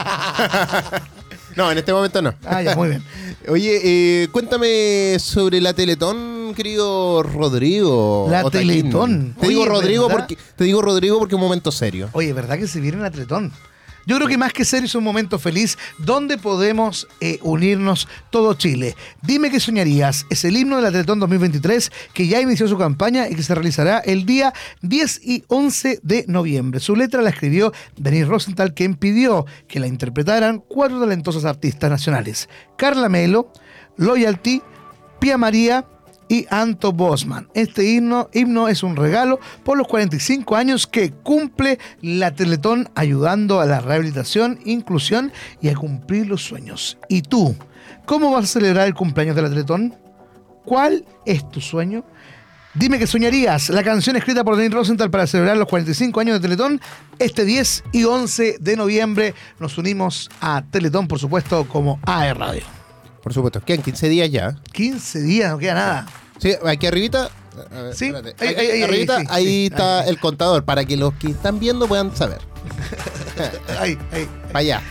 No, 1.56 1.72
en 1.72 1.78
este 1.78 1.94
momento 1.94 2.22
no. 2.22 2.34
ah, 2.46 2.62
ya, 2.62 2.76
muy 2.76 2.90
bien. 2.90 3.04
Oye, 3.48 3.80
eh, 3.82 4.28
cuéntame 4.34 5.16
sobre 5.20 5.62
la 5.62 5.72
Teletón, 5.74 6.54
querido 6.54 7.24
Rodrigo. 7.24 8.28
La 8.30 8.44
Otaquín. 8.44 8.68
Teletón. 8.68 9.36
Te 9.40 9.48
digo 9.48 9.66
Rodrigo 9.66 10.08
¿verdad? 10.10 10.18
porque 10.28 10.38
te 10.58 10.64
digo 10.66 10.82
Rodrigo 10.82 11.18
porque 11.18 11.36
es 11.36 11.38
un 11.38 11.42
momento 11.48 11.72
serio. 11.72 12.10
Oye, 12.12 12.34
¿verdad 12.34 12.58
que 12.58 12.68
se 12.68 12.82
viene 12.82 12.98
la 12.98 13.10
Teletón? 13.10 13.54
Yo 14.06 14.16
creo 14.18 14.28
que 14.28 14.38
más 14.38 14.54
que 14.54 14.66
serio 14.66 14.86
es 14.86 14.96
un 14.96 15.04
momento 15.04 15.40
feliz 15.40 15.78
donde 15.98 16.38
podemos 16.38 17.08
eh, 17.22 17.40
unirnos 17.42 18.08
todo 18.30 18.54
Chile. 18.54 18.96
Dime 19.22 19.50
qué 19.50 19.60
soñarías. 19.60 20.26
Es 20.30 20.46
el 20.46 20.58
himno 20.58 20.76
de 20.78 20.84
la 20.84 20.92
Teletón 20.92 21.20
2023 21.20 21.92
que 22.14 22.28
ya 22.28 22.42
inició 22.42 22.68
su 22.68 22.78
campaña 22.78 23.28
y 23.28 23.36
que 23.36 23.44
se 23.44 23.56
realizará 23.56 24.00
el 24.00 24.26
día 24.26 24.54
10 24.82 25.22
y 25.24 25.44
11 25.48 26.00
de 26.04 26.26
noviembre. 26.28 26.80
Su 26.80 26.96
letra 26.96 27.22
la 27.22 27.30
escribió 27.30 27.74
Denis 27.98 28.28
Rosenthal, 28.28 28.74
quien 28.74 28.96
pidió 28.96 29.46
que 29.68 29.80
la 29.80 29.88
interpretaran 29.88 30.60
cuatro 30.60 31.00
talentosos 31.00 31.46
artistas 31.46 31.90
nacionales. 31.90 32.50
Carla 32.78 33.10
Melo, 33.10 33.52
Loyalty, 33.98 34.62
Pia 35.20 35.38
María 35.38 35.86
y 36.28 36.46
Anto 36.50 36.92
Bosman. 36.92 37.48
Este 37.54 37.84
himno, 37.86 38.30
es 38.68 38.84
un 38.84 38.96
regalo 38.96 39.40
por 39.64 39.78
los 39.78 39.88
45 39.88 40.56
años 40.56 40.88
que 40.88 41.12
cumple 41.12 41.80
la 42.02 42.32
Teletón 42.32 42.90
ayudando 42.96 43.62
a 43.62 43.66
la 43.66 43.80
rehabilitación, 43.82 44.60
inclusión 44.66 45.32
y 45.62 45.70
a 45.70 45.76
cumplir 45.76 46.28
los 46.28 46.44
sueños. 46.44 46.98
¿Y 47.10 47.22
tú? 47.22 47.56
¿Cómo 48.06 48.32
vas 48.32 48.46
a 48.46 48.48
celebrar 48.48 48.88
el 48.88 48.94
cumpleaños 48.94 49.36
de 49.36 49.42
la 49.42 49.50
Teletón? 49.50 49.96
¿Cuál 50.64 51.06
es 51.26 51.50
tu 51.52 51.62
sueño? 51.62 52.04
Dime 52.74 53.00
que 53.00 53.08
soñarías. 53.08 53.70
La 53.70 53.84
canción 53.84 54.18
escrita 54.18 54.44
por 54.44 54.58
Denis 54.58 54.74
Rosenthal 54.74 55.10
para 55.10 55.28
celebrar 55.28 55.56
los 55.56 55.68
45 55.68 56.20
años 56.20 56.36
de 56.36 56.42
Teletón. 56.42 56.82
Este 57.20 57.46
10 57.46 57.86
y 57.94 58.04
11 58.04 58.58
de 58.60 58.76
noviembre 58.76 59.34
nos 59.60 59.78
unimos 59.78 60.30
a 60.42 60.62
Teletón, 60.70 61.08
por 61.08 61.20
supuesto, 61.20 61.66
como 61.70 62.00
AE 62.06 62.34
Radio. 62.34 62.85
Por 63.26 63.34
supuesto, 63.34 63.60
quedan 63.60 63.82
15 63.82 64.08
días 64.08 64.30
ya. 64.30 64.56
15 64.72 65.20
días, 65.24 65.52
no 65.52 65.58
queda 65.58 65.74
nada. 65.74 66.06
Sí, 66.38 66.54
aquí 66.64 66.86
arribita. 66.86 67.32
a 67.76 67.82
ver, 67.82 67.96
Sí, 67.96 68.06
espérate. 68.06 68.36
ahí, 68.40 68.50
Aquí 68.54 68.60
ahí, 68.62 68.68
ahí, 68.70 68.84
arribita, 68.84 69.20
sí, 69.22 69.26
ahí 69.32 69.46
sí, 69.46 69.66
está 69.72 70.00
ahí. 70.02 70.10
el 70.10 70.20
contador 70.20 70.64
para 70.64 70.86
que 70.86 70.96
los 70.96 71.12
que 71.16 71.32
están 71.32 71.58
viendo 71.60 71.88
puedan 71.88 72.16
saber. 72.16 72.38
Ay, 73.80 73.98
ay, 74.12 74.28
Para 74.50 74.60
allá. 74.60 74.82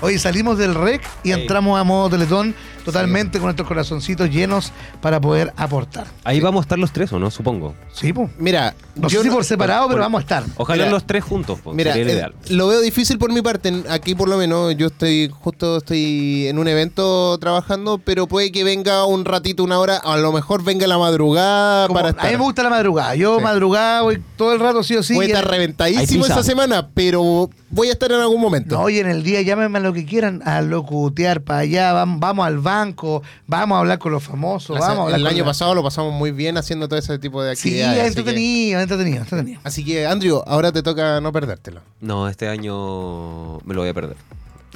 Oye, 0.00 0.18
salimos 0.18 0.56
del 0.56 0.74
rec 0.74 1.02
y 1.24 1.32
entramos 1.32 1.78
a 1.78 1.84
modo 1.84 2.08
Teletón 2.08 2.54
totalmente 2.84 3.38
con 3.38 3.46
nuestros 3.46 3.66
corazoncitos 3.68 4.30
llenos 4.30 4.72
para 5.00 5.20
poder 5.20 5.52
aportar. 5.56 6.06
Ahí 6.24 6.40
vamos 6.40 6.60
a 6.60 6.62
estar 6.62 6.78
los 6.78 6.92
tres, 6.92 7.12
¿o 7.12 7.18
no? 7.18 7.30
Supongo. 7.30 7.74
Sí, 7.92 8.12
pues. 8.12 8.30
Mira, 8.38 8.74
No 8.94 9.08
yo 9.08 9.18
sé 9.18 9.22
si 9.24 9.28
no- 9.28 9.34
por 9.34 9.44
separado, 9.44 9.82
pero 9.88 9.94
por- 9.96 10.00
vamos 10.02 10.18
a 10.18 10.22
estar. 10.22 10.44
Ojalá 10.56 10.84
Mira, 10.84 10.90
los 10.92 11.06
tres 11.06 11.24
juntos, 11.24 11.58
pues, 11.62 11.76
Mira, 11.76 11.92
sería 11.92 12.02
el 12.04 12.10
eh, 12.10 12.14
ideal. 12.14 12.34
lo 12.50 12.66
veo 12.68 12.80
difícil 12.80 13.18
por 13.18 13.32
mi 13.32 13.42
parte. 13.42 13.72
Aquí 13.88 14.14
por 14.14 14.28
lo 14.28 14.36
menos 14.36 14.76
yo 14.76 14.86
estoy 14.88 15.30
justo 15.32 15.78
estoy 15.78 16.46
en 16.48 16.58
un 16.58 16.68
evento 16.68 17.36
trabajando, 17.38 17.98
pero 17.98 18.26
puede 18.26 18.52
que 18.52 18.64
venga 18.64 19.04
un 19.06 19.24
ratito, 19.24 19.64
una 19.64 19.78
hora, 19.78 19.96
a 19.96 20.16
lo 20.16 20.32
mejor 20.32 20.62
venga 20.64 20.86
la 20.86 20.98
madrugada 20.98 21.86
Como- 21.86 21.96
para 21.98 22.08
a 22.08 22.10
estar. 22.10 22.26
mí 22.30 22.36
me 22.36 22.42
gusta 22.44 22.62
la 22.62 22.70
madrugada. 22.70 23.14
Yo 23.14 23.38
Sí. 23.38 23.42
madrugada 23.44 24.02
voy 24.02 24.22
todo 24.36 24.52
el 24.52 24.60
rato 24.60 24.82
sí 24.82 24.96
o 24.96 25.02
sí. 25.02 25.14
voy 25.14 25.26
a 25.26 25.28
estar 25.28 25.46
reventadísimo 25.48 26.26
esta 26.26 26.42
semana, 26.42 26.88
pero 26.94 27.48
voy 27.70 27.88
a 27.88 27.92
estar 27.92 28.10
en 28.12 28.20
algún 28.20 28.40
momento. 28.40 28.76
No, 28.78 28.88
y 28.88 28.98
en 28.98 29.08
el 29.08 29.22
día 29.22 29.42
llámenme 29.42 29.78
a 29.78 29.80
lo 29.82 29.92
que 29.92 30.04
quieran, 30.04 30.42
a 30.44 30.60
locutear 30.60 31.42
para 31.42 31.60
allá, 31.60 31.92
vamos, 31.92 32.20
vamos 32.20 32.46
al 32.46 32.58
banco, 32.78 33.22
vamos 33.46 33.76
a 33.76 33.78
hablar 33.80 33.98
con 33.98 34.12
los 34.12 34.22
famosos, 34.22 34.78
vamos 34.78 34.98
a 34.98 35.02
hablar 35.02 35.18
el 35.20 35.24
con 35.26 35.32
año 35.32 35.42
la- 35.44 35.50
pasado 35.50 35.74
lo 35.74 35.82
pasamos 35.82 36.12
muy 36.12 36.30
bien 36.32 36.56
haciendo 36.56 36.88
todo 36.88 36.98
ese 36.98 37.18
tipo 37.18 37.42
de 37.42 37.54
Sí, 37.56 37.68
actividades. 37.68 37.98
así 38.00 38.14
que- 38.14 38.18
entretenido, 38.20 38.80
entretenido, 38.80 39.18
entretenido. 39.22 39.60
Así 39.64 39.84
que, 39.84 40.06
Andrew, 40.06 40.42
ahora 40.46 40.72
te 40.72 40.82
toca 40.82 41.20
no 41.20 41.32
perdértelo. 41.32 41.80
No, 42.00 42.28
este 42.28 42.48
año 42.48 43.58
me 43.64 43.74
lo 43.74 43.80
voy 43.82 43.88
a 43.90 43.94
perder. 43.94 44.16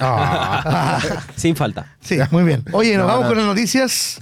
Ah. 0.01 1.01
Sin 1.37 1.57
falta. 1.57 1.97
Sí, 2.01 2.19
muy 2.31 2.45
bien. 2.45 2.65
Oye, 2.73 2.97
nos 2.97 3.07
No, 3.07 3.13
vamos 3.13 3.23
no. 3.25 3.29
con 3.31 3.39
las 3.39 3.47
noticias. 3.47 4.21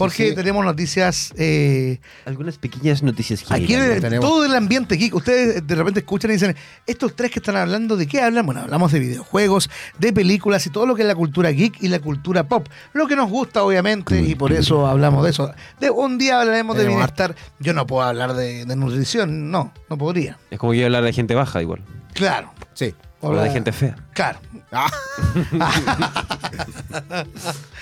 Porque 0.00 0.30
sí. 0.30 0.34
tenemos 0.34 0.64
noticias 0.64 1.32
eh, 1.36 2.00
Algunas 2.24 2.58
pequeñas 2.58 3.02
noticias 3.02 3.44
Aquí 3.50 3.66
generales. 3.68 3.96
en 3.96 4.02
tenemos. 4.02 4.28
todo 4.28 4.44
el 4.44 4.54
ambiente 4.54 4.96
geek, 4.96 5.14
ustedes 5.14 5.66
de 5.66 5.74
repente 5.76 6.00
escuchan 6.00 6.30
y 6.30 6.34
dicen, 6.34 6.56
estos 6.86 7.14
tres 7.14 7.30
que 7.30 7.38
están 7.38 7.56
hablando, 7.56 7.96
¿de 7.96 8.06
qué 8.06 8.20
hablan? 8.20 8.44
Bueno, 8.46 8.62
hablamos 8.62 8.90
de 8.92 8.98
videojuegos, 8.98 9.70
de 9.98 10.12
películas 10.12 10.66
y 10.66 10.70
todo 10.70 10.86
lo 10.86 10.94
que 10.96 11.02
es 11.02 11.08
la 11.08 11.14
cultura 11.14 11.50
geek 11.50 11.82
y 11.82 11.88
la 11.88 12.00
cultura 12.00 12.48
pop. 12.48 12.66
Lo 12.92 13.06
que 13.06 13.14
nos 13.14 13.30
gusta, 13.30 13.62
obviamente, 13.62 14.20
y 14.20 14.34
por 14.34 14.52
eso 14.52 14.86
hablamos 14.86 15.22
de 15.24 15.30
eso. 15.30 15.52
De, 15.78 15.90
un 15.90 16.18
día 16.18 16.40
hablaremos 16.40 16.76
de 16.76 16.86
bienestar. 16.86 17.36
Yo 17.60 17.72
no 17.72 17.86
puedo 17.86 18.02
hablar 18.02 18.34
de, 18.34 18.64
de 18.64 18.76
nutrición, 18.76 19.50
no, 19.50 19.72
no 19.88 19.96
podría. 19.98 20.38
Es 20.50 20.58
como 20.58 20.74
yo 20.74 20.86
hablar 20.86 21.04
de 21.04 21.12
gente 21.12 21.34
baja 21.34 21.62
igual. 21.62 21.82
Claro. 22.14 22.52
Sí. 22.74 22.94
O 23.22 23.34
de 23.34 23.50
gente 23.50 23.70
fea. 23.72 23.96
Claro. 24.14 24.38
Ah. 24.72 24.90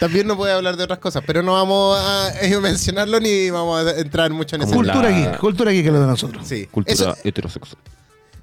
También 0.00 0.26
no 0.26 0.36
puede 0.36 0.52
hablar 0.52 0.76
de 0.76 0.84
otras 0.84 0.98
cosas, 0.98 1.22
pero 1.26 1.42
no 1.42 1.52
vamos 1.52 1.98
a 1.98 2.30
eh, 2.40 2.58
mencionarlo 2.58 3.20
ni 3.20 3.50
vamos 3.50 3.84
a 3.86 3.98
entrar 3.98 4.30
mucho 4.32 4.56
en 4.56 4.62
eso. 4.62 4.70
Como 4.72 4.82
Cultura 4.82 5.10
la- 5.10 5.16
geek, 5.16 5.38
cultura 5.38 5.70
geek 5.72 5.86
es 5.86 5.92
lo 5.92 6.00
de 6.00 6.06
nosotros. 6.06 6.46
Sí. 6.46 6.66
Cultura 6.66 6.92
Eso- 6.94 7.16
heterosexual. 7.24 7.78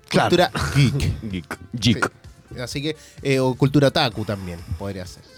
Claro. 0.08 0.30
cultura 0.30 0.52
geek. 0.76 1.22
Geek. 1.32 1.58
Geek. 1.74 2.12
Sí. 2.54 2.60
Así 2.62 2.82
que, 2.82 2.96
eh, 3.24 3.40
o 3.40 3.54
cultura 3.56 3.92
taku 3.92 4.24
también 4.26 4.60
podría 4.78 5.06
ser. 5.06 5.24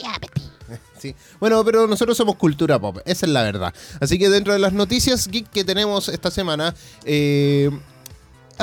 Sí. 1.00 1.16
Bueno, 1.40 1.64
pero 1.64 1.86
nosotros 1.86 2.18
somos 2.18 2.38
cultura 2.38 2.80
pop, 2.80 2.98
esa 3.06 3.28
es 3.28 3.32
la 3.32 3.44
verdad. 3.44 3.72
Así 4.02 4.18
que 4.18 4.30
dentro 4.30 4.52
de 4.54 4.58
las 4.60 4.74
noticias 4.74 5.28
geek 5.28 5.48
que 5.52 5.64
tenemos 5.64 6.10
esta 6.10 6.32
semana, 6.32 6.74
eh, 7.06 7.70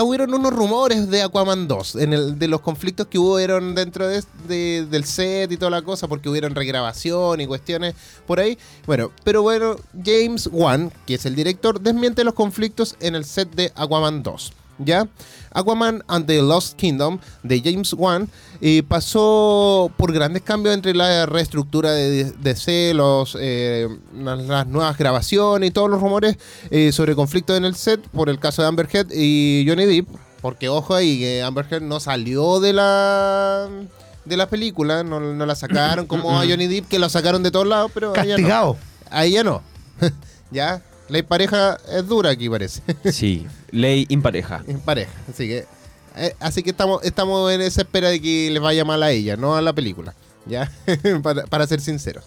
hubieron 0.03 0.35
unos 0.35 0.53
rumores 0.53 1.09
de 1.09 1.23
Aquaman 1.23 1.69
2, 1.69 1.97
en 1.97 2.13
el, 2.13 2.39
de 2.39 2.49
los 2.49 2.61
conflictos 2.61 3.07
que 3.07 3.19
hubieron 3.19 3.75
dentro 3.75 4.09
de, 4.09 4.25
de- 4.49 4.87
del 4.91 5.05
set 5.05 5.53
y 5.53 5.57
toda 5.57 5.71
la 5.71 5.83
cosa, 5.83 6.09
porque 6.09 6.29
hubieron 6.29 6.55
regrabación 6.55 7.41
y 7.41 7.47
cuestiones 7.47 7.95
por 8.27 8.41
ahí. 8.41 8.59
Bueno, 8.87 9.13
pero 9.23 9.43
bueno, 9.43 9.77
James 10.05 10.49
Wan, 10.51 10.93
que 11.07 11.15
es 11.15 11.27
el 11.27 11.35
director, 11.37 11.81
desmiente 11.81 12.25
los 12.25 12.35
conflictos 12.35 12.97
en 13.01 13.15
el 13.15 13.25
set 13.25 13.55
de 13.55 13.73
Aquaman 13.77 14.23
2. 14.23 14.53
¿Ya? 14.79 15.09
Aquaman 15.53 16.03
and 16.09 16.27
the 16.27 16.43
Lost 16.43 16.77
Kingdom 16.77 17.19
de 17.43 17.61
James 17.61 17.93
Wan 17.93 18.29
eh, 18.61 18.83
pasó 18.83 19.91
por 19.97 20.13
grandes 20.13 20.43
cambios 20.43 20.75
entre 20.75 20.95
la 20.95 21.27
reestructura 21.27 21.93
de 21.93 22.33
DC, 22.33 22.93
los, 22.95 23.37
eh, 23.41 23.89
las, 24.17 24.67
nuevas 24.67 24.99
grabaciones 24.99 25.69
y 25.69 25.73
todos 25.73 25.89
los 25.89 26.01
rumores 26.01 26.37
eh, 26.71 26.91
sobre 26.91 27.15
conflictos 27.15 27.57
en 27.57 27.65
el 27.65 27.77
set 27.77 28.01
por 28.09 28.29
el 28.29 28.41
caso 28.41 28.63
de 28.63 28.69
Amber 28.69 28.89
Heard 28.93 29.13
y 29.13 29.65
Johnny 29.69 29.87
Depp. 29.87 30.09
Porque 30.41 30.69
ojo 30.69 30.95
ahí, 30.95 31.21
que 31.21 31.43
Amber 31.43 31.67
Heard 31.71 31.83
no 31.83 32.01
salió 32.01 32.61
de 32.61 32.73
la 32.73 33.69
de 34.25 34.37
la 34.37 34.49
película, 34.49 35.05
no, 35.05 35.21
no 35.21 35.47
la 35.47 35.55
sacaron 35.55 36.07
como 36.07 36.39
a 36.39 36.47
Johnny 36.47 36.67
Depp, 36.67 36.89
que 36.89 36.99
lo 36.99 37.09
sacaron 37.09 37.43
de 37.43 37.51
todos 37.51 37.67
lados, 37.67 37.91
pero 37.95 38.13
a 38.15 38.23
ella 38.23 38.37
no. 38.37 38.37
Castigado. 38.37 38.77
A 39.11 39.25
ella 39.25 39.45
no. 39.45 39.63
ya, 40.51 40.83
la 41.09 41.23
pareja 41.23 41.79
es 41.91 42.07
dura 42.07 42.31
aquí 42.31 42.49
parece. 42.49 42.83
Sí, 43.13 43.47
ley 43.71 44.07
impareja. 44.09 44.63
en 44.67 44.81
pareja. 44.81 45.13
Así 45.29 45.49
que, 45.49 45.67
eh, 46.17 46.35
así 46.41 46.63
que 46.63 46.71
estamos, 46.71 47.03
estamos 47.03 47.53
en 47.53 47.61
esa 47.61 47.83
espera 47.83 48.09
de 48.09 48.21
que 48.21 48.51
les 48.51 48.63
vaya 48.63 48.85
mal 48.85 49.03
a 49.03 49.11
ella, 49.11 49.37
no 49.37 49.57
a 49.57 49.63
la 49.63 49.73
película. 49.73 50.15
¿Ya? 50.47 50.71
para, 51.23 51.45
para 51.47 51.67
ser 51.67 51.81
sinceros. 51.81 52.25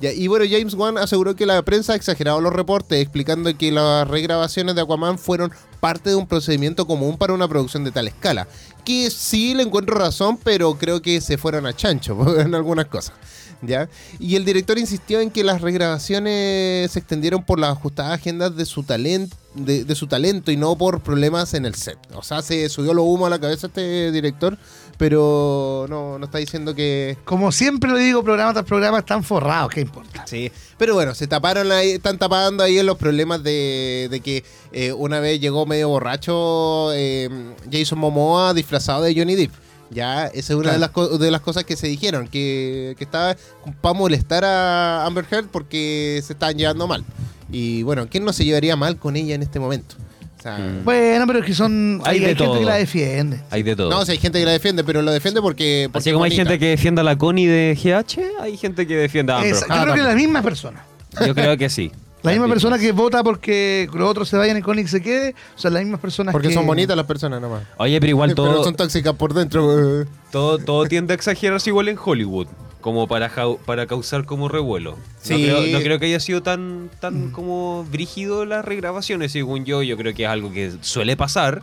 Ya, 0.00 0.12
y 0.12 0.28
bueno, 0.28 0.44
James 0.48 0.74
Wan 0.74 0.96
aseguró 0.96 1.34
que 1.34 1.44
la 1.44 1.60
prensa 1.62 1.92
ha 1.92 1.96
exagerado 1.96 2.40
los 2.40 2.52
reportes, 2.52 3.00
explicando 3.02 3.56
que 3.58 3.72
las 3.72 4.06
regrabaciones 4.06 4.76
de 4.76 4.82
Aquaman 4.82 5.18
fueron 5.18 5.50
parte 5.80 6.10
de 6.10 6.16
un 6.16 6.28
procedimiento 6.28 6.86
común 6.86 7.18
para 7.18 7.32
una 7.32 7.48
producción 7.48 7.82
de 7.82 7.90
tal 7.90 8.06
escala. 8.06 8.46
Que 8.84 9.10
sí 9.10 9.54
le 9.54 9.64
encuentro 9.64 9.96
razón, 9.96 10.38
pero 10.42 10.78
creo 10.78 11.02
que 11.02 11.20
se 11.20 11.36
fueron 11.36 11.66
a 11.66 11.74
chancho 11.74 12.38
en 12.40 12.54
algunas 12.54 12.86
cosas. 12.86 13.14
¿Ya? 13.60 13.88
Y 14.20 14.36
el 14.36 14.44
director 14.44 14.78
insistió 14.78 15.20
en 15.20 15.30
que 15.30 15.42
las 15.42 15.60
regrabaciones 15.60 16.92
se 16.92 16.98
extendieron 16.98 17.44
por 17.44 17.58
las 17.58 17.70
ajustadas 17.70 18.12
agendas 18.12 18.54
de 18.56 18.64
su 18.64 18.84
talento 18.84 19.36
de, 19.54 19.84
de 19.84 19.94
su 19.94 20.06
talento 20.06 20.50
y 20.50 20.56
no 20.56 20.76
por 20.76 21.00
problemas 21.00 21.54
en 21.54 21.66
el 21.66 21.74
set. 21.74 21.98
O 22.14 22.22
sea, 22.22 22.42
se 22.42 22.68
subió 22.68 22.94
lo 22.94 23.02
humo 23.02 23.26
a 23.26 23.30
la 23.30 23.38
cabeza 23.38 23.66
este 23.68 24.12
director, 24.12 24.58
pero 24.96 25.86
no, 25.88 26.18
no 26.18 26.24
está 26.26 26.38
diciendo 26.38 26.74
que... 26.74 27.16
Como 27.24 27.52
siempre 27.52 27.90
lo 27.90 27.98
digo, 27.98 28.22
programa 28.22 28.52
tras 28.52 28.64
programa 28.64 28.98
están 28.98 29.24
forrados, 29.24 29.72
¿qué 29.72 29.80
importa? 29.80 30.26
Sí, 30.26 30.50
pero 30.76 30.94
bueno, 30.94 31.14
se 31.14 31.26
taparon 31.26 31.70
ahí, 31.72 31.92
están 31.92 32.18
tapando 32.18 32.62
ahí 32.62 32.78
en 32.78 32.86
los 32.86 32.98
problemas 32.98 33.42
de, 33.42 34.08
de 34.10 34.20
que 34.20 34.44
eh, 34.72 34.92
una 34.92 35.20
vez 35.20 35.40
llegó 35.40 35.66
medio 35.66 35.88
borracho 35.88 36.92
eh, 36.94 37.28
Jason 37.70 37.98
Momoa 37.98 38.54
disfrazado 38.54 39.02
de 39.02 39.14
Johnny 39.14 39.34
Depp. 39.34 39.52
Ya, 39.90 40.26
esa 40.26 40.52
es 40.52 40.58
una 40.58 40.72
de, 40.72 40.78
las 40.78 40.90
co- 40.90 41.16
de 41.18 41.30
las 41.30 41.40
cosas 41.40 41.64
que 41.64 41.74
se 41.76 41.86
dijeron, 41.86 42.28
que, 42.28 42.94
que 42.98 43.04
estaba 43.04 43.36
para 43.80 43.94
molestar 43.94 44.44
a 44.44 45.06
Amber 45.06 45.24
Heard 45.30 45.46
porque 45.46 46.20
se 46.24 46.34
estaban 46.34 46.56
llevando 46.58 46.86
mal. 46.86 47.04
Y 47.50 47.82
bueno, 47.84 48.06
¿quién 48.10 48.24
no 48.24 48.32
se 48.34 48.44
llevaría 48.44 48.76
mal 48.76 48.98
con 48.98 49.16
ella 49.16 49.34
en 49.34 49.42
este 49.42 49.58
momento? 49.58 49.96
O 50.38 50.42
sea, 50.42 50.58
Mm. 50.58 50.84
Bueno, 50.84 51.26
pero 51.26 51.38
es 51.40 51.44
que 51.46 51.54
son. 51.54 52.00
Hay 52.04 52.18
Hay, 52.18 52.20
de 52.20 52.26
hay 52.26 52.34
gente 52.36 52.58
que 52.60 52.64
la 52.64 52.74
defiende. 52.74 53.40
Hay 53.50 53.62
de 53.64 53.74
todo. 53.74 53.90
no, 53.90 54.04
si 54.04 54.12
hay 54.12 54.18
gente 54.18 54.38
que 54.38 54.44
la 54.44 54.52
defiende, 54.52 54.84
pero 54.84 55.02
lo 55.02 55.10
defiende 55.10 55.40
porque... 55.42 55.88
porque 55.92 55.98
Así 55.98 56.12
como 56.12 56.24
hay 56.24 56.30
es 56.30 56.36
gente 56.36 56.58
que 56.60 56.66
defienda 56.68 57.00
a 57.00 57.04
la 57.04 57.16
Connie 57.18 57.46
de 57.46 57.74
GH, 57.74 58.42
hay 58.42 58.56
gente 58.56 58.86
que 58.86 58.94
defienda 58.96 59.34
a 59.34 59.38
Amber. 59.38 59.52
Esa- 59.52 59.66
yo 59.66 59.72
Ah, 59.74 59.82
creo 59.82 59.94
que 59.94 60.00
también. 60.00 60.08
la 60.08 60.14
misma 60.14 60.42
persona. 60.42 60.84
Yo 61.26 61.34
creo 61.34 61.56
que 61.56 61.68
sí. 61.70 61.90
La 62.22 62.32
misma 62.32 62.46
Las 62.46 62.54
persona 62.54 62.78
que 62.78 62.90
vota 62.92 63.22
porque 63.22 63.88
los 63.94 64.10
otros 64.10 64.28
se 64.28 64.36
vayan 64.36 64.56
y 64.56 64.62
Connick 64.62 64.88
se 64.88 65.00
quede, 65.00 65.34
o 65.54 65.58
sea, 65.58 65.70
las 65.70 65.82
mismas 65.82 66.00
personas 66.00 66.32
Porque 66.32 66.48
que... 66.48 66.54
son 66.54 66.66
bonitas 66.66 66.96
las 66.96 67.06
personas 67.06 67.40
nomás. 67.40 67.62
Oye, 67.76 68.00
pero 68.00 68.10
igual 68.10 68.30
Pero 68.30 68.42
todo, 68.44 68.64
son 68.64 68.74
tóxicas 68.74 69.14
por 69.14 69.34
dentro. 69.34 70.02
eh. 70.02 70.06
todo, 70.32 70.58
todo 70.58 70.84
tiende 70.86 71.12
a 71.12 71.16
exagerarse 71.16 71.70
igual 71.70 71.88
en 71.88 71.96
Hollywood. 72.02 72.48
Como 72.80 73.08
para, 73.08 73.28
jau- 73.30 73.58
para 73.58 73.86
causar 73.86 74.24
como 74.24 74.48
revuelo. 74.48 74.96
Sí. 75.20 75.32
No, 75.34 75.38
creo, 75.58 75.78
no 75.78 75.82
creo 75.84 75.98
que 75.98 76.06
haya 76.06 76.20
sido 76.20 76.42
tan, 76.42 76.90
tan 77.00 77.30
como 77.32 77.84
brígido 77.90 78.44
las 78.44 78.64
regrabaciones, 78.64 79.32
según 79.32 79.64
yo. 79.64 79.82
Yo 79.82 79.96
creo 79.96 80.14
que 80.14 80.22
es 80.24 80.28
algo 80.28 80.52
que 80.52 80.72
suele 80.80 81.16
pasar. 81.16 81.62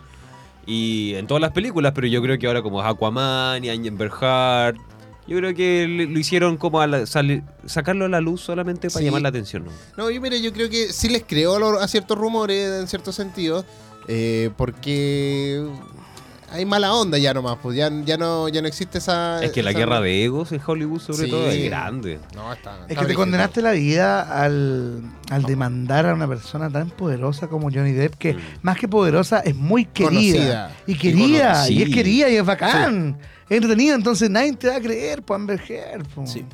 Y 0.65 1.13
en 1.15 1.27
todas 1.27 1.41
las 1.41 1.51
películas, 1.51 1.93
pero 1.95 2.07
yo 2.07 2.21
creo 2.21 2.37
que 2.37 2.47
ahora 2.47 2.61
como 2.61 2.81
es 2.81 2.87
Aquaman 2.87 3.63
y 3.63 3.69
Amber 3.69 4.11
Heard, 4.21 4.75
yo 5.27 5.37
creo 5.37 5.53
que 5.55 5.87
lo 5.87 6.19
hicieron 6.19 6.57
como 6.57 6.81
a 6.81 6.87
la- 6.87 7.05
sali- 7.05 7.43
sacarlo 7.65 8.05
a 8.05 8.09
la 8.09 8.21
luz 8.21 8.41
solamente 8.41 8.89
para 8.89 8.99
Sí. 8.99 9.05
llamar 9.05 9.21
la 9.21 9.29
atención. 9.29 9.65
¿no? 9.65 9.71
No, 9.97 10.09
yo 10.11 10.21
mire, 10.21 10.41
yo 10.41 10.53
creo 10.53 10.69
que 10.69 10.91
sí 10.93 11.09
les 11.09 11.23
creo 11.23 11.79
a, 11.79 11.87
ciertos 11.87 12.17
rumores 12.17 12.79
en 12.81 12.87
cierto 12.87 13.11
sentido, 13.11 13.65
eh, 14.07 14.51
porque 14.55 15.65
hay 16.51 16.63
mala 16.63 16.93
onda 16.93 17.17
ya 17.17 17.33
nomás, 17.33 17.57
pues 17.61 17.75
ya, 17.75 17.89
ya 18.05 18.17
no 18.17 18.47
ya 18.49 18.61
no 18.61 18.67
existe 18.67 18.99
esa... 18.99 19.43
Es 19.43 19.51
que 19.51 19.63
la 19.63 19.73
guerra 19.73 19.99
de 19.99 20.23
egos 20.23 20.51
en 20.51 20.61
Hollywood 20.65 21.01
sobre 21.01 21.25
Sí. 21.25 21.29
todo 21.31 21.49
es 21.49 21.65
grande. 21.65 22.19
No, 22.35 22.53
está, 22.53 22.85
Es 22.87 22.97
que 22.97 23.05
te 23.05 23.13
condenaste 23.15 23.61
la 23.61 23.71
vida 23.71 24.21
al, 24.43 25.01
al 25.31 25.43
demandar 25.43 26.05
a 26.05 26.13
una 26.13 26.27
persona 26.27 26.69
tan 26.69 26.91
poderosa 26.91 27.47
como 27.47 27.69
Johnny 27.71 27.91
Depp, 27.93 28.13
que 28.15 28.35
Mm. 28.35 28.39
más 28.61 28.77
que 28.77 28.87
poderosa 28.87 29.39
es 29.39 29.55
muy 29.55 29.85
querida. 29.85 30.69
Conocida. 30.69 30.71
Y 30.87 30.95
querida, 30.95 31.69
y 31.69 31.81
es 31.81 31.89
querida, 31.89 32.29
y 32.29 32.35
es 32.35 32.45
bacán. 32.45 33.17
Es 33.49 33.57
entretenida, 33.57 33.95
entonces 33.95 34.29
nadie 34.29 34.53
te 34.53 34.67
va 34.69 34.77
a 34.77 34.81
creer, 34.81 35.21
pues 35.21 35.35
Amber 35.35 35.61
Heard. 35.69 36.05
po. 36.07 36.25
Sí. 36.25 36.45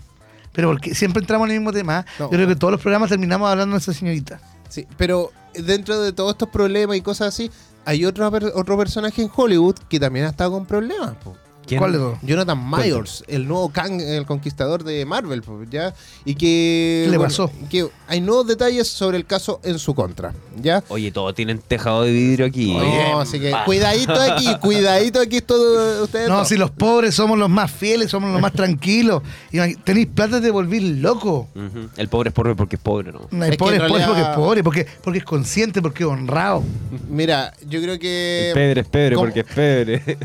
Pero 0.52 0.70
porque 0.70 0.94
siempre 0.94 1.22
entramos 1.22 1.48
en 1.48 1.54
el 1.54 1.60
mismo 1.60 1.72
tema. 1.72 2.06
No. 2.20 2.26
Yo 2.26 2.32
creo 2.32 2.48
que 2.48 2.56
todos 2.56 2.72
los 2.72 2.82
programas 2.82 3.10
terminamos 3.10 3.50
hablando 3.50 3.76
de 3.76 3.80
esa 3.80 3.94
señorita. 3.94 4.40
Sí, 4.68 4.86
pero 4.98 5.32
dentro 5.54 6.02
de 6.02 6.12
todos 6.12 6.32
estos 6.32 6.50
problemas 6.50 6.98
y 6.98 7.02
cosas 7.02 7.30
así, 7.30 7.50
hay 7.86 8.06
otro, 8.06 8.28
otro 8.28 8.78
personaje 8.78 9.22
en 9.22 9.30
Hollywood 9.34 9.76
que 9.90 10.00
también 10.00 10.26
ha 10.26 10.30
estado 10.30 10.52
con 10.52 10.66
problemas. 10.66 11.16
po. 11.24 11.36
¿Quién? 11.72 11.80
¿Cuál 11.80 11.94
de 11.94 11.98
todos? 12.00 12.18
Jonathan 12.22 12.70
Myers, 12.70 13.24
el 13.30 13.48
nuevo 13.48 13.70
Kang, 13.70 14.02
el 14.02 14.26
conquistador 14.26 14.84
de 14.84 15.06
Marvel, 15.06 15.42
po, 15.42 15.64
¿ya? 15.70 15.94
Y 16.26 16.36
que... 16.36 17.04
¿Qué 17.06 17.12
le 17.12 17.18
bueno, 17.18 17.30
pasó? 17.30 17.50
Que 17.70 17.88
hay 18.10 18.20
nuevos 18.20 18.46
detalles 18.46 18.90
sobre 18.90 19.16
el 19.16 19.26
caso 19.26 19.62
en 19.64 19.80
su 19.80 19.96
contra, 19.96 20.34
¿ya? 20.62 20.84
Oye, 20.90 21.14
todos 21.14 21.34
tienen 21.34 21.60
tejado 21.60 22.04
de 22.04 22.12
vidrio 22.12 22.46
aquí. 22.46 22.74
No, 22.74 23.22
así 23.22 23.40
que 23.40 23.56
cuidadito 23.64 24.20
aquí, 24.20 24.54
cuidadito 24.62 25.22
aquí 25.22 25.40
todo 25.40 26.04
ustedes. 26.04 26.28
No, 26.28 26.44
si 26.44 26.58
los 26.58 26.72
pobres 26.72 27.16
somos 27.16 27.40
los 27.40 27.50
más 27.50 27.72
fieles, 27.72 28.12
somos 28.12 28.34
los 28.34 28.42
más 28.42 28.52
tranquilos. 28.52 29.24
Y 29.50 29.76
tenéis 29.76 30.08
plata 30.08 30.42
de 30.42 30.52
volver 30.52 30.82
loco. 30.82 31.48
El 31.96 32.10
pobre 32.10 32.30
es 32.30 32.34
pobre 32.34 32.54
porque 32.54 32.76
es 32.76 32.82
pobre, 32.82 33.14
¿no? 33.14 33.30
El 33.46 33.56
pobre 33.56 33.78
es 33.78 33.84
pobre 33.84 34.06
porque 34.06 34.22
es 34.22 34.28
pobre, 34.28 34.64
porque, 34.64 34.88
porque 35.02 35.20
es 35.20 35.26
consciente, 35.26 35.82
porque 35.82 36.04
es 36.04 36.10
honrado. 36.10 36.66
Mira, 37.08 37.54
yo 37.66 37.82
creo 37.82 37.98
que... 37.98 38.50
El 38.50 38.54
pebre 38.54 38.82
es 38.82 39.16
¿cómo? 39.16 39.22
porque 39.26 39.40
es 39.40 39.46
pebre. 39.46 40.18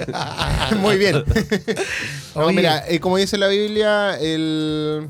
Muy 0.80 0.98
bien. 0.98 1.22
No, 2.34 2.46
Oye. 2.46 2.56
mira, 2.56 2.84
eh, 2.88 3.00
como 3.00 3.16
dice 3.16 3.36
la 3.38 3.48
Biblia, 3.48 4.18
el, 4.18 5.06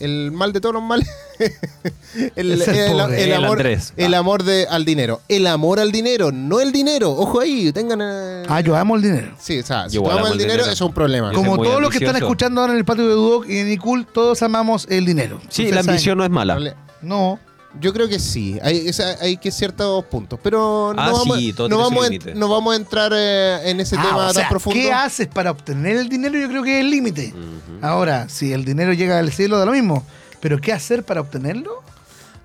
el 0.00 0.30
mal 0.32 0.52
de 0.52 0.60
todos 0.60 0.74
los 0.74 0.82
males. 0.82 1.08
el, 2.36 2.52
el- 2.52 2.58
pobre. 2.60 3.22
el 3.22 3.28
El 3.30 3.32
amor, 3.34 3.50
Andrés. 3.58 3.92
el 3.96 4.14
amor 4.14 4.42
de, 4.42 4.66
al 4.68 4.84
dinero. 4.84 5.20
El 5.28 5.46
amor 5.46 5.80
al 5.80 5.92
dinero, 5.92 6.32
no 6.32 6.60
el 6.60 6.72
dinero. 6.72 7.10
Ojo 7.12 7.40
ahí, 7.40 7.72
tengan. 7.72 8.00
eh, 8.02 8.44
Ah, 8.48 8.60
yo 8.60 8.74
amo 8.76 8.96
el 8.96 9.02
dinero. 9.02 9.34
Sí, 9.38 9.58
o 9.58 9.62
sea, 9.66 9.88
si 9.88 9.96
Yo 9.96 10.02
amo 10.10 10.26
el 10.26 10.32
dinero, 10.38 10.38
dinero. 10.38 10.62
eso 10.62 10.72
es 10.72 10.80
un 10.80 10.92
problema. 10.94 11.30
Yo 11.32 11.38
Como 11.38 11.62
todos 11.62 11.80
los 11.80 11.90
que 11.90 11.98
están 11.98 12.16
escuchando 12.16 12.60
ahora 12.60 12.72
en 12.72 12.78
el 12.78 12.84
patio 12.84 13.06
de 13.06 13.14
Duoc 13.14 13.48
y 13.48 13.58
en 13.58 13.68
Nicul, 13.68 14.06
todos 14.06 14.42
amamos 14.42 14.86
el 14.90 15.04
dinero. 15.04 15.40
Sí, 15.48 15.64
la 15.64 15.76
saben. 15.76 15.90
ambición 15.90 16.18
no 16.18 16.24
es 16.24 16.30
mala. 16.30 16.74
No. 17.02 17.38
Yo 17.80 17.92
creo 17.92 18.08
que 18.08 18.18
sí, 18.18 18.58
hay, 18.62 18.88
esa- 18.88 19.16
hay 19.20 19.36
que 19.36 19.50
ciertos 19.50 20.04
puntos, 20.06 20.38
pero 20.42 20.92
no, 20.94 21.00
Ah, 21.02 21.12
vamos, 21.12 21.36
sí, 21.38 21.54
no, 21.68 21.78
vamos 21.78 22.08
no 22.34 22.48
vamos 22.48 22.72
a 22.72 22.76
entrar 22.76 23.12
eh, 23.14 23.70
en 23.70 23.80
ese 23.80 23.96
Ah, 23.98 24.02
tema 24.02 24.16
o 24.28 24.32
sea, 24.32 24.42
tan 24.42 24.50
profundo. 24.50 24.78
¿Qué 24.80 24.92
haces 24.92 25.26
para 25.28 25.50
obtener 25.50 25.96
el 25.96 26.08
dinero? 26.08 26.38
Yo 26.38 26.48
creo 26.48 26.62
que 26.62 26.78
es 26.78 26.84
el 26.84 26.90
límite. 26.90 27.34
Ahora, 27.82 28.28
si 28.28 28.52
el 28.52 28.64
dinero 28.64 28.92
llega 28.92 29.18
al 29.18 29.30
cielo, 29.32 29.58
da 29.58 29.66
lo 29.66 29.72
mismo. 29.72 30.04
Pero 30.40 30.58
¿qué 30.60 30.72
hacer 30.72 31.02
para 31.04 31.20
obtenerlo? 31.20 31.82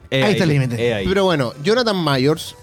Eh, 0.09 0.23
Ahí 0.23 0.31
está 0.33 0.43
el 0.43 0.49
límite. 0.49 0.75
eh. 1.01 1.03
Pero 1.07 1.23
bueno, 1.25 1.53
Jonathan 1.63 2.03
Myers, 2.03 2.55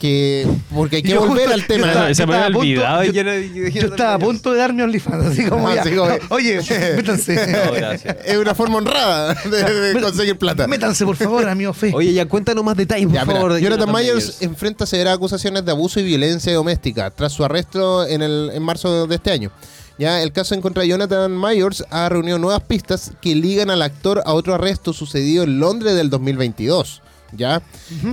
que 0.00 0.46
porque 0.74 0.96
hay 0.96 1.02
que 1.02 1.10
Yo 1.10 1.20
volver 1.26 1.48
justo- 1.48 1.54
al 1.54 1.60
yo 1.60 1.66
tema. 1.66 1.86
estaba- 1.88 2.14
se 2.14 2.26
me 2.26 2.34
había 2.34 2.46
punto- 2.52 3.72
yo- 3.72 3.80
estaba 3.86 4.14
a 4.14 4.18
punto 4.18 4.52
de 4.52 4.58
darme 4.58 4.82
OnlyFans, 4.82 5.26
así 5.26 5.46
como 5.46 5.68
Ah, 5.68 5.74
ya. 5.76 5.84
sí, 5.84 5.90
como- 5.94 6.10
Oye, 6.30 6.60
métanse. 6.96 7.34
No, 7.66 7.72
gracias. 7.72 8.16
Es 8.24 8.36
una 8.36 8.54
forma 8.54 8.76
honrada 8.78 9.34
de, 9.34 9.92
de 9.94 10.00
conseguir 10.00 10.36
plata. 10.38 10.66
Métanse, 10.66 11.04
por 11.04 11.16
favor, 11.16 11.48
amigo 11.48 11.72
Fe. 11.72 11.92
Oye, 11.94 12.12
ya 12.12 12.26
cuéntanos 12.26 12.64
más 12.64 12.76
detalles, 12.76 13.06
por 13.06 13.14
Ya, 13.14 13.24
favor. 13.24 13.58
Jonathan 13.60 13.92
Myers 13.92 14.38
enfrenta 14.42 14.86
severas 14.86 15.14
acusaciones 15.14 15.64
de 15.64 15.70
abuso 15.70 16.00
y 16.00 16.04
violencia 16.04 16.52
doméstica 16.52 17.10
tras 17.10 17.32
su 17.32 17.44
arresto 17.44 18.06
en, 18.06 18.22
el, 18.22 18.50
en 18.54 18.62
marzo 18.62 19.06
de 19.06 19.14
este 19.14 19.30
año. 19.30 19.50
Ya, 19.98 20.20
el 20.22 20.32
caso 20.32 20.54
en 20.54 20.60
contra 20.60 20.82
de 20.82 20.88
Jonathan 20.90 21.34
Myers 21.40 21.84
ha 21.90 22.08
reunido 22.08 22.38
nuevas 22.38 22.62
pistas 22.62 23.12
que 23.22 23.34
ligan 23.34 23.70
al 23.70 23.80
actor 23.82 24.22
a 24.26 24.34
otro 24.34 24.54
arresto 24.54 24.92
sucedido 24.92 25.44
en 25.44 25.58
Londres 25.58 25.94
del 25.94 26.10
2022. 26.10 27.02
¿ya? 27.32 27.62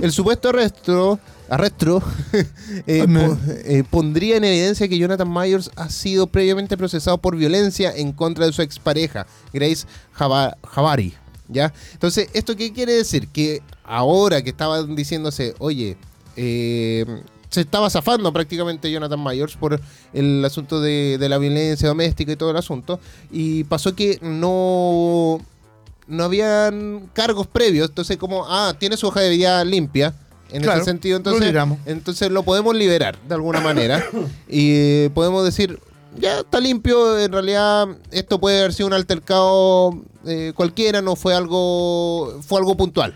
El 0.02 0.10
supuesto 0.12 0.48
arresto, 0.48 1.18
arresto 1.48 2.02
eh, 2.86 3.06
po- 3.06 3.38
eh, 3.64 3.84
pondría 3.90 4.36
en 4.36 4.44
evidencia 4.44 4.88
que 4.88 4.98
Jonathan 4.98 5.32
Myers 5.32 5.70
ha 5.76 5.88
sido 5.90 6.26
previamente 6.26 6.76
procesado 6.76 7.18
por 7.18 7.36
violencia 7.36 7.92
en 7.94 8.12
contra 8.12 8.46
de 8.46 8.52
su 8.52 8.62
expareja, 8.62 9.26
Grace 9.52 9.86
Java- 10.12 10.56
Javari. 10.66 11.14
¿ya? 11.48 11.72
Entonces, 11.92 12.28
¿esto 12.32 12.56
qué 12.56 12.72
quiere 12.72 12.94
decir? 12.94 13.28
Que 13.28 13.60
ahora 13.84 14.42
que 14.42 14.50
estaban 14.50 14.96
diciéndose, 14.96 15.54
oye, 15.58 15.96
eh, 16.36 17.04
se 17.50 17.60
estaba 17.60 17.88
zafando 17.90 18.32
prácticamente 18.32 18.90
Jonathan 18.90 19.22
Myers 19.22 19.54
por 19.56 19.80
el 20.12 20.44
asunto 20.44 20.80
de, 20.80 21.18
de 21.18 21.28
la 21.28 21.38
violencia 21.38 21.86
doméstica 21.86 22.32
y 22.32 22.36
todo 22.36 22.50
el 22.50 22.56
asunto. 22.56 22.98
Y 23.30 23.62
pasó 23.64 23.94
que 23.94 24.18
no, 24.22 25.38
no 26.08 26.24
habían 26.24 27.08
cargos 27.12 27.46
previos. 27.46 27.90
Entonces, 27.90 28.16
como, 28.16 28.44
ah, 28.48 28.74
tiene 28.78 28.96
su 28.96 29.06
hoja 29.06 29.20
de 29.20 29.30
vida 29.30 29.64
limpia. 29.64 30.14
En 30.54 30.62
Claro, 30.62 30.80
ese 30.82 30.90
sentido, 30.90 31.14
lo 31.14 31.18
entonces, 31.18 31.40
liberamos. 31.42 31.78
entonces 31.84 32.30
lo 32.30 32.42
podemos 32.44 32.74
liberar 32.76 33.18
de 33.28 33.34
alguna 33.34 33.60
manera. 33.60 34.04
y 34.48 35.08
podemos 35.10 35.44
decir, 35.44 35.80
ya 36.18 36.40
está 36.40 36.60
limpio. 36.60 37.18
En 37.18 37.32
realidad, 37.32 37.88
esto 38.12 38.38
puede 38.38 38.60
haber 38.60 38.72
sido 38.72 38.86
un 38.86 38.92
altercado 38.92 40.00
eh, 40.24 40.52
cualquiera, 40.54 41.02
no 41.02 41.16
fue 41.16 41.34
algo, 41.34 42.40
fue 42.46 42.60
algo 42.60 42.76
puntual. 42.76 43.14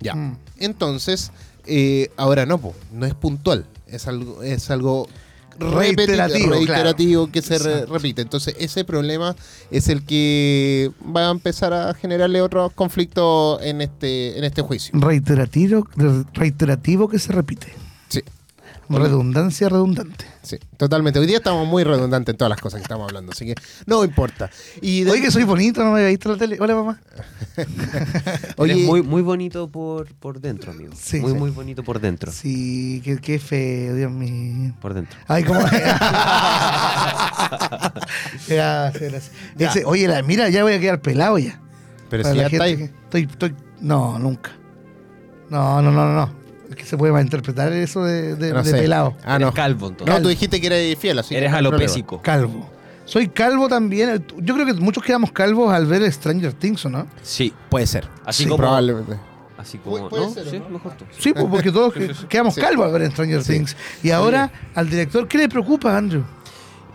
Ya. 0.00 0.14
Mm. 0.14 0.38
Entonces, 0.60 1.30
eh, 1.66 2.10
ahora 2.16 2.46
no, 2.46 2.58
po, 2.58 2.74
no 2.92 3.04
es 3.04 3.14
puntual, 3.14 3.66
es 3.86 4.06
algo, 4.08 4.42
es 4.42 4.70
algo 4.70 5.06
Reiterativo, 5.58 6.50
reiterativo 6.52 7.30
que 7.30 7.42
se 7.42 7.58
re- 7.58 7.86
repite. 7.86 8.22
Entonces, 8.22 8.54
ese 8.58 8.84
problema 8.84 9.34
es 9.70 9.88
el 9.88 10.04
que 10.04 10.90
va 11.14 11.28
a 11.28 11.30
empezar 11.30 11.72
a 11.72 11.94
generarle 11.94 12.40
otros 12.42 12.72
conflictos 12.72 13.60
en 13.62 13.80
este, 13.80 14.38
en 14.38 14.44
este 14.44 14.62
juicio. 14.62 14.92
Reiterativo, 14.98 15.86
reiterativo 16.32 17.08
que 17.08 17.18
se 17.18 17.32
repite. 17.32 17.68
Sí, 18.08 18.22
Redundancia 18.88 19.68
redundante. 19.68 20.24
Sí, 20.48 20.58
totalmente. 20.76 21.18
Hoy 21.18 21.26
día 21.26 21.36
estamos 21.38 21.66
muy 21.68 21.84
redundantes 21.84 22.32
en 22.32 22.38
todas 22.38 22.50
las 22.50 22.60
cosas 22.60 22.78
que 22.78 22.82
estamos 22.82 23.06
hablando, 23.08 23.32
así 23.32 23.44
que 23.46 23.54
no 23.86 24.02
importa. 24.04 24.48
Y 24.80 25.04
de- 25.04 25.10
Oye, 25.12 25.20
que 25.22 25.30
soy 25.30 25.44
bonito, 25.44 25.84
no 25.84 25.90
me 25.92 25.98
había 25.98 26.08
visto 26.08 26.28
en 26.28 26.32
la 26.34 26.38
tele. 26.38 26.56
Hola, 26.60 26.74
mamá. 26.74 27.00
oye, 28.56 28.72
Eres 28.72 28.86
muy, 28.86 29.02
muy 29.02 29.22
bonito 29.22 29.68
por, 29.68 30.12
por 30.14 30.40
dentro, 30.40 30.72
amigo. 30.72 30.92
Sí, 30.98 31.20
muy, 31.20 31.32
sí. 31.32 31.38
muy 31.38 31.50
bonito 31.50 31.82
por 31.84 32.00
dentro. 32.00 32.32
Sí, 32.32 33.00
qué, 33.04 33.18
qué 33.18 33.38
feo, 33.38 33.94
Dios 33.94 34.10
mío. 34.10 34.74
Por 34.80 34.94
dentro. 34.94 35.18
Ay, 35.26 35.44
cómo. 35.44 35.60
Gracias, 38.48 39.10
gracias. 39.10 39.30
Ese- 39.58 39.84
oye, 39.84 40.08
la- 40.08 40.22
mira, 40.22 40.48
ya 40.48 40.62
voy 40.62 40.72
a 40.74 40.80
quedar 40.80 41.00
pelado 41.00 41.38
ya. 41.38 41.60
pero 42.10 42.22
Para 42.22 42.34
si 42.34 42.40
ya 42.40 42.46
está 42.46 42.64
ahí. 42.64 42.76
que- 42.76 42.84
Estoy, 42.84 43.22
estoy. 43.30 43.54
No, 43.80 44.18
nunca. 44.18 44.50
No, 45.50 45.80
no, 45.82 45.90
no, 45.90 46.12
no. 46.14 46.37
No. 46.78 46.82
Es 46.82 46.84
que 46.84 46.90
se 46.90 46.96
puede 46.96 47.12
malinterpretar 47.12 47.72
eso 47.72 48.04
de, 48.04 48.34
de- 48.36 48.52
No 48.52 48.62
de 48.62 48.70
sé. 48.70 48.78
pelado. 48.78 49.14
Ah, 49.24 49.38
no. 49.38 49.52
Calvo, 49.52 49.88
entonces. 49.88 50.14
No, 50.14 50.22
tú 50.22 50.28
dijiste 50.28 50.60
que 50.60 50.66
eres 50.68 50.98
fiel, 50.98 51.18
así 51.18 51.30
que 51.30 51.38
Eres 51.38 51.50
no 51.50 51.56
hay 51.56 51.60
alopésico. 51.66 52.22
Calvo. 52.22 52.70
Soy 53.04 53.28
calvo 53.28 53.68
también. 53.68 54.24
Yo 54.38 54.54
creo 54.54 54.66
que 54.66 54.74
muchos 54.74 55.02
quedamos 55.02 55.32
calvos 55.32 55.72
al 55.72 55.86
ver 55.86 56.10
Stranger 56.12 56.52
Things, 56.52 56.84
¿o 56.84 56.90
no? 56.90 57.06
Sí. 57.22 57.52
Puede 57.70 57.86
ser. 57.86 58.06
Así 58.26 58.42
Sí, 58.44 58.48
como- 58.48 58.58
probablemente. 58.58 59.16
Así 59.56 59.78
como. 59.78 59.96
Pu- 59.96 60.08
puede 60.10 60.26
¿no? 60.26 60.30
ser, 60.34 60.46
¿o 60.46 60.50
sí, 60.50 60.58
no? 60.60 60.68
mejor 60.68 60.92
tú. 60.92 61.04
Sí, 61.18 61.32
pues, 61.32 61.46
porque 61.50 61.72
todos 61.72 61.92
que- 61.94 62.12
quedamos 62.28 62.54
Sí. 62.54 62.60
calvos 62.60 62.86
al 62.86 62.92
ver 62.92 63.10
Stranger 63.10 63.42
Sí. 63.42 63.52
Things. 63.54 63.76
Y 64.02 64.10
ahora, 64.10 64.52
al 64.74 64.88
director, 64.90 65.26
¿qué 65.26 65.38
le 65.38 65.48
preocupa, 65.48 65.96
Andrew? 65.96 66.22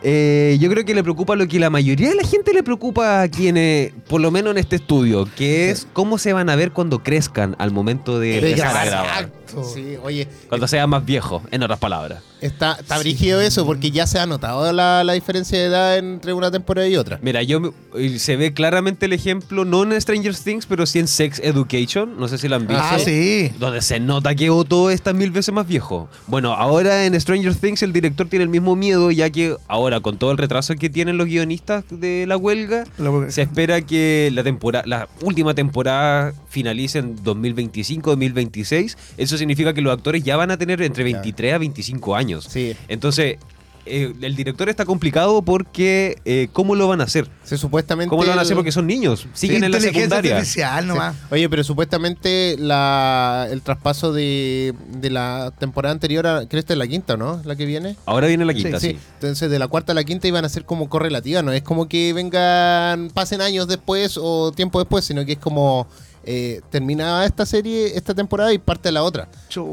Eh, 0.06 0.58
yo 0.60 0.70
creo 0.70 0.84
que 0.84 0.94
le 0.94 1.02
preocupa 1.02 1.36
lo 1.36 1.48
que 1.48 1.60
la 1.60 1.70
mayoría 1.70 2.10
de 2.10 2.16
la 2.16 2.28
gente 2.28 2.54
le 2.54 2.62
preocupa 2.62 3.22
a 3.22 3.28
quienes, 3.30 3.94
por 4.10 4.20
lo 4.20 4.32
menos 4.32 4.52
en 4.52 4.58
este 4.58 4.76
estudio, 4.76 5.28
que 5.36 5.72
es 5.72 5.88
cómo 5.94 6.18
se 6.18 6.34
van 6.34 6.50
a 6.50 6.56
ver 6.58 6.72
cuando 6.74 7.02
crezcan 7.04 7.56
al 7.58 7.72
momento 7.72 8.20
de 8.20 8.36
empezar 8.38 8.76
a 8.76 8.86
grabar. 8.86 9.08
Exacto. 9.24 9.43
Sí, 9.74 9.96
oye, 10.04 10.28
Cuando 10.50 10.68
sean 10.68 10.90
más 10.90 11.06
viejos, 11.06 11.44
en 11.52 11.62
otras 11.64 11.80
palabras. 11.80 12.22
está, 12.42 12.78
está 12.80 12.98
brígido 12.98 13.40
eso 13.42 13.66
porque 13.66 13.92
ya 13.92 14.08
se 14.08 14.20
ha 14.20 14.26
notado 14.26 14.72
la, 14.74 15.04
la 15.04 15.14
diferencia 15.14 15.58
de 15.60 15.66
edad 15.66 15.98
entre 15.98 16.34
una 16.34 16.50
temporada 16.50 16.88
y 16.88 16.96
otra. 16.98 17.20
Mira, 17.22 17.44
yo 17.44 17.60
me- 17.60 17.72
se 18.20 18.36
ve 18.36 18.54
claramente 18.54 19.06
el 19.06 19.14
ejemplo, 19.14 19.66
no 19.66 19.84
en 19.84 20.00
Stranger 20.02 20.36
Things, 20.36 20.66
pero 20.66 20.86
sí 20.86 21.00
en 21.00 21.08
Sex 21.08 21.40
Education. 21.44 22.18
No 22.18 22.28
sé 22.28 22.38
si 22.38 22.48
lo 22.48 22.56
han 22.56 22.68
visto. 22.68 22.84
Ah, 22.84 22.98
sí. 23.00 23.52
Donde 23.60 23.82
se 23.82 24.00
nota 24.00 24.34
que 24.36 24.50
Otto 24.50 24.90
está 24.90 25.14
mil 25.14 25.32
veces 25.32 25.54
más 25.54 25.68
viejo. 25.68 26.10
Bueno, 26.28 26.54
ahora 26.54 27.06
en 27.06 27.20
Stranger 27.20 27.54
Things 27.56 27.84
el 27.84 27.94
director 27.94 28.28
tiene 28.28 28.44
el 28.44 28.50
mismo 28.50 28.76
miedo, 28.76 29.12
ya 29.12 29.30
que 29.30 29.56
ahora 29.68 30.00
con 30.00 30.18
todo 30.18 30.32
el 30.32 30.38
retraso 30.38 30.74
que 30.76 30.90
tienen 30.90 31.18
los 31.18 31.28
guionistas 31.28 31.84
de 31.90 32.26
la 32.28 32.38
huelga, 32.38 32.86
Lo- 32.98 33.30
se 33.30 33.42
espera 33.44 33.82
que 33.82 34.30
la 34.34 34.44
temporada, 34.44 34.84
la 34.88 35.08
última 35.22 35.54
temporada 35.54 36.34
finalice 36.54 37.00
en 37.00 37.18
2025-2026. 37.18 38.96
Eso 39.18 39.38
significa 39.38 39.74
que 39.74 39.82
los 39.82 39.92
actores 39.92 40.24
ya 40.24 40.38
van 40.38 40.52
a 40.52 40.58
tener 40.58 40.82
entre 40.82 41.04
23 41.04 41.54
a 41.54 41.58
25 41.58 42.16
años. 42.16 42.46
Sí. 42.50 42.76
Entonces, 42.88 43.38
eh, 43.86 44.14
el 44.22 44.36
director 44.36 44.70
está 44.70 44.86
complicado 44.86 45.42
porque 45.42 46.18
eh, 46.24 46.48
¿cómo 46.54 46.74
lo 46.76 46.88
van 46.88 47.02
a 47.02 47.04
hacer? 47.04 47.28
Supuestamente. 47.44 48.10
¿Cómo 48.10 48.24
lo 48.24 48.30
van 48.30 48.40
a 48.40 48.44
hacer? 48.44 48.56
Porque 48.56 48.72
son 48.72 48.88
niños, 48.88 49.28
siguen 49.34 49.64
en 49.64 49.72
la 49.72 49.78
Inteligencia 49.78 50.02
secundaria. 50.04 50.36
artificial 50.38 50.88
nomás. 50.88 51.16
Oye, 51.32 51.50
pero 51.50 51.64
supuestamente 51.66 52.56
la, 52.58 53.48
el 53.52 53.62
traspaso 53.62 54.14
de, 54.14 54.74
de 54.88 55.10
la 55.10 55.52
temporada 55.60 55.92
anterior, 55.92 56.26
a, 56.28 56.38
creo 56.38 56.50
que 56.50 56.60
esta 56.60 56.74
es 56.74 56.80
la 56.80 56.88
quinta, 56.88 57.18
¿no? 57.18 57.42
La 57.44 57.58
que 57.58 57.66
viene. 57.66 57.98
Ahora 58.06 58.28
viene 58.28 58.46
la 58.46 58.54
quinta, 58.54 58.80
sí. 58.80 58.92
Sí, 58.92 59.00
entonces 59.16 59.52
de 59.52 59.60
la 59.60 59.68
cuarta 59.68 59.92
a 59.92 59.96
la 59.96 60.06
quinta 60.06 60.30
iban 60.30 60.46
a 60.46 60.50
ser 60.50 60.64
como 60.64 60.88
correlativas, 60.88 61.44
no 61.44 61.52
es 61.52 61.62
como 61.64 61.90
que 61.90 62.14
vengan, 62.14 63.10
pasen 63.14 63.42
años 63.42 63.68
después 63.68 64.18
o 64.22 64.54
tiempo 64.54 64.80
después, 64.80 65.04
sino 65.04 65.26
que 65.26 65.34
es 65.34 65.40
como 65.40 65.88
eh, 66.26 66.62
terminaba 66.70 67.26
esta 67.26 67.46
serie, 67.46 67.98
esta 67.98 68.14
temporada 68.14 68.54
y 68.54 68.58
parte 68.58 68.92
la 68.92 69.04
otra, 69.04 69.28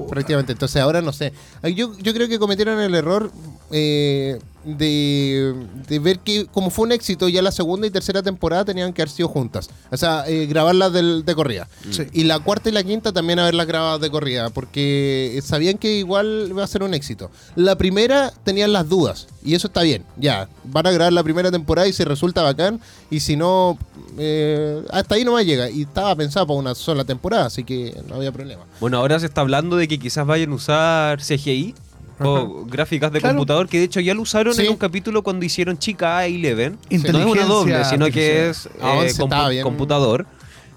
prácticamente. 0.08 0.52
Entonces 0.52 0.80
ahora 0.82 1.00
no 1.00 1.12
sé. 1.12 1.32
Yo, 1.74 1.96
yo 1.98 2.12
creo 2.12 2.28
que 2.28 2.38
cometieron 2.38 2.80
el 2.80 2.94
error 2.94 3.30
eh, 3.70 4.38
de, 4.64 5.54
de 5.88 5.98
ver 5.98 6.18
que 6.18 6.46
como 6.46 6.70
fue 6.70 6.86
un 6.86 6.92
éxito, 6.92 7.28
ya 7.28 7.42
la 7.42 7.52
segunda 7.52 7.86
y 7.86 7.90
tercera 7.90 8.22
temporada 8.22 8.64
tenían 8.64 8.92
que 8.92 9.02
haber 9.02 9.10
sido 9.10 9.28
juntas. 9.28 9.70
O 9.90 9.96
sea, 9.96 10.24
eh, 10.26 10.46
grabarlas 10.46 10.92
de 10.92 11.34
corrida. 11.34 11.68
Sí. 11.90 12.04
Y 12.12 12.24
la 12.24 12.38
cuarta 12.40 12.68
y 12.68 12.72
la 12.72 12.82
quinta 12.82 13.12
también 13.12 13.38
haberlas 13.38 13.66
grabado 13.66 13.98
de 13.98 14.10
corrida, 14.10 14.50
porque 14.50 15.40
sabían 15.44 15.78
que 15.78 15.94
igual 15.94 16.46
iba 16.50 16.62
a 16.62 16.66
ser 16.66 16.82
un 16.82 16.94
éxito. 16.94 17.30
La 17.56 17.76
primera 17.76 18.32
tenían 18.44 18.72
las 18.72 18.88
dudas, 18.88 19.28
y 19.44 19.54
eso 19.54 19.68
está 19.68 19.82
bien. 19.82 20.04
Ya, 20.16 20.48
van 20.64 20.86
a 20.86 20.90
grabar 20.90 21.12
la 21.12 21.22
primera 21.22 21.50
temporada 21.50 21.88
y 21.88 21.92
si 21.92 22.04
resulta 22.04 22.42
bacán, 22.42 22.80
y 23.10 23.20
si 23.20 23.36
no, 23.36 23.78
eh, 24.18 24.82
hasta 24.90 25.14
ahí 25.14 25.24
no 25.24 25.32
va 25.32 25.40
a 25.40 25.42
llegar. 25.42 25.70
Y 25.70 25.82
estaba 25.82 26.14
pensado 26.16 26.46
para 26.46 26.58
una 26.58 26.74
sola 26.74 27.04
temporada, 27.04 27.46
así 27.46 27.64
que 27.64 27.96
no 28.08 28.16
había 28.16 28.32
problema. 28.32 28.64
Bueno, 28.80 28.98
ahora 28.98 29.18
se 29.18 29.26
está 29.26 29.40
hablando 29.40 29.76
de 29.76 29.88
que 29.88 29.98
quizás 29.98 30.26
vayan 30.26 30.52
a 30.52 30.54
usar 30.54 31.20
CGI 31.20 31.74
o 32.20 32.64
gráficas 32.66 33.12
de 33.12 33.20
Claro. 33.20 33.36
computador, 33.36 33.68
que 33.68 33.78
de 33.78 33.84
hecho 33.84 34.00
ya 34.00 34.14
lo 34.14 34.22
usaron 34.22 34.54
Sí. 34.54 34.62
en 34.62 34.70
un 34.70 34.76
capítulo 34.76 35.22
cuando 35.22 35.44
hicieron 35.44 35.78
Chica 35.78 36.20
A11. 36.24 36.76
No 37.12 37.18
es 37.18 37.24
una 37.26 37.44
doble, 37.44 37.84
sino 37.84 38.10
que 38.10 38.50
es 38.50 38.66
eh, 38.66 38.70
11 38.82 39.06
estaba 39.22 39.46
compu- 39.46 39.50
bien. 39.50 39.62
computador. 39.64 40.26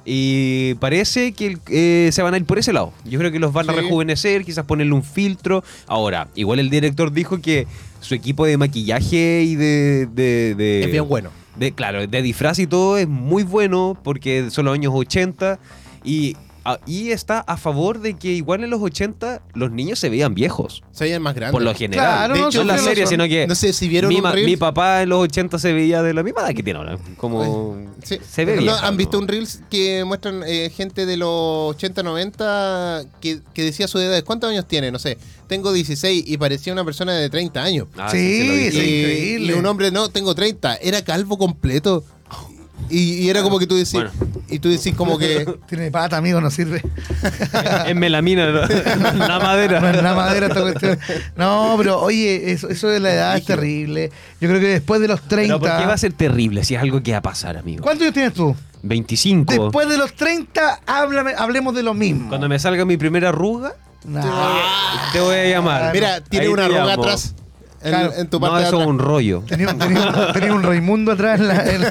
Y 0.05 0.73
parece 0.75 1.31
que 1.31 1.57
eh, 1.69 2.09
se 2.11 2.21
van 2.21 2.33
a 2.33 2.37
ir 2.37 2.45
por 2.45 2.59
ese 2.59 2.73
lado. 2.73 2.91
Yo 3.05 3.19
creo 3.19 3.31
que 3.31 3.39
los 3.39 3.53
van 3.53 3.69
a 3.69 3.73
rejuvenecer, 3.73 4.43
quizás 4.43 4.65
ponerle 4.65 4.93
un 4.93 5.03
filtro. 5.03 5.63
Ahora, 5.87 6.27
igual 6.35 6.59
el 6.59 6.69
director 6.69 7.11
dijo 7.13 7.39
que 7.41 7.67
su 8.01 8.13
equipo 8.13 8.45
de 8.45 8.57
maquillaje 8.57 9.43
y 9.43 9.55
de... 9.55 10.07
de- 10.13 10.55
de- 10.55 10.83
Es 10.83 10.91
bien 10.91 11.07
bueno. 11.07 11.29
de, 11.55 11.71
claro, 11.71 12.05
de 12.05 12.21
disfraz 12.21 12.59
y 12.59 12.67
todo 12.67 12.97
es 12.97 13.07
muy 13.07 13.43
bueno 13.43 13.97
porque 14.03 14.49
son 14.49 14.65
los 14.65 14.73
años 14.73 14.91
80 14.93 15.57
y, 16.03 16.35
a- 16.65 16.79
y 16.85 17.11
está 17.11 17.39
a 17.41 17.57
favor 17.57 17.99
de 17.99 18.15
que 18.15 18.29
igual 18.29 18.63
en 18.63 18.69
los 18.69 18.81
80 18.81 19.41
los 19.53 19.71
niños 19.71 19.99
se 19.99 20.09
veían 20.09 20.33
viejos, 20.33 20.81
Se 20.91 21.03
veían 21.03 21.21
más 21.21 21.35
grandes. 21.35 21.51
por 21.53 21.61
lo 21.61 21.73
general. 21.75 22.05
Claro, 22.05 22.33
de 22.35 22.39
no, 22.41 22.47
hecho, 22.49 22.61
en 22.61 22.67
la 22.67 22.77
serie, 22.77 23.05
sino 23.07 23.25
que 23.27 23.47
No 23.47 23.55
sé 23.55 23.73
si 23.73 23.87
vieron 23.87 24.09
mi, 24.09 24.21
ma- 24.21 24.33
mi 24.33 24.55
papá 24.57 25.01
en 25.03 25.09
los 25.09 25.19
80 25.19 25.59
se 25.59 25.73
veía 25.73 26.01
de 26.01 26.13
la 26.13 26.23
misma 26.23 26.41
edad 26.41 26.53
que 26.55 26.63
tiene 26.63 26.79
ahora. 26.79 26.97
Como 27.17 27.77
Sí. 28.03 28.17
se 28.29 28.45
ve 28.45 28.55
¿No 28.55 28.61
vieja, 28.61 28.87
¿Han 28.87 28.97
visto 28.97 29.17
un 29.19 29.27
Reels 29.27 29.61
que 29.69 30.03
muestran 30.05 30.43
eh, 30.45 30.69
gente 30.75 31.05
de 31.05 31.17
los 31.17 31.29
80, 31.75 32.03
90 32.03 33.03
que, 33.21 33.39
que 33.53 33.63
decía 33.63 33.87
su 33.87 33.99
edad? 33.99 34.23
¿Cuántos 34.23 34.49
años 34.49 34.67
tiene? 34.67 34.91
No 34.91 34.99
sé. 34.99 35.17
Tengo 35.47 35.71
16 35.73 36.23
y 36.25 36.37
parecía 36.37 36.73
una 36.73 36.83
persona 36.85 37.13
de 37.13 37.29
30 37.29 37.61
años. 37.63 37.87
Ah, 37.97 38.09
Sí, 38.09 38.17
vi. 38.17 38.49
Es 38.67 38.73
increíble. 38.73 39.53
y 39.53 39.57
un 39.57 39.65
hombre, 39.65 39.91
no, 39.91 40.09
tengo 40.09 40.33
30. 40.33 40.75
Era 40.77 41.03
calvo 41.03 41.37
completo. 41.37 42.03
Y, 42.93 43.13
y 43.25 43.29
era 43.29 43.41
como 43.41 43.57
que 43.59 43.65
tú 43.67 43.75
decís, 43.75 43.93
Bueno. 43.93 44.11
y 44.49 44.59
tú 44.59 44.69
decís 44.69 44.93
como 44.95 45.17
que... 45.17 45.45
Tiene 45.67 45.89
pata, 45.89 46.17
amigo, 46.17 46.39
no 46.39 46.49
sirve. 46.51 46.83
Es 47.87 47.95
melamina, 47.95 48.51
¿no? 48.51 48.61
la 49.27 49.39
madera. 49.39 49.79
No 49.79 50.01
la 50.01 50.13
madera 50.13 50.47
esta 50.47 50.61
cuestión. 50.61 50.99
No, 51.35 51.75
pero 51.77 52.01
oye, 52.01 52.51
eso, 52.51 52.69
eso 52.69 52.87
de 52.87 52.99
la 52.99 53.13
edad 53.13 53.37
es 53.37 53.45
terrible. 53.45 54.11
Yo 54.39 54.47
creo 54.49 54.59
que 54.61 54.67
después 54.67 55.01
de 55.01 55.07
los 55.07 55.21
30. 55.21 55.59
Pero 55.59 55.71
¿por 55.71 55.81
qué 55.81 55.87
va 55.87 55.93
a 55.93 55.97
ser 55.97 56.13
terrible 56.13 56.63
si 56.63 56.75
es 56.75 56.81
algo 56.81 57.01
que 57.01 57.11
va 57.13 57.17
a 57.17 57.21
pasar, 57.23 57.57
amigo? 57.57 57.81
¿Cuántos 57.83 58.03
años 58.03 58.13
tienes 58.13 58.33
tú? 58.33 58.55
25. 58.83 59.51
Después 59.53 59.87
de 59.89 59.97
los 59.97 60.13
30, 60.13 60.81
háblame, 60.85 61.33
hablemos 61.37 61.73
de 61.73 61.83
lo 61.83 61.93
mismo. 61.93 62.29
Cuando 62.29 62.47
me 62.49 62.59
salga 62.59 62.85
mi 62.85 62.97
primera 62.97 63.29
arruga, 63.29 63.73
Nah. 64.05 64.21
te 65.13 65.19
voy 65.21 65.35
a 65.35 65.45
llamar. 65.47 65.93
Mira, 65.93 66.21
tiene 66.21 66.45
Ahí 66.47 66.51
una 66.51 66.65
arruga 66.65 66.85
llamo. 66.85 67.03
atrás. 67.03 67.33
En, 67.83 67.89
Claro. 67.91 68.13
en 68.15 68.27
tu 68.29 68.39
No, 68.39 68.47
parte 68.47 68.61
de 68.61 68.67
eso 68.67 68.81
es 68.81 68.87
un 68.87 68.97
rollo. 68.99 69.43
Tenía, 69.47 69.69
un- 69.69 69.77
tenía 69.77 69.99
un, 70.07 70.33
tenía 70.33 70.53
un 70.53 70.63
Raimundo 70.63 71.11
atrás 71.11 71.39
en 71.39 71.47
la. 71.49 71.69
en- 71.69 71.83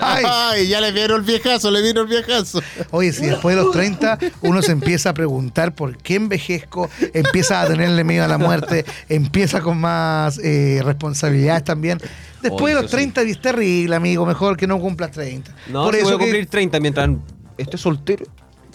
Ay, 0.00 0.24
Ay, 0.26 0.68
ya 0.68 0.80
le 0.80 0.92
vieron 0.92 1.20
el 1.20 1.26
viejazo, 1.26 1.70
le 1.70 1.82
vieron 1.82 2.08
el 2.08 2.10
viejazo. 2.22 2.62
Oye, 2.90 3.12
si 3.12 3.26
después 3.26 3.56
de 3.56 3.62
los 3.62 3.72
30 3.72 4.18
uno 4.42 4.62
se 4.62 4.72
empieza 4.72 5.10
a 5.10 5.14
preguntar 5.14 5.74
por 5.74 5.96
qué 5.98 6.14
envejezco, 6.16 6.88
empieza 7.14 7.60
a 7.62 7.66
tenerle 7.66 8.04
miedo 8.04 8.24
a 8.24 8.28
la 8.28 8.38
muerte, 8.38 8.84
empieza 9.08 9.60
con 9.60 9.78
más 9.78 10.38
eh, 10.42 10.80
responsabilidades 10.84 11.64
también. 11.64 11.98
Después 12.42 12.62
Oye, 12.62 12.74
de 12.74 12.82
los 12.82 12.84
eso 12.90 12.96
sí. 12.98 13.10
30 13.10 13.22
es 13.22 13.40
terrible, 13.40 13.96
amigo. 13.96 14.24
Mejor 14.24 14.56
que 14.56 14.66
no 14.66 14.78
cumplas 14.78 15.10
30. 15.10 15.52
No, 15.68 15.84
por 15.84 15.94
si 15.96 16.02
voy 16.02 16.12
a 16.12 16.16
que- 16.16 16.22
cumplir 16.24 16.46
30 16.46 16.80
mientras 16.80 17.10
esté 17.58 17.76
soltero. 17.76 18.24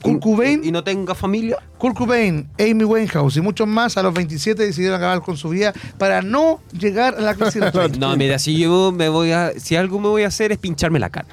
Kurt 0.05 0.21
Cobain, 0.23 0.61
y 0.63 0.71
no 0.71 0.83
tenga 0.83 1.15
familia. 1.15 1.57
Kurt 1.77 1.95
Cobain, 1.97 2.47
Amy 2.59 2.83
Winehouse 2.83 3.37
y 3.37 3.41
muchos 3.41 3.67
más 3.67 3.97
a 3.97 4.03
los 4.03 4.13
27 4.13 4.63
decidieron 4.63 4.97
acabar 4.97 5.21
con 5.21 5.37
su 5.37 5.49
vida 5.49 5.73
para 5.97 6.21
no 6.21 6.59
llegar 6.77 7.15
a 7.15 7.21
la 7.21 7.35
clase 7.35 7.59
de 7.59 7.65
los 7.65 7.73
30. 7.73 7.99
No, 7.99 8.15
mira, 8.15 8.39
si 8.39 8.57
yo 8.57 8.91
me 8.91 9.09
voy 9.09 9.31
a. 9.31 9.51
Si 9.57 9.75
algo 9.75 9.99
me 9.99 10.07
voy 10.07 10.23
a 10.23 10.27
hacer 10.27 10.51
es 10.51 10.57
pincharme 10.57 10.99
la 10.99 11.09
cara. 11.09 11.27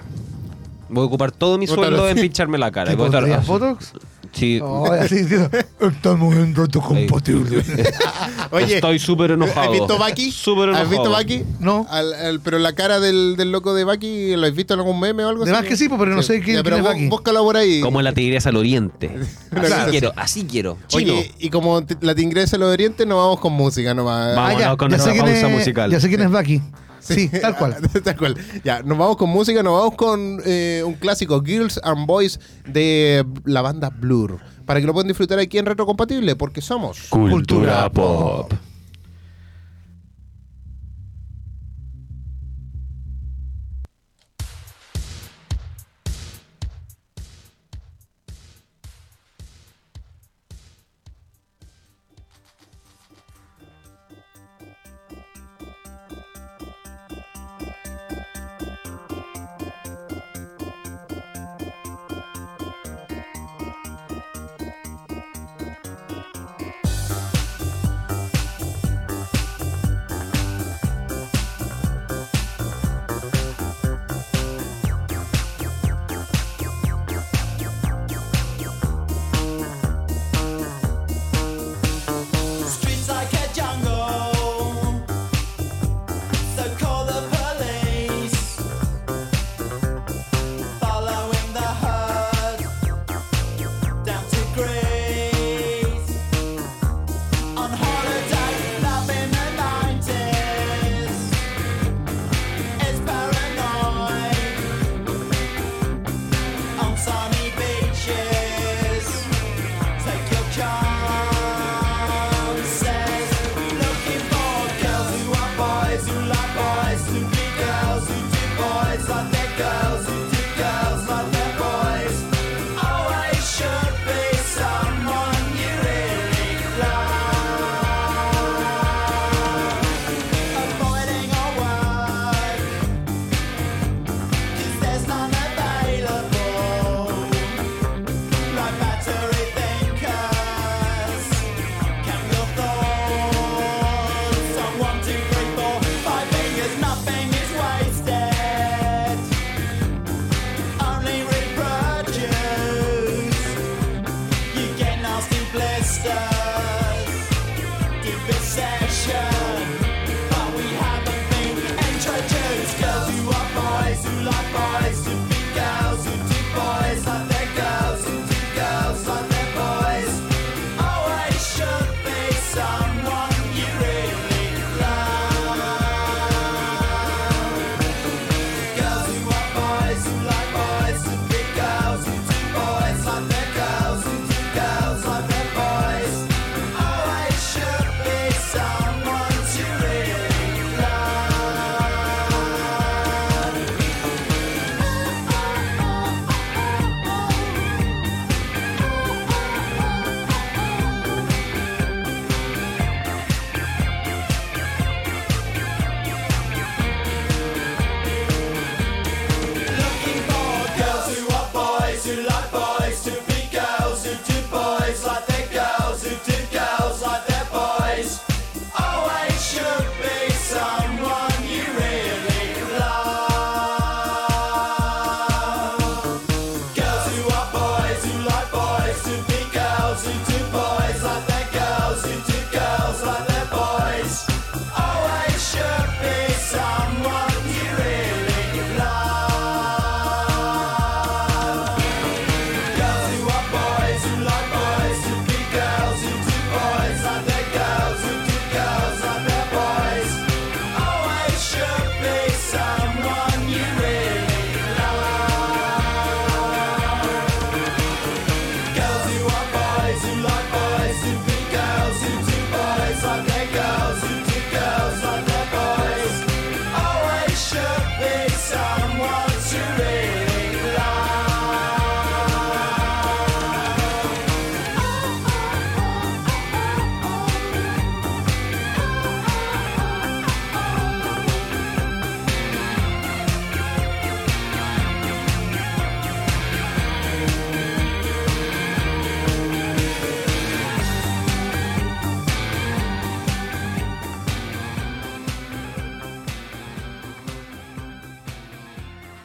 Voy 0.89 1.03
a 1.05 1.07
ocupar 1.07 1.33
todo 1.33 1.57
mi 1.59 1.67
sueldo 1.67 2.09
en 2.09 2.17
pincharme 2.17 2.59
la 2.59 2.71
cara. 2.71 2.91
¿Te 2.91 2.97
pondrías 2.97 3.47
Botox? 3.47 3.93
Sí. 4.33 4.59
Oh, 4.63 4.91
así 4.91 5.17
diciendo, 5.17 5.51
estamos 5.81 6.35
en 6.35 6.55
reto 6.55 6.81
compatible. 6.81 7.63
Oye, 8.51 8.77
Estoy 8.77 8.99
súper 8.99 9.33
enojado. 9.33 9.61
¿Has 9.73 9.79
visto 9.79 9.99
Baki? 9.99 10.33
Súper 10.33 10.65
enojado. 10.71 10.85
¿Has 10.85 10.91
visto 10.91 11.11
Baki? 11.11 11.45
No. 11.61 11.87
Al- 11.91 12.15
al- 12.15 12.41
pero 12.41 12.59
la 12.59 12.73
cara 12.75 12.99
del, 12.99 13.37
del 13.37 13.53
loco 13.53 13.75
de 13.75 13.85
Baki, 13.85 14.35
¿lo 14.37 14.47
has 14.47 14.55
visto 14.55 14.73
en 14.75 14.81
algún 14.81 14.99
meme 14.99 15.25
o 15.25 15.29
algo 15.29 15.45
De 15.45 15.51
así? 15.53 15.61
más 15.61 15.69
que 15.69 15.77
sí, 15.77 15.89
pues, 15.89 15.99
pero 15.99 16.15
no 16.15 16.23
sé 16.23 16.41
quién- 16.41 16.57
Ya, 16.57 16.63
pero 16.63 16.77
quién 16.77 16.87
es 16.87 16.91
bú- 16.91 16.95
Baki. 16.95 17.09
Búscalo 17.09 17.43
por 17.45 17.57
ahí. 17.59 17.81
Como 17.83 18.01
la 18.01 18.13
tigresa 18.15 18.49
al 18.49 18.57
oriente. 18.57 19.11
Una 19.51 19.63
Así 19.83 19.91
quiero, 19.91 20.13
así 20.17 20.45
quiero. 20.45 20.79
Chino. 20.89 21.13
Oye, 21.13 21.31
y 21.39 21.51
como 21.51 21.83
la 22.01 22.15
tigresa 22.15 22.57
del 22.57 22.63
oriente, 22.67 23.05
nos 23.07 23.19
vamos 23.19 23.39
con 23.41 23.53
música 23.53 23.93
nomás. 23.95 24.35
Vamos. 24.35 24.55
Vámonos 24.55 24.77
con 24.79 24.89
nuestra 24.91 25.13
quién 25.13 25.25
pausa 25.25 25.47
es- 25.49 25.53
musical. 25.53 25.91
Ya 25.91 26.01
sé 26.01 26.09
quién 26.09 26.23
es 26.23 26.31
Bucky. 26.31 26.63
Sí, 27.03 27.29
tal 27.29 27.57
cual. 27.57 27.77
Tal 28.05 28.17
cual. 28.17 28.37
Ya, 28.65 28.83
nos 28.83 28.97
vamos 28.97 29.17
con 29.17 29.29
música, 29.29 29.63
nos 29.63 29.79
vamos 29.79 29.97
con 29.97 30.41
eh, 30.45 30.83
un 30.87 30.95
clásico, 30.95 31.43
Girls 31.45 31.81
and 31.83 32.07
Boys, 32.07 32.39
de 32.67 33.27
la 33.45 33.61
banda 33.61 33.91
Blur. 33.91 34.39
Para 34.65 34.81
que 34.81 34.87
lo 34.87 34.93
puedan 34.93 35.09
disfrutar 35.09 35.39
aquí 35.39 35.59
en 35.59 35.67
Retrocompatible, 35.67 36.37
porque 36.37 36.61
somos 36.61 37.09
Cultura 37.11 37.91
pop. 37.91 38.53